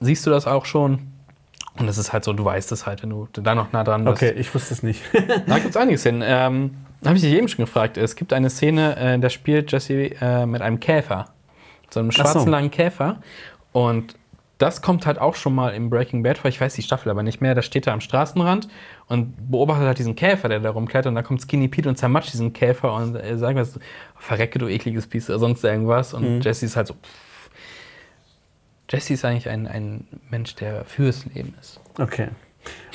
siehst 0.00 0.26
du 0.26 0.30
das 0.30 0.46
auch 0.46 0.66
schon. 0.66 0.98
Und 1.78 1.86
das 1.86 1.96
ist 1.96 2.12
halt 2.12 2.24
so, 2.24 2.32
du 2.32 2.44
weißt 2.44 2.70
es 2.72 2.86
halt, 2.86 3.02
wenn 3.02 3.10
du 3.10 3.28
da 3.32 3.54
noch 3.54 3.72
nah 3.72 3.82
dran 3.82 4.04
bist. 4.04 4.22
Okay, 4.22 4.32
ich 4.32 4.54
wusste 4.54 4.74
es 4.74 4.82
nicht. 4.82 5.02
Da 5.46 5.58
gibt 5.58 5.70
es 5.70 5.76
einiges 5.76 6.02
hin. 6.02 6.22
Ähm, 6.24 6.76
Habe 7.04 7.16
ich 7.16 7.22
dich 7.22 7.32
eben 7.32 7.48
schon 7.48 7.64
gefragt. 7.64 7.96
Es 7.96 8.14
gibt 8.14 8.32
eine 8.32 8.50
Szene, 8.50 8.96
äh, 8.96 9.18
da 9.18 9.30
spielt 9.30 9.72
Jesse 9.72 10.10
äh, 10.20 10.46
mit 10.46 10.60
einem 10.60 10.80
Käfer. 10.80 11.26
So 11.90 12.00
einem 12.00 12.12
schwarzen 12.12 12.42
so. 12.42 12.50
langen 12.50 12.70
Käfer. 12.70 13.20
Und 13.72 14.16
das 14.58 14.82
kommt 14.82 15.06
halt 15.06 15.18
auch 15.18 15.34
schon 15.34 15.54
mal 15.54 15.70
im 15.70 15.88
Breaking 15.88 16.22
Bad 16.22 16.38
vor. 16.38 16.48
Ich 16.48 16.60
weiß 16.60 16.74
die 16.74 16.82
Staffel 16.82 17.10
aber 17.10 17.22
nicht 17.22 17.40
mehr. 17.40 17.54
Da 17.54 17.62
steht 17.62 17.86
er 17.86 17.94
am 17.94 18.00
Straßenrand 18.00 18.68
und 19.08 19.50
beobachtet 19.50 19.86
halt 19.86 19.98
diesen 19.98 20.14
Käfer, 20.14 20.48
der 20.48 20.60
da 20.60 20.70
rumklettert. 20.70 21.08
Und 21.08 21.14
da 21.14 21.22
kommt 21.22 21.40
Skinny 21.40 21.68
Pete 21.68 21.88
und 21.88 21.96
zermatscht 21.96 22.32
diesen 22.32 22.52
Käfer 22.52 22.94
und 22.94 23.16
äh, 23.16 23.36
sagt 23.38 23.56
was, 23.56 23.80
verrecke 24.16 24.58
du 24.58 24.68
ekliges 24.68 25.06
Biest 25.06 25.30
oder 25.30 25.38
sonst 25.38 25.64
irgendwas. 25.64 26.12
Und 26.12 26.44
Jesse 26.44 26.66
ist 26.66 26.76
halt 26.76 26.86
so. 26.86 26.94
Pff. 26.94 27.31
Jesse 28.92 29.14
ist 29.14 29.24
eigentlich 29.24 29.48
ein, 29.48 29.66
ein 29.66 30.06
Mensch, 30.30 30.54
der 30.54 30.84
fürs 30.84 31.24
Leben 31.26 31.54
ist. 31.60 31.80
Okay. 31.98 32.28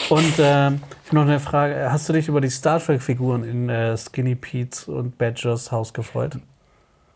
Und 0.09 0.33
ähm, 0.39 0.81
ich 1.03 1.07
habe 1.07 1.15
noch 1.15 1.23
eine 1.23 1.39
Frage. 1.39 1.91
Hast 1.91 2.07
du 2.07 2.13
dich 2.13 2.27
über 2.27 2.39
die 2.39 2.49
Star 2.49 2.79
Trek-Figuren 2.79 3.43
in 3.43 3.67
äh, 3.69 3.97
Skinny 3.97 4.35
Pete's 4.35 4.87
und 4.87 5.17
Badgers 5.17 5.71
Haus 5.71 5.93
gefreut? 5.93 6.37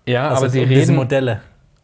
Ja, 0.07 0.29
Also 0.29 0.43
aber 0.43 0.49
sie 0.49 0.63
um 0.63 0.69
diese 0.69 0.81
reden, 0.81 0.95
Modelle. 0.95 1.41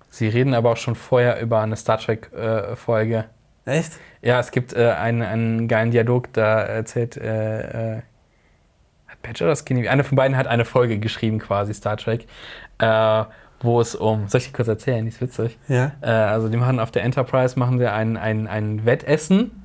Sie 0.10 0.28
reden 0.28 0.54
aber 0.56 0.72
auch 0.72 0.78
schon 0.78 0.96
vorher 0.96 1.40
über 1.40 1.62
eine 1.62 1.76
Star 1.78 2.00
Trek-Folge. 2.00 3.26
Echt? 3.66 3.94
ja, 4.22 4.40
es 4.40 4.52
gibt 4.52 4.74
äh, 4.74 4.92
einen, 4.92 5.22
einen 5.22 5.68
geilen 5.68 5.92
Dialog, 5.92 6.34
da 6.34 6.62
erzählt. 6.62 7.18
Äh, 7.18 7.98
äh, 7.98 8.02
hat 9.08 9.22
Badger 9.22 9.46
oder 9.46 9.56
Skinny? 9.56 9.88
Einer 9.88 10.04
von 10.04 10.16
beiden 10.16 10.36
hat 10.36 10.48
eine 10.48 10.66
Folge 10.66 10.98
geschrieben, 11.00 11.40
quasi 11.40 11.74
Star 11.74 11.98
Trek, 11.98 12.26
äh, 12.80 13.24
wo 13.62 13.82
es 13.82 13.96
um. 13.96 14.28
Soll 14.28 14.40
ich 14.40 14.48
die 14.48 14.54
kurz 14.54 14.68
erzählen? 14.68 15.04
Die 15.04 15.10
ist 15.10 15.22
witzig. 15.22 15.58
Ja. 15.68 15.92
Äh, 16.02 16.10
also, 16.10 16.50
die 16.50 16.58
machen 16.58 16.80
auf 16.80 16.92
der 16.92 17.04
Enterprise 17.04 17.58
machen 17.58 17.80
sie 17.80 17.92
ein, 17.92 18.18
ein, 18.18 18.48
ein 18.48 18.86
Wettessen. 18.86 19.64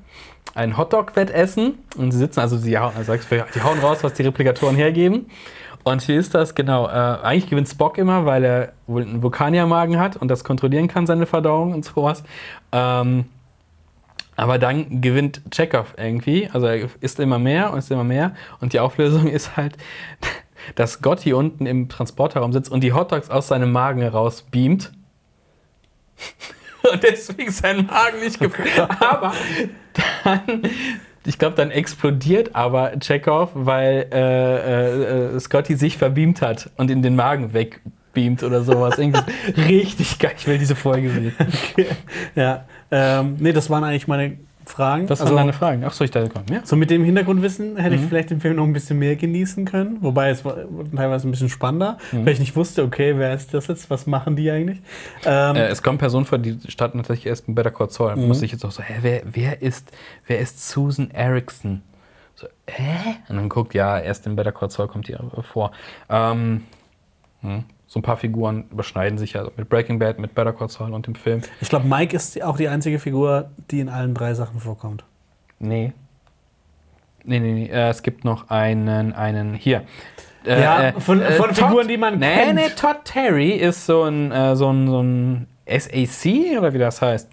Ein 0.55 0.77
Hotdog-Wettessen. 0.77 1.75
Und 1.97 2.11
sie 2.11 2.17
sitzen, 2.17 2.39
also 2.39 2.57
sie 2.57 2.77
hauen, 2.77 2.93
also 2.95 3.13
die 3.15 3.61
hauen 3.61 3.79
raus, 3.79 3.99
was 4.01 4.13
die 4.13 4.23
Replikatoren 4.23 4.75
hergeben. 4.75 5.27
Und 5.83 6.07
wie 6.07 6.15
ist 6.15 6.33
das? 6.33 6.55
Genau. 6.55 6.87
Äh, 6.87 6.91
eigentlich 6.91 7.49
gewinnt 7.49 7.67
Spock 7.67 7.97
immer, 7.97 8.25
weil 8.25 8.43
er 8.43 8.73
wohl 8.87 9.03
einen 9.03 9.21
Vulkaniermagen 9.21 9.99
hat 9.99 10.15
und 10.15 10.29
das 10.29 10.43
kontrollieren 10.43 10.87
kann, 10.87 11.05
seine 11.05 11.25
Verdauung 11.25 11.73
und 11.73 11.85
sowas. 11.85 12.23
Ähm, 12.71 13.25
aber 14.35 14.57
dann 14.57 15.01
gewinnt 15.01 15.41
Chekhov 15.51 15.93
irgendwie. 15.97 16.49
Also 16.51 16.67
er 16.67 16.87
isst 17.01 17.19
immer 17.19 17.37
mehr 17.37 17.71
und 17.71 17.79
isst 17.79 17.91
immer 17.91 18.03
mehr. 18.03 18.33
Und 18.61 18.73
die 18.73 18.79
Auflösung 18.79 19.27
ist 19.27 19.57
halt, 19.57 19.77
dass 20.75 21.01
Gott 21.01 21.19
hier 21.19 21.37
unten 21.37 21.65
im 21.65 21.89
Transporterraum 21.89 22.53
sitzt 22.53 22.71
und 22.71 22.81
die 22.81 22.93
Hotdogs 22.93 23.29
aus 23.29 23.47
seinem 23.47 23.71
Magen 23.71 24.01
heraus 24.01 24.43
beamt. 24.43 24.91
Und 26.91 27.01
deswegen 27.01 27.49
sein 27.49 27.85
Magen 27.85 28.19
nicht 28.19 28.41
gefüllt. 28.41 28.77
Aber 28.99 29.31
dann, 30.23 30.63
ich 31.25 31.39
glaube, 31.39 31.55
dann 31.55 31.71
explodiert 31.71 32.55
aber 32.55 32.99
Chekhov, 32.99 33.51
weil 33.53 34.09
äh, 34.11 35.35
äh, 35.35 35.39
Scotty 35.39 35.75
sich 35.75 35.97
verbeamt 35.97 36.41
hat 36.41 36.69
und 36.75 36.91
in 36.91 37.01
den 37.01 37.15
Magen 37.15 37.53
wegbeamt 37.53 38.43
oder 38.43 38.63
sowas. 38.63 38.97
Richtig 39.57 40.19
geil. 40.19 40.33
Ich 40.37 40.45
will 40.45 40.57
diese 40.57 40.75
Folge 40.75 41.09
sehen. 41.09 41.33
Ja. 42.35 42.65
Ähm, 42.91 43.37
nee, 43.39 43.53
das 43.53 43.69
waren 43.69 43.85
eigentlich 43.85 44.07
meine 44.07 44.37
Fragen. 44.65 45.07
Also, 45.09 45.25
waren 45.25 45.35
deine 45.35 45.53
Fragen? 45.53 45.83
Achso, 45.83 46.03
ich 46.03 46.11
dachte, 46.11 46.29
komm, 46.29 46.43
ja. 46.51 46.61
So 46.63 46.75
mit 46.75 46.89
dem 46.89 47.03
Hintergrundwissen 47.03 47.77
hätte 47.77 47.95
Mhm. 47.97 48.03
ich 48.03 48.09
vielleicht 48.09 48.29
den 48.29 48.39
Film 48.41 48.55
noch 48.55 48.63
ein 48.63 48.73
bisschen 48.73 48.99
mehr 48.99 49.15
genießen 49.15 49.65
können. 49.65 49.97
Wobei 50.01 50.29
es 50.29 50.43
war 50.45 50.55
teilweise 50.95 51.27
ein 51.27 51.31
bisschen 51.31 51.49
spannender, 51.49 51.97
Mhm. 52.11 52.25
weil 52.25 52.33
ich 52.33 52.39
nicht 52.39 52.55
wusste, 52.55 52.83
okay, 52.83 53.13
wer 53.17 53.33
ist 53.33 53.53
das 53.53 53.67
jetzt? 53.67 53.89
Was 53.89 54.07
machen 54.07 54.35
die 54.35 54.49
eigentlich? 54.51 54.79
Ähm, 55.25 55.55
Äh, 55.55 55.67
es 55.67 55.81
kommen 55.83 55.97
Personen 55.97 56.25
vor, 56.25 56.37
die 56.37 56.57
starten 56.69 56.97
tatsächlich 56.97 57.27
erst 57.27 57.47
mit 57.47 57.55
Better 57.55 57.71
Call 57.71 57.89
Saul. 57.89 58.09
Da 58.09 58.15
musste 58.15 58.45
ich 58.45 58.51
jetzt 58.51 58.63
auch 58.65 58.71
so, 58.71 58.81
hä, 58.83 58.95
wer, 59.01 59.21
wer, 59.25 59.61
ist, 59.61 59.91
wer 60.27 60.39
ist 60.39 60.67
Susan 60.69 61.11
Erickson? 61.11 61.81
So, 62.35 62.47
hä? 62.67 63.15
Und 63.29 63.35
dann 63.35 63.49
guckt, 63.49 63.73
ja, 63.73 63.99
erst 63.99 64.25
in 64.25 64.35
Better 64.35 64.51
Call 64.51 64.69
Saul 64.69 64.87
kommt 64.87 65.07
die 65.07 65.15
vor. 65.51 65.71
Ähm, 66.09 66.63
hm, 67.41 67.63
so 67.93 67.99
ein 67.99 68.01
paar 68.03 68.17
Figuren 68.17 68.65
überschneiden 68.71 69.19
sich 69.19 69.33
ja 69.33 69.47
mit 69.55 69.69
Breaking 69.69 69.99
Bad, 69.99 70.17
mit 70.17 70.33
Better 70.33 70.51
Call 70.51 70.67
Saul 70.67 70.93
und 70.93 71.05
dem 71.05 71.13
Film. 71.13 71.43
ich 71.61 71.69
glaube, 71.69 71.87
Mike 71.87 72.15
ist 72.15 72.41
auch 72.41 72.57
die 72.57 72.67
einzige 72.67 72.97
Figur, 72.97 73.51
die 73.69 73.81
in 73.81 73.87
allen 73.87 74.15
drei 74.15 74.33
Sachen 74.33 74.59
vorkommt. 74.59 75.03
Nee. 75.59 75.93
Nee, 77.23 77.39
nee, 77.39 77.51
nee. 77.53 77.65
Äh, 77.67 77.89
es 77.89 78.01
gibt 78.01 78.25
noch 78.25 78.49
einen, 78.49 79.13
einen 79.13 79.53
hier. 79.53 79.83
Äh, 80.43 80.59
Ja, 80.59 80.83
äh, 80.87 80.93
von- 80.99 81.21
äh, 81.21 81.33
von 81.33 81.49
Todd- 81.49 81.57
Figuren, 81.57 81.87
die 81.87 81.97
man 81.97 82.17
nee, 82.17 82.33
kennt. 82.33 82.55
Nee, 82.55 82.69
Todd 82.75 82.97
Terry 83.05 83.51
ist 83.51 83.85
so 83.85 84.03
ein, 84.05 84.31
äh, 84.31 84.55
so 84.55 84.71
ein, 84.71 84.87
so 84.87 84.99
ein 85.03 85.47
SAC 85.67 86.57
oder 86.57 86.73
wie 86.73 86.79
das 86.79 86.99
heißt. 86.99 87.29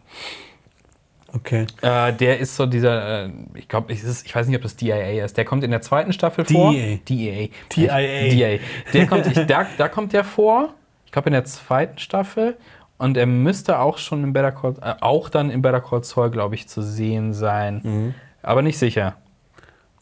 Okay. 1.33 1.67
Äh, 1.83 2.13
der 2.13 2.39
ist 2.41 2.57
so 2.57 2.67
dieser, 2.67 3.27
äh, 3.27 3.31
ich 3.55 3.69
glaube, 3.69 3.93
ich, 3.93 4.03
ich 4.03 4.35
weiß 4.35 4.49
nicht, 4.49 4.57
ob 4.57 4.63
das 4.63 4.77
DIA 4.77 5.25
ist. 5.25 5.37
Der 5.37 5.45
kommt 5.45 5.63
in 5.63 5.71
der 5.71 5.81
zweiten 5.81 6.13
Staffel 6.13 6.45
vor. 6.45 6.73
DEA. 6.73 6.99
DEA. 7.09 7.49
TIA. 7.69 7.99
DIA. 8.29 8.59
Der 8.93 9.07
kommt, 9.07 9.27
ich, 9.27 9.47
da, 9.47 9.67
da 9.79 9.89
kommt 9.89 10.13
der 10.13 10.25
vor. 10.25 10.75
Ich 11.07 11.13
glaube 11.13 11.29
in 11.29 11.33
der 11.33 11.45
zweiten 11.45 11.99
Staffel. 11.99 12.57
Und 12.99 13.17
er 13.17 13.27
müsste 13.27 13.79
auch 13.79 13.99
schon 13.99 14.25
in 14.25 14.33
Better 14.33 14.53
Call, 14.53 14.75
äh, 14.83 14.95
auch 15.01 15.29
dann 15.29 15.51
in 15.51 15.63
Better 15.63 15.81
Call 15.81 16.05
Saul, 16.05 16.31
glaube 16.31 16.55
ich, 16.55 16.69
zu 16.69 16.83
sehen 16.83 17.33
sein. 17.33 17.81
Mhm. 17.83 18.15
Aber 18.43 18.63
nicht 18.63 18.79
sicher. 18.79 19.17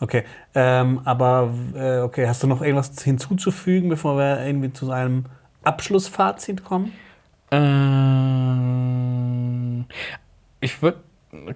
Okay. 0.00 0.24
Ähm, 0.54 1.00
aber 1.04 1.52
äh, 1.74 1.98
okay, 2.00 2.26
hast 2.26 2.42
du 2.42 2.46
noch 2.46 2.62
irgendwas 2.62 3.02
hinzuzufügen, 3.02 3.88
bevor 3.88 4.16
wir 4.16 4.44
irgendwie 4.44 4.72
zu 4.72 4.90
einem 4.90 5.26
Abschlussfazit 5.62 6.64
kommen? 6.64 6.92
Ähm, 7.50 7.98
ich 10.60 10.82
würde 10.82 10.98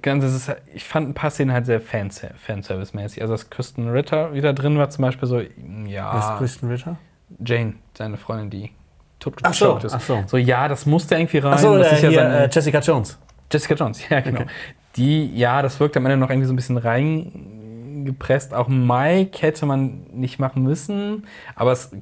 ganz, 0.03 0.25
es 0.25 0.35
ist, 0.35 0.57
ich 0.75 0.85
fand 0.85 1.09
ein 1.09 1.15
paar 1.15 1.31
Szenen 1.31 1.53
halt 1.53 1.67
sehr 1.67 1.81
Fanser 1.81 2.31
Fanservice-mäßig. 2.47 3.23
Also, 3.23 3.35
dass 3.35 3.51
Kristen 3.51 3.89
Ritter 3.89 4.35
wieder 4.35 4.53
drin 4.53 4.77
war, 4.79 4.91
zum 4.91 5.03
Beispiel 5.03 5.29
so, 5.29 5.37
Was 5.37 5.45
ist 5.45 5.89
ja, 5.89 6.37
Kristen 6.39 6.69
Ritter? 6.69 6.97
Jane, 7.45 7.75
seine 7.97 8.17
Freundin, 8.19 8.51
die 8.51 8.71
tot 9.19 9.35
Ach 9.43 9.55
so, 9.55 9.77
ist. 9.79 9.95
ach 9.95 10.01
so. 10.01 10.23
So, 10.27 10.37
ja, 10.37 10.69
das 10.69 10.85
musste 10.85 11.15
irgendwie 11.15 11.39
rein. 11.39 11.55
Achso, 11.55 11.79
das 11.79 11.93
äh, 11.93 11.95
ist 11.95 12.03
ja 12.03 12.09
hier, 12.11 12.19
seine, 12.19 12.45
äh, 12.45 12.51
Jessica 12.53 12.81
Jones. 12.81 13.19
Jessica 13.51 13.75
Jones, 13.75 14.09
ja, 14.09 14.21
genau. 14.21 14.41
Okay. 14.43 14.51
Die, 14.97 15.35
ja, 15.39 15.63
das 15.63 15.81
wirkt 15.81 15.97
am 15.97 16.05
Ende 16.05 16.19
noch 16.19 16.29
irgendwie 16.29 16.47
so 16.47 16.53
ein 16.53 16.57
bisschen 16.57 16.77
reingepresst. 16.77 18.53
Auch 18.53 18.69
Mike 18.69 19.41
hätte 19.41 19.65
man 19.65 20.05
nicht 20.13 20.39
machen 20.39 20.63
müssen, 20.63 21.27
aber 21.55 21.73
es 21.73 21.93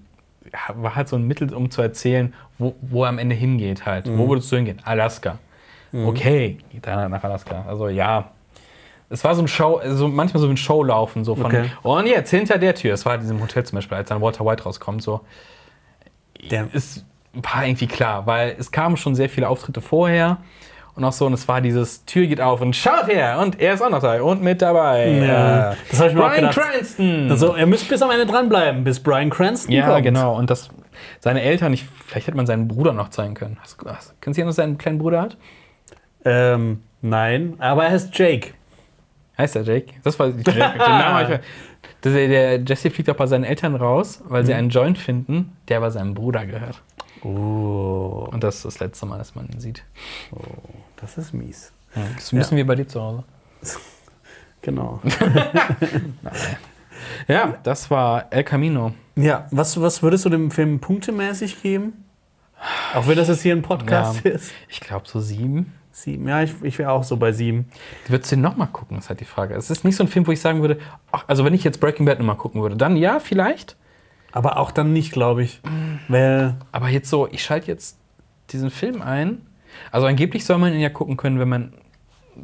ja, 0.52 0.74
war 0.74 0.96
halt 0.96 1.08
so 1.08 1.16
ein 1.16 1.26
Mittel, 1.26 1.54
um 1.54 1.70
zu 1.70 1.82
erzählen, 1.82 2.34
wo, 2.58 2.74
wo 2.80 3.04
er 3.04 3.10
am 3.10 3.18
Ende 3.18 3.36
hingeht 3.36 3.86
halt. 3.86 4.08
Wo 4.08 4.28
würdest 4.28 4.50
du 4.50 4.56
hingehen? 4.56 4.80
Alaska. 4.84 5.38
Okay, 5.92 6.58
geht 6.72 6.86
er 6.86 7.08
nach 7.08 7.22
Alaska. 7.24 7.64
Also 7.66 7.88
ja. 7.88 8.30
Es 9.12 9.24
war 9.24 9.34
so 9.34 9.42
ein 9.42 9.48
Show, 9.48 9.80
so 9.86 10.06
manchmal 10.06 10.40
so 10.40 10.48
ein 10.48 10.56
Showlaufen, 10.56 11.24
so 11.24 11.34
von, 11.34 11.46
Okay. 11.46 11.64
und 11.82 12.06
jetzt 12.06 12.30
hinter 12.30 12.58
der 12.58 12.76
Tür, 12.76 12.94
es 12.94 13.04
war 13.04 13.16
in 13.16 13.20
diesem 13.22 13.40
Hotel 13.40 13.64
zum 13.64 13.76
Beispiel, 13.76 13.96
als 13.96 14.08
dann 14.08 14.20
Walter 14.20 14.46
White 14.46 14.62
rauskommt, 14.62 15.02
so, 15.02 15.22
Der, 16.50 16.68
es 16.72 17.04
war 17.32 17.66
irgendwie 17.66 17.88
klar, 17.88 18.26
weil 18.26 18.54
es 18.58 18.70
kamen 18.70 18.96
schon 18.96 19.14
sehr 19.16 19.28
viele 19.28 19.48
Auftritte 19.48 19.80
vorher 19.80 20.38
Und 20.94 21.04
auch 21.04 21.12
so, 21.12 21.26
und 21.26 21.32
es 21.32 21.46
war 21.48 21.60
dieses 21.60 22.04
Tür 22.04 22.26
geht 22.26 22.40
auf 22.40 22.60
und 22.60 22.74
schaut 22.76 23.08
her 23.08 23.38
und 23.40 23.60
er 23.60 23.74
ist 23.74 23.82
auch 23.82 23.90
noch 23.90 24.00
da 24.00 24.20
und 24.22 24.42
mit 24.42 24.62
dabei. 24.62 25.08
Ja, 25.10 25.76
das 25.90 26.00
hab 26.00 26.08
ich 26.08 26.14
mir 26.14 26.20
auch 26.24 26.28
Bryan 26.28 26.40
gedacht. 26.50 26.54
Cranston. 26.58 27.30
Also, 27.30 27.56
ihr 27.56 27.66
müsst 27.66 27.88
bis 27.88 28.02
am 28.02 28.10
Ende 28.12 28.26
dranbleiben, 28.26 28.84
bis 28.84 29.00
Brian 29.00 29.30
Cranston 29.30 29.72
ja, 29.72 29.88
kommt. 29.88 30.02
genau. 30.04 30.36
Und 30.36 30.50
das, 30.50 30.68
seine 31.20 31.42
Eltern, 31.42 31.72
ich, 31.72 31.84
vielleicht 32.06 32.26
hätte 32.28 32.36
man 32.36 32.46
seinen 32.46 32.68
Bruder 32.68 32.92
noch 32.92 33.08
zeigen 33.10 33.34
können. 33.34 33.56
Hast, 33.60 33.80
du- 33.82 33.88
hast, 33.90 34.14
kennst 34.20 34.38
du 34.38 34.44
noch 34.44 34.52
seinen 34.52 34.78
kleinen 34.78 34.98
Bruder 34.98 35.22
hat? 35.22 35.36
Ähm, 36.24 36.82
nein, 37.02 37.54
aber 37.58 37.84
er 37.84 37.90
heißt 37.92 38.16
Jake. 38.18 38.52
Heißt 39.38 39.54
der 39.54 39.62
Jake? 39.62 39.94
Das 40.02 40.18
war 40.18 40.26
Jake. 40.36 40.44
Den 40.52 40.58
Namen 40.58 41.32
ich 41.32 41.38
das, 42.02 42.12
der 42.14 42.60
Jesse 42.62 42.90
fliegt 42.90 43.08
auch 43.10 43.16
bei 43.16 43.26
seinen 43.26 43.44
Eltern 43.44 43.74
raus, 43.74 44.22
weil 44.24 44.42
Mhm. 44.42 44.46
sie 44.46 44.54
einen 44.54 44.70
Joint 44.70 44.98
finden, 44.98 45.56
der 45.68 45.80
bei 45.80 45.90
seinem 45.90 46.14
Bruder 46.14 46.46
gehört. 46.46 46.82
Oh, 47.22 48.26
Und 48.32 48.42
das 48.42 48.56
ist 48.56 48.64
das 48.64 48.80
letzte 48.80 49.04
Mal, 49.06 49.18
dass 49.18 49.34
man 49.34 49.46
ihn 49.48 49.60
sieht. 49.60 49.82
das 50.96 51.18
ist 51.18 51.34
mies. 51.34 51.72
Das 52.16 52.32
müssen 52.32 52.56
wir 52.56 52.66
bei 52.66 52.74
dir 52.74 52.86
zu 52.88 53.00
Hause. 53.00 53.24
Genau. 54.62 55.00
Ja, 57.28 57.54
das 57.62 57.90
war 57.90 58.26
El 58.30 58.44
Camino. 58.44 58.92
ja, 59.16 59.46
was, 59.50 59.80
was 59.80 60.02
würdest 60.02 60.24
du 60.24 60.28
dem 60.28 60.50
Film 60.50 60.80
punktemäßig 60.80 61.62
geben? 61.62 62.04
Auch 62.94 63.06
wenn 63.06 63.16
das 63.16 63.28
jetzt 63.28 63.40
hier 63.42 63.54
ein 63.54 63.62
Podcast 63.62 64.22
Ja. 64.24 64.32
ist. 64.32 64.52
Ich 64.68 64.80
glaube 64.80 65.08
so 65.08 65.20
sieben. 65.20 65.72
Sieben. 66.02 66.26
Ja, 66.28 66.42
ich, 66.42 66.54
ich 66.62 66.78
wäre 66.78 66.90
auch 66.92 67.04
so 67.04 67.16
bei 67.16 67.32
sieben. 67.32 67.70
Würdest 68.08 68.32
du 68.32 68.36
den 68.36 68.42
nochmal 68.42 68.68
gucken, 68.68 68.98
ist 68.98 69.08
halt 69.08 69.20
die 69.20 69.24
Frage. 69.24 69.54
Es 69.54 69.70
ist 69.70 69.84
nicht 69.84 69.96
so 69.96 70.04
ein 70.04 70.08
Film, 70.08 70.26
wo 70.26 70.32
ich 70.32 70.40
sagen 70.40 70.60
würde, 70.60 70.78
ach, 71.12 71.24
also 71.26 71.44
wenn 71.44 71.54
ich 71.54 71.64
jetzt 71.64 71.80
Breaking 71.80 72.06
Bad 72.06 72.18
nochmal 72.18 72.36
gucken 72.36 72.62
würde, 72.62 72.76
dann 72.76 72.96
ja, 72.96 73.20
vielleicht. 73.20 73.76
Aber 74.32 74.58
auch 74.58 74.70
dann 74.70 74.92
nicht, 74.92 75.12
glaube 75.12 75.42
ich. 75.42 75.60
Weil, 76.08 76.56
Aber 76.72 76.88
jetzt 76.88 77.10
so, 77.10 77.28
ich 77.30 77.42
schalte 77.42 77.66
jetzt 77.68 77.98
diesen 78.50 78.70
Film 78.70 79.02
ein. 79.02 79.42
Also 79.90 80.06
angeblich 80.06 80.44
soll 80.44 80.58
man 80.58 80.72
ihn 80.72 80.80
ja 80.80 80.88
gucken 80.88 81.16
können, 81.16 81.38
wenn 81.38 81.48
man 81.48 81.72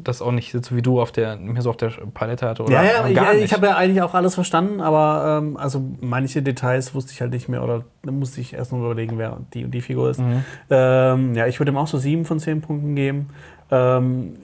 das 0.02 0.22
auch 0.22 0.32
nicht 0.32 0.52
so 0.64 0.74
wie 0.76 0.82
du 0.82 1.00
auf 1.00 1.12
der, 1.12 1.36
mehr 1.36 1.62
so 1.62 1.70
auf 1.70 1.76
der 1.76 1.90
Palette 2.14 2.46
hatte 2.48 2.62
oder 2.64 2.72
ja, 2.72 2.82
ja, 2.82 3.12
gar 3.12 3.32
ich, 3.32 3.40
nicht. 3.40 3.44
ich 3.46 3.52
habe 3.52 3.66
ja 3.66 3.76
eigentlich 3.76 4.02
auch 4.02 4.14
alles 4.14 4.34
verstanden, 4.34 4.80
aber 4.80 5.40
ähm, 5.42 5.56
also 5.56 5.82
manche 6.00 6.42
Details 6.42 6.94
wusste 6.94 7.12
ich 7.12 7.20
halt 7.20 7.32
nicht 7.32 7.48
mehr 7.48 7.62
oder 7.62 7.84
da 8.02 8.12
musste 8.12 8.40
ich 8.40 8.54
erst 8.54 8.72
noch 8.72 8.78
überlegen, 8.80 9.18
wer 9.18 9.38
die 9.54 9.64
und 9.64 9.72
die 9.72 9.80
Figur 9.80 10.10
ist. 10.10 10.20
Mhm. 10.20 10.44
Ähm, 10.70 11.34
ja, 11.34 11.46
ich 11.46 11.58
würde 11.60 11.72
ihm 11.72 11.76
auch 11.76 11.86
so 11.86 11.98
sieben 11.98 12.24
von 12.24 12.38
zehn 12.38 12.60
Punkten 12.60 12.94
geben. 12.94 13.28
Ähm, 13.70 14.34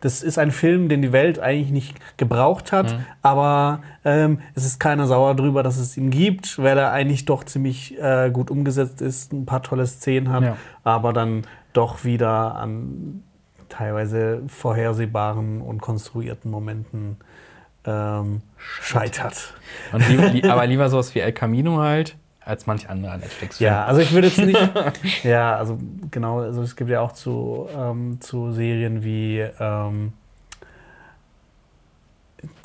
das 0.00 0.24
ist 0.24 0.36
ein 0.36 0.50
Film, 0.50 0.88
den 0.88 1.00
die 1.00 1.12
Welt 1.12 1.38
eigentlich 1.38 1.70
nicht 1.70 1.96
gebraucht 2.18 2.72
hat, 2.72 2.92
Mhm. 2.92 3.04
aber 3.22 3.82
ähm, 4.04 4.40
es 4.54 4.64
ist 4.66 4.80
keiner 4.80 5.06
sauer 5.06 5.36
drüber, 5.36 5.62
dass 5.62 5.76
es 5.78 5.96
ihn 5.96 6.10
gibt, 6.10 6.58
weil 6.60 6.76
er 6.76 6.90
eigentlich 6.90 7.24
doch 7.24 7.44
ziemlich 7.44 7.96
äh, 8.00 8.30
gut 8.32 8.50
umgesetzt 8.50 9.00
ist, 9.00 9.32
ein 9.32 9.46
paar 9.46 9.62
tolle 9.62 9.86
Szenen 9.86 10.30
hat, 10.32 10.42
Ja. 10.42 10.56
aber 10.82 11.12
dann 11.12 11.42
doch 11.72 12.04
wieder 12.04 12.56
an 12.56 13.22
teilweise 13.72 14.42
vorhersehbaren 14.48 15.60
und 15.60 15.80
konstruierten 15.80 16.50
Momenten 16.50 17.16
ähm, 17.84 18.42
scheitert. 18.56 19.54
Und 19.92 20.06
lieber, 20.08 20.28
li 20.28 20.42
aber 20.48 20.66
lieber 20.66 20.88
sowas 20.88 21.14
wie 21.14 21.20
El 21.20 21.32
Camino 21.32 21.78
halt, 21.78 22.16
als 22.40 22.66
manch 22.66 22.88
anderer 22.88 23.16
Netflix-Film. 23.16 23.70
Ja, 23.70 23.84
also 23.84 24.00
ich 24.00 24.12
würde 24.12 24.28
jetzt 24.28 24.38
nicht. 24.38 24.60
ja, 25.24 25.56
also 25.56 25.78
genau, 26.10 26.40
also 26.40 26.62
es 26.62 26.76
gibt 26.76 26.90
ja 26.90 27.00
auch 27.00 27.12
zu, 27.12 27.68
ähm, 27.76 28.20
zu 28.20 28.52
Serien 28.52 29.02
wie. 29.04 29.40
Ähm, 29.58 30.12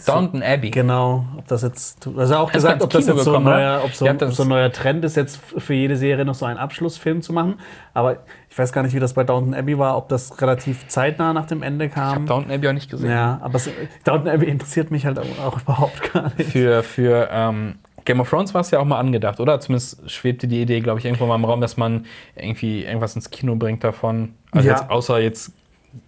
Downton 0.05 0.41
Abbey. 0.43 0.69
Genau, 0.71 1.25
ob 1.37 1.47
das 1.47 1.61
jetzt. 1.63 2.05
Ja 2.05 2.39
auch 2.39 2.47
Hast 2.47 2.53
gesagt, 2.53 2.81
ob 2.83 2.89
das 2.89 3.07
jetzt 3.07 3.23
so 3.23 3.35
ein, 3.35 3.43
neuer, 3.43 3.81
ob 3.83 3.93
so, 3.93 4.07
ob 4.09 4.17
das- 4.17 4.35
so 4.35 4.43
ein 4.43 4.49
neuer 4.49 4.71
Trend 4.71 5.03
ist, 5.05 5.15
jetzt 5.17 5.37
für 5.57 5.73
jede 5.73 5.97
Serie 5.97 6.23
noch 6.25 6.35
so 6.35 6.45
einen 6.45 6.57
Abschlussfilm 6.57 7.21
zu 7.21 7.33
machen. 7.33 7.55
Aber 7.93 8.17
ich 8.49 8.57
weiß 8.57 8.71
gar 8.71 8.83
nicht, 8.83 8.95
wie 8.95 8.99
das 8.99 9.13
bei 9.13 9.23
Downton 9.23 9.53
Abbey 9.53 9.77
war, 9.77 9.97
ob 9.97 10.09
das 10.09 10.41
relativ 10.41 10.87
zeitnah 10.87 11.33
nach 11.33 11.45
dem 11.47 11.61
Ende 11.63 11.85
Ich 11.85 11.95
habe 11.95 12.15
kam. 12.15 12.25
Downton 12.25 12.51
Abbey 12.51 12.67
auch 12.69 12.73
nicht 12.73 12.89
gesehen. 12.89 13.09
Ja, 13.11 13.39
aber 13.41 13.55
es, 13.55 13.69
Downton 14.03 14.29
Abbey 14.29 14.45
interessiert 14.47 14.91
mich 14.91 15.05
halt 15.05 15.19
auch, 15.19 15.25
auch 15.45 15.61
überhaupt 15.61 16.13
gar 16.13 16.31
nicht. 16.37 16.51
Für, 16.51 16.83
für 16.83 17.27
ähm, 17.31 17.75
Game 18.05 18.19
of 18.21 18.29
Thrones 18.29 18.53
war 18.53 18.61
es 18.61 18.71
ja 18.71 18.79
auch 18.79 18.85
mal 18.85 18.99
angedacht, 18.99 19.39
oder? 19.39 19.59
Zumindest 19.59 20.09
schwebte 20.09 20.47
die 20.47 20.61
Idee, 20.61 20.79
glaube 20.79 20.99
ich, 20.99 21.05
irgendwo 21.05 21.25
mal 21.25 21.35
im 21.35 21.43
Raum, 21.45 21.59
dass 21.59 21.75
man 21.75 22.05
irgendwie 22.35 22.85
irgendwas 22.85 23.15
ins 23.15 23.29
Kino 23.29 23.55
bringt 23.55 23.83
davon. 23.83 24.35
Also 24.51 24.69
Ja. 24.69 24.75
jetzt 24.77 24.89
außer 24.89 25.19
jetzt 25.19 25.51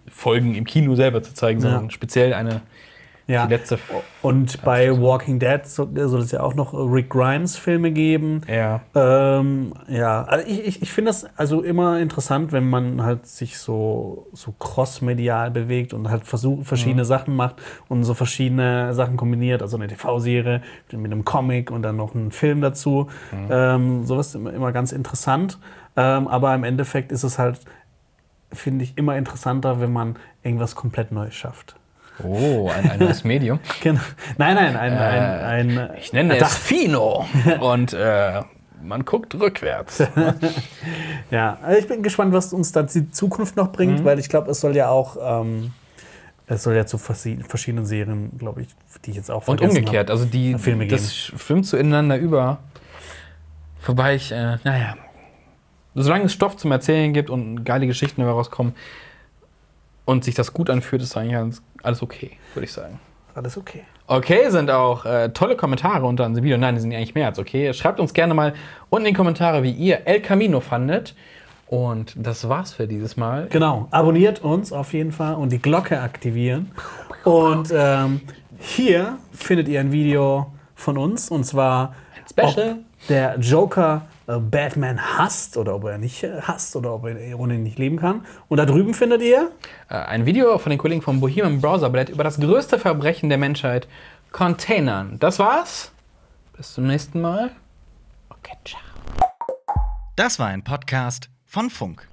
Folgen 0.08 0.54
im 0.54 0.64
Kino 0.64 0.94
selber 0.94 1.22
zu 1.22 1.34
zeigen, 1.34 1.60
sondern 1.60 1.84
Ja. 1.84 1.90
speziell 1.90 2.32
eine 2.34 2.62
Ja. 3.30 3.46
die 3.46 3.54
letzte. 3.54 3.78
Und 4.22 4.62
bei 4.62 4.90
Walking 5.00 5.38
Dead 5.38 5.60
so- 5.66 5.88
soll 5.94 6.20
es 6.20 6.30
ja 6.32 6.40
auch 6.42 6.54
noch 6.54 6.74
Rick 6.74 7.10
Grimes 7.10 7.56
Filme 7.56 7.90
geben. 7.90 8.42
Ja. 8.48 8.80
Ähm, 8.94 9.72
ja, 9.88 10.24
also 10.24 10.46
ich, 10.46 10.66
ich, 10.66 10.82
ich 10.82 10.92
finde 10.92 11.10
das 11.10 11.26
also 11.36 11.62
immer 11.62 11.98
interessant, 12.00 12.52
wenn 12.52 12.68
man 12.68 13.02
halt 13.02 13.26
sich 13.26 13.58
so, 13.58 14.26
so 14.32 14.52
crossmedial 14.58 15.50
bewegt 15.50 15.94
und 15.94 16.10
halt 16.10 16.24
versucht, 16.24 16.66
verschiedene 16.66 17.04
Sachen 17.04 17.36
macht 17.36 17.56
und 17.88 18.04
so 18.04 18.14
verschiedene 18.14 18.92
Sachen 18.94 19.16
kombiniert. 19.16 19.62
Also 19.62 19.76
eine 19.76 19.88
TV-Serie 19.88 20.62
mit 20.92 21.12
einem 21.12 21.24
Comic 21.24 21.70
und 21.70 21.82
dann 21.82 21.96
noch 21.96 22.14
einen 22.14 22.30
Film 22.30 22.60
dazu. 22.60 23.08
Ähm, 23.50 24.04
sowas 24.04 24.28
ist 24.28 24.34
immer, 24.34 24.52
immer 24.52 24.72
ganz 24.72 24.92
interessant. 24.92 25.58
Ähm, 25.96 26.28
aber 26.28 26.54
im 26.54 26.64
Endeffekt 26.64 27.10
ist 27.12 27.24
es 27.24 27.38
halt, 27.38 27.60
finde 28.52 28.84
ich, 28.84 28.96
immer 28.98 29.16
interessanter, 29.16 29.80
wenn 29.80 29.92
man 29.92 30.16
irgendwas 30.42 30.74
komplett 30.74 31.12
Neues 31.12 31.34
schafft. 31.34 31.76
Oh, 32.24 32.68
ein, 32.68 32.90
ein 32.90 32.98
neues 32.98 33.24
Medium. 33.24 33.60
Genau. 33.82 34.00
Nein, 34.38 34.54
nein, 34.54 34.76
ein, 34.76 34.92
Äh, 34.92 34.96
ein, 34.96 35.78
ein 35.78 35.90
Ich 35.98 36.12
nenne 36.12 36.36
es 36.36 36.56
Fino. 36.56 37.26
Und 37.60 37.92
äh, 37.92 38.42
man 38.82 39.04
guckt 39.04 39.34
rückwärts. 39.34 40.02
Ja, 41.30 41.58
also 41.62 41.78
ich 41.78 41.86
bin 41.86 42.02
gespannt, 42.02 42.32
was 42.32 42.52
uns 42.52 42.72
dann 42.72 42.88
die 42.88 43.08
Zukunft 43.12 43.56
noch 43.56 43.70
bringt, 43.70 44.04
weil 44.04 44.18
ich 44.18 44.28
glaube, 44.28 44.50
es 44.50 44.60
soll 44.60 44.74
ja 44.74 44.88
auch, 44.88 45.16
ähm, 45.22 45.70
es 46.48 46.64
soll 46.64 46.74
ja 46.74 46.86
zu 46.86 46.98
verschiedenen 46.98 47.86
Serien, 47.86 48.36
glaube 48.36 48.62
ich, 48.62 48.68
die 49.04 49.10
ich 49.10 49.16
jetzt 49.16 49.30
auch 49.30 49.46
Und 49.46 49.60
umgekehrt. 49.60 50.10
Also 50.10 50.24
die, 50.24 50.58
Filme 50.58 50.88
das 50.88 51.14
schwimmt 51.14 51.66
so 51.66 51.76
ineinander 51.76 52.16
über. 52.16 52.58
Wobei 53.86 54.16
ich, 54.16 54.32
äh, 54.32 54.58
naja, 54.64 54.96
solange 55.94 56.24
es 56.24 56.32
Stoff 56.32 56.56
zum 56.56 56.72
Erzählen 56.72 57.12
gibt 57.12 57.30
und 57.30 57.64
geile 57.64 57.86
Geschichten 57.86 58.20
dabei 58.20 58.32
rauskommen 58.32 58.74
und 60.04 60.24
sich 60.24 60.34
das 60.34 60.52
gut 60.52 60.68
anfühlt, 60.68 61.02
ist 61.02 61.16
eigentlich 61.16 61.36
alles, 61.36 61.62
alles 61.82 62.02
okay, 62.02 62.32
würde 62.54 62.64
ich 62.64 62.72
sagen. 62.72 63.00
Alles 63.34 63.56
okay. 63.56 63.82
Okay 64.06 64.50
sind 64.50 64.70
auch 64.70 65.06
äh, 65.06 65.28
tolle 65.30 65.56
Kommentare 65.56 66.04
unter 66.04 66.26
unserem 66.26 66.44
Video. 66.44 66.58
Nein, 66.58 66.74
die 66.74 66.80
sind 66.80 66.92
eigentlich 66.92 67.14
mehr 67.14 67.26
als 67.26 67.38
okay. 67.38 67.72
Schreibt 67.72 68.00
uns 68.00 68.12
gerne 68.12 68.34
mal 68.34 68.54
unten 68.88 69.06
in 69.06 69.14
die 69.14 69.16
Kommentare, 69.16 69.62
wie 69.62 69.70
ihr 69.70 70.06
El 70.06 70.20
Camino 70.20 70.60
fandet. 70.60 71.14
Und 71.68 72.14
das 72.16 72.48
war's 72.48 72.72
für 72.72 72.88
dieses 72.88 73.16
Mal. 73.16 73.46
Genau, 73.50 73.86
abonniert 73.92 74.42
uns 74.42 74.72
auf 74.72 74.92
jeden 74.92 75.12
Fall 75.12 75.36
und 75.36 75.52
die 75.52 75.60
Glocke 75.60 76.00
aktivieren. 76.00 76.72
Und 77.22 77.72
ähm, 77.72 78.22
hier 78.58 79.18
findet 79.32 79.68
ihr 79.68 79.78
ein 79.78 79.92
Video 79.92 80.52
von 80.74 80.98
uns 80.98 81.30
und 81.30 81.44
zwar 81.44 81.94
Special. 82.28 82.78
der 83.08 83.38
Joker 83.38 84.02
Batman 84.38 85.00
hasst 85.18 85.56
oder 85.56 85.74
ob 85.74 85.84
er 85.84 85.98
nicht 85.98 86.22
äh, 86.22 86.40
hasst 86.42 86.76
oder 86.76 86.94
ob 86.94 87.06
er 87.06 87.38
ohne 87.38 87.54
ihn 87.54 87.62
nicht 87.62 87.78
leben 87.78 87.98
kann. 87.98 88.24
Und 88.48 88.58
da 88.58 88.66
drüben 88.66 88.94
findet 88.94 89.22
ihr 89.22 89.50
Äh, 89.88 89.94
ein 89.94 90.26
Video 90.26 90.58
von 90.58 90.70
den 90.70 90.78
Kollegen 90.78 91.02
vom 91.02 91.20
Bohemian 91.20 91.60
Browser 91.60 91.90
Blät 91.90 92.08
über 92.08 92.24
das 92.24 92.38
größte 92.38 92.78
Verbrechen 92.78 93.28
der 93.28 93.38
Menschheit, 93.38 93.88
Containern. 94.32 95.16
Das 95.18 95.38
war's. 95.38 95.92
Bis 96.56 96.74
zum 96.74 96.86
nächsten 96.86 97.20
Mal. 97.20 97.50
Okay, 98.28 98.56
ciao. 98.64 98.80
Das 100.16 100.38
war 100.38 100.48
ein 100.48 100.62
Podcast 100.62 101.30
von 101.46 101.70
Funk. 101.70 102.09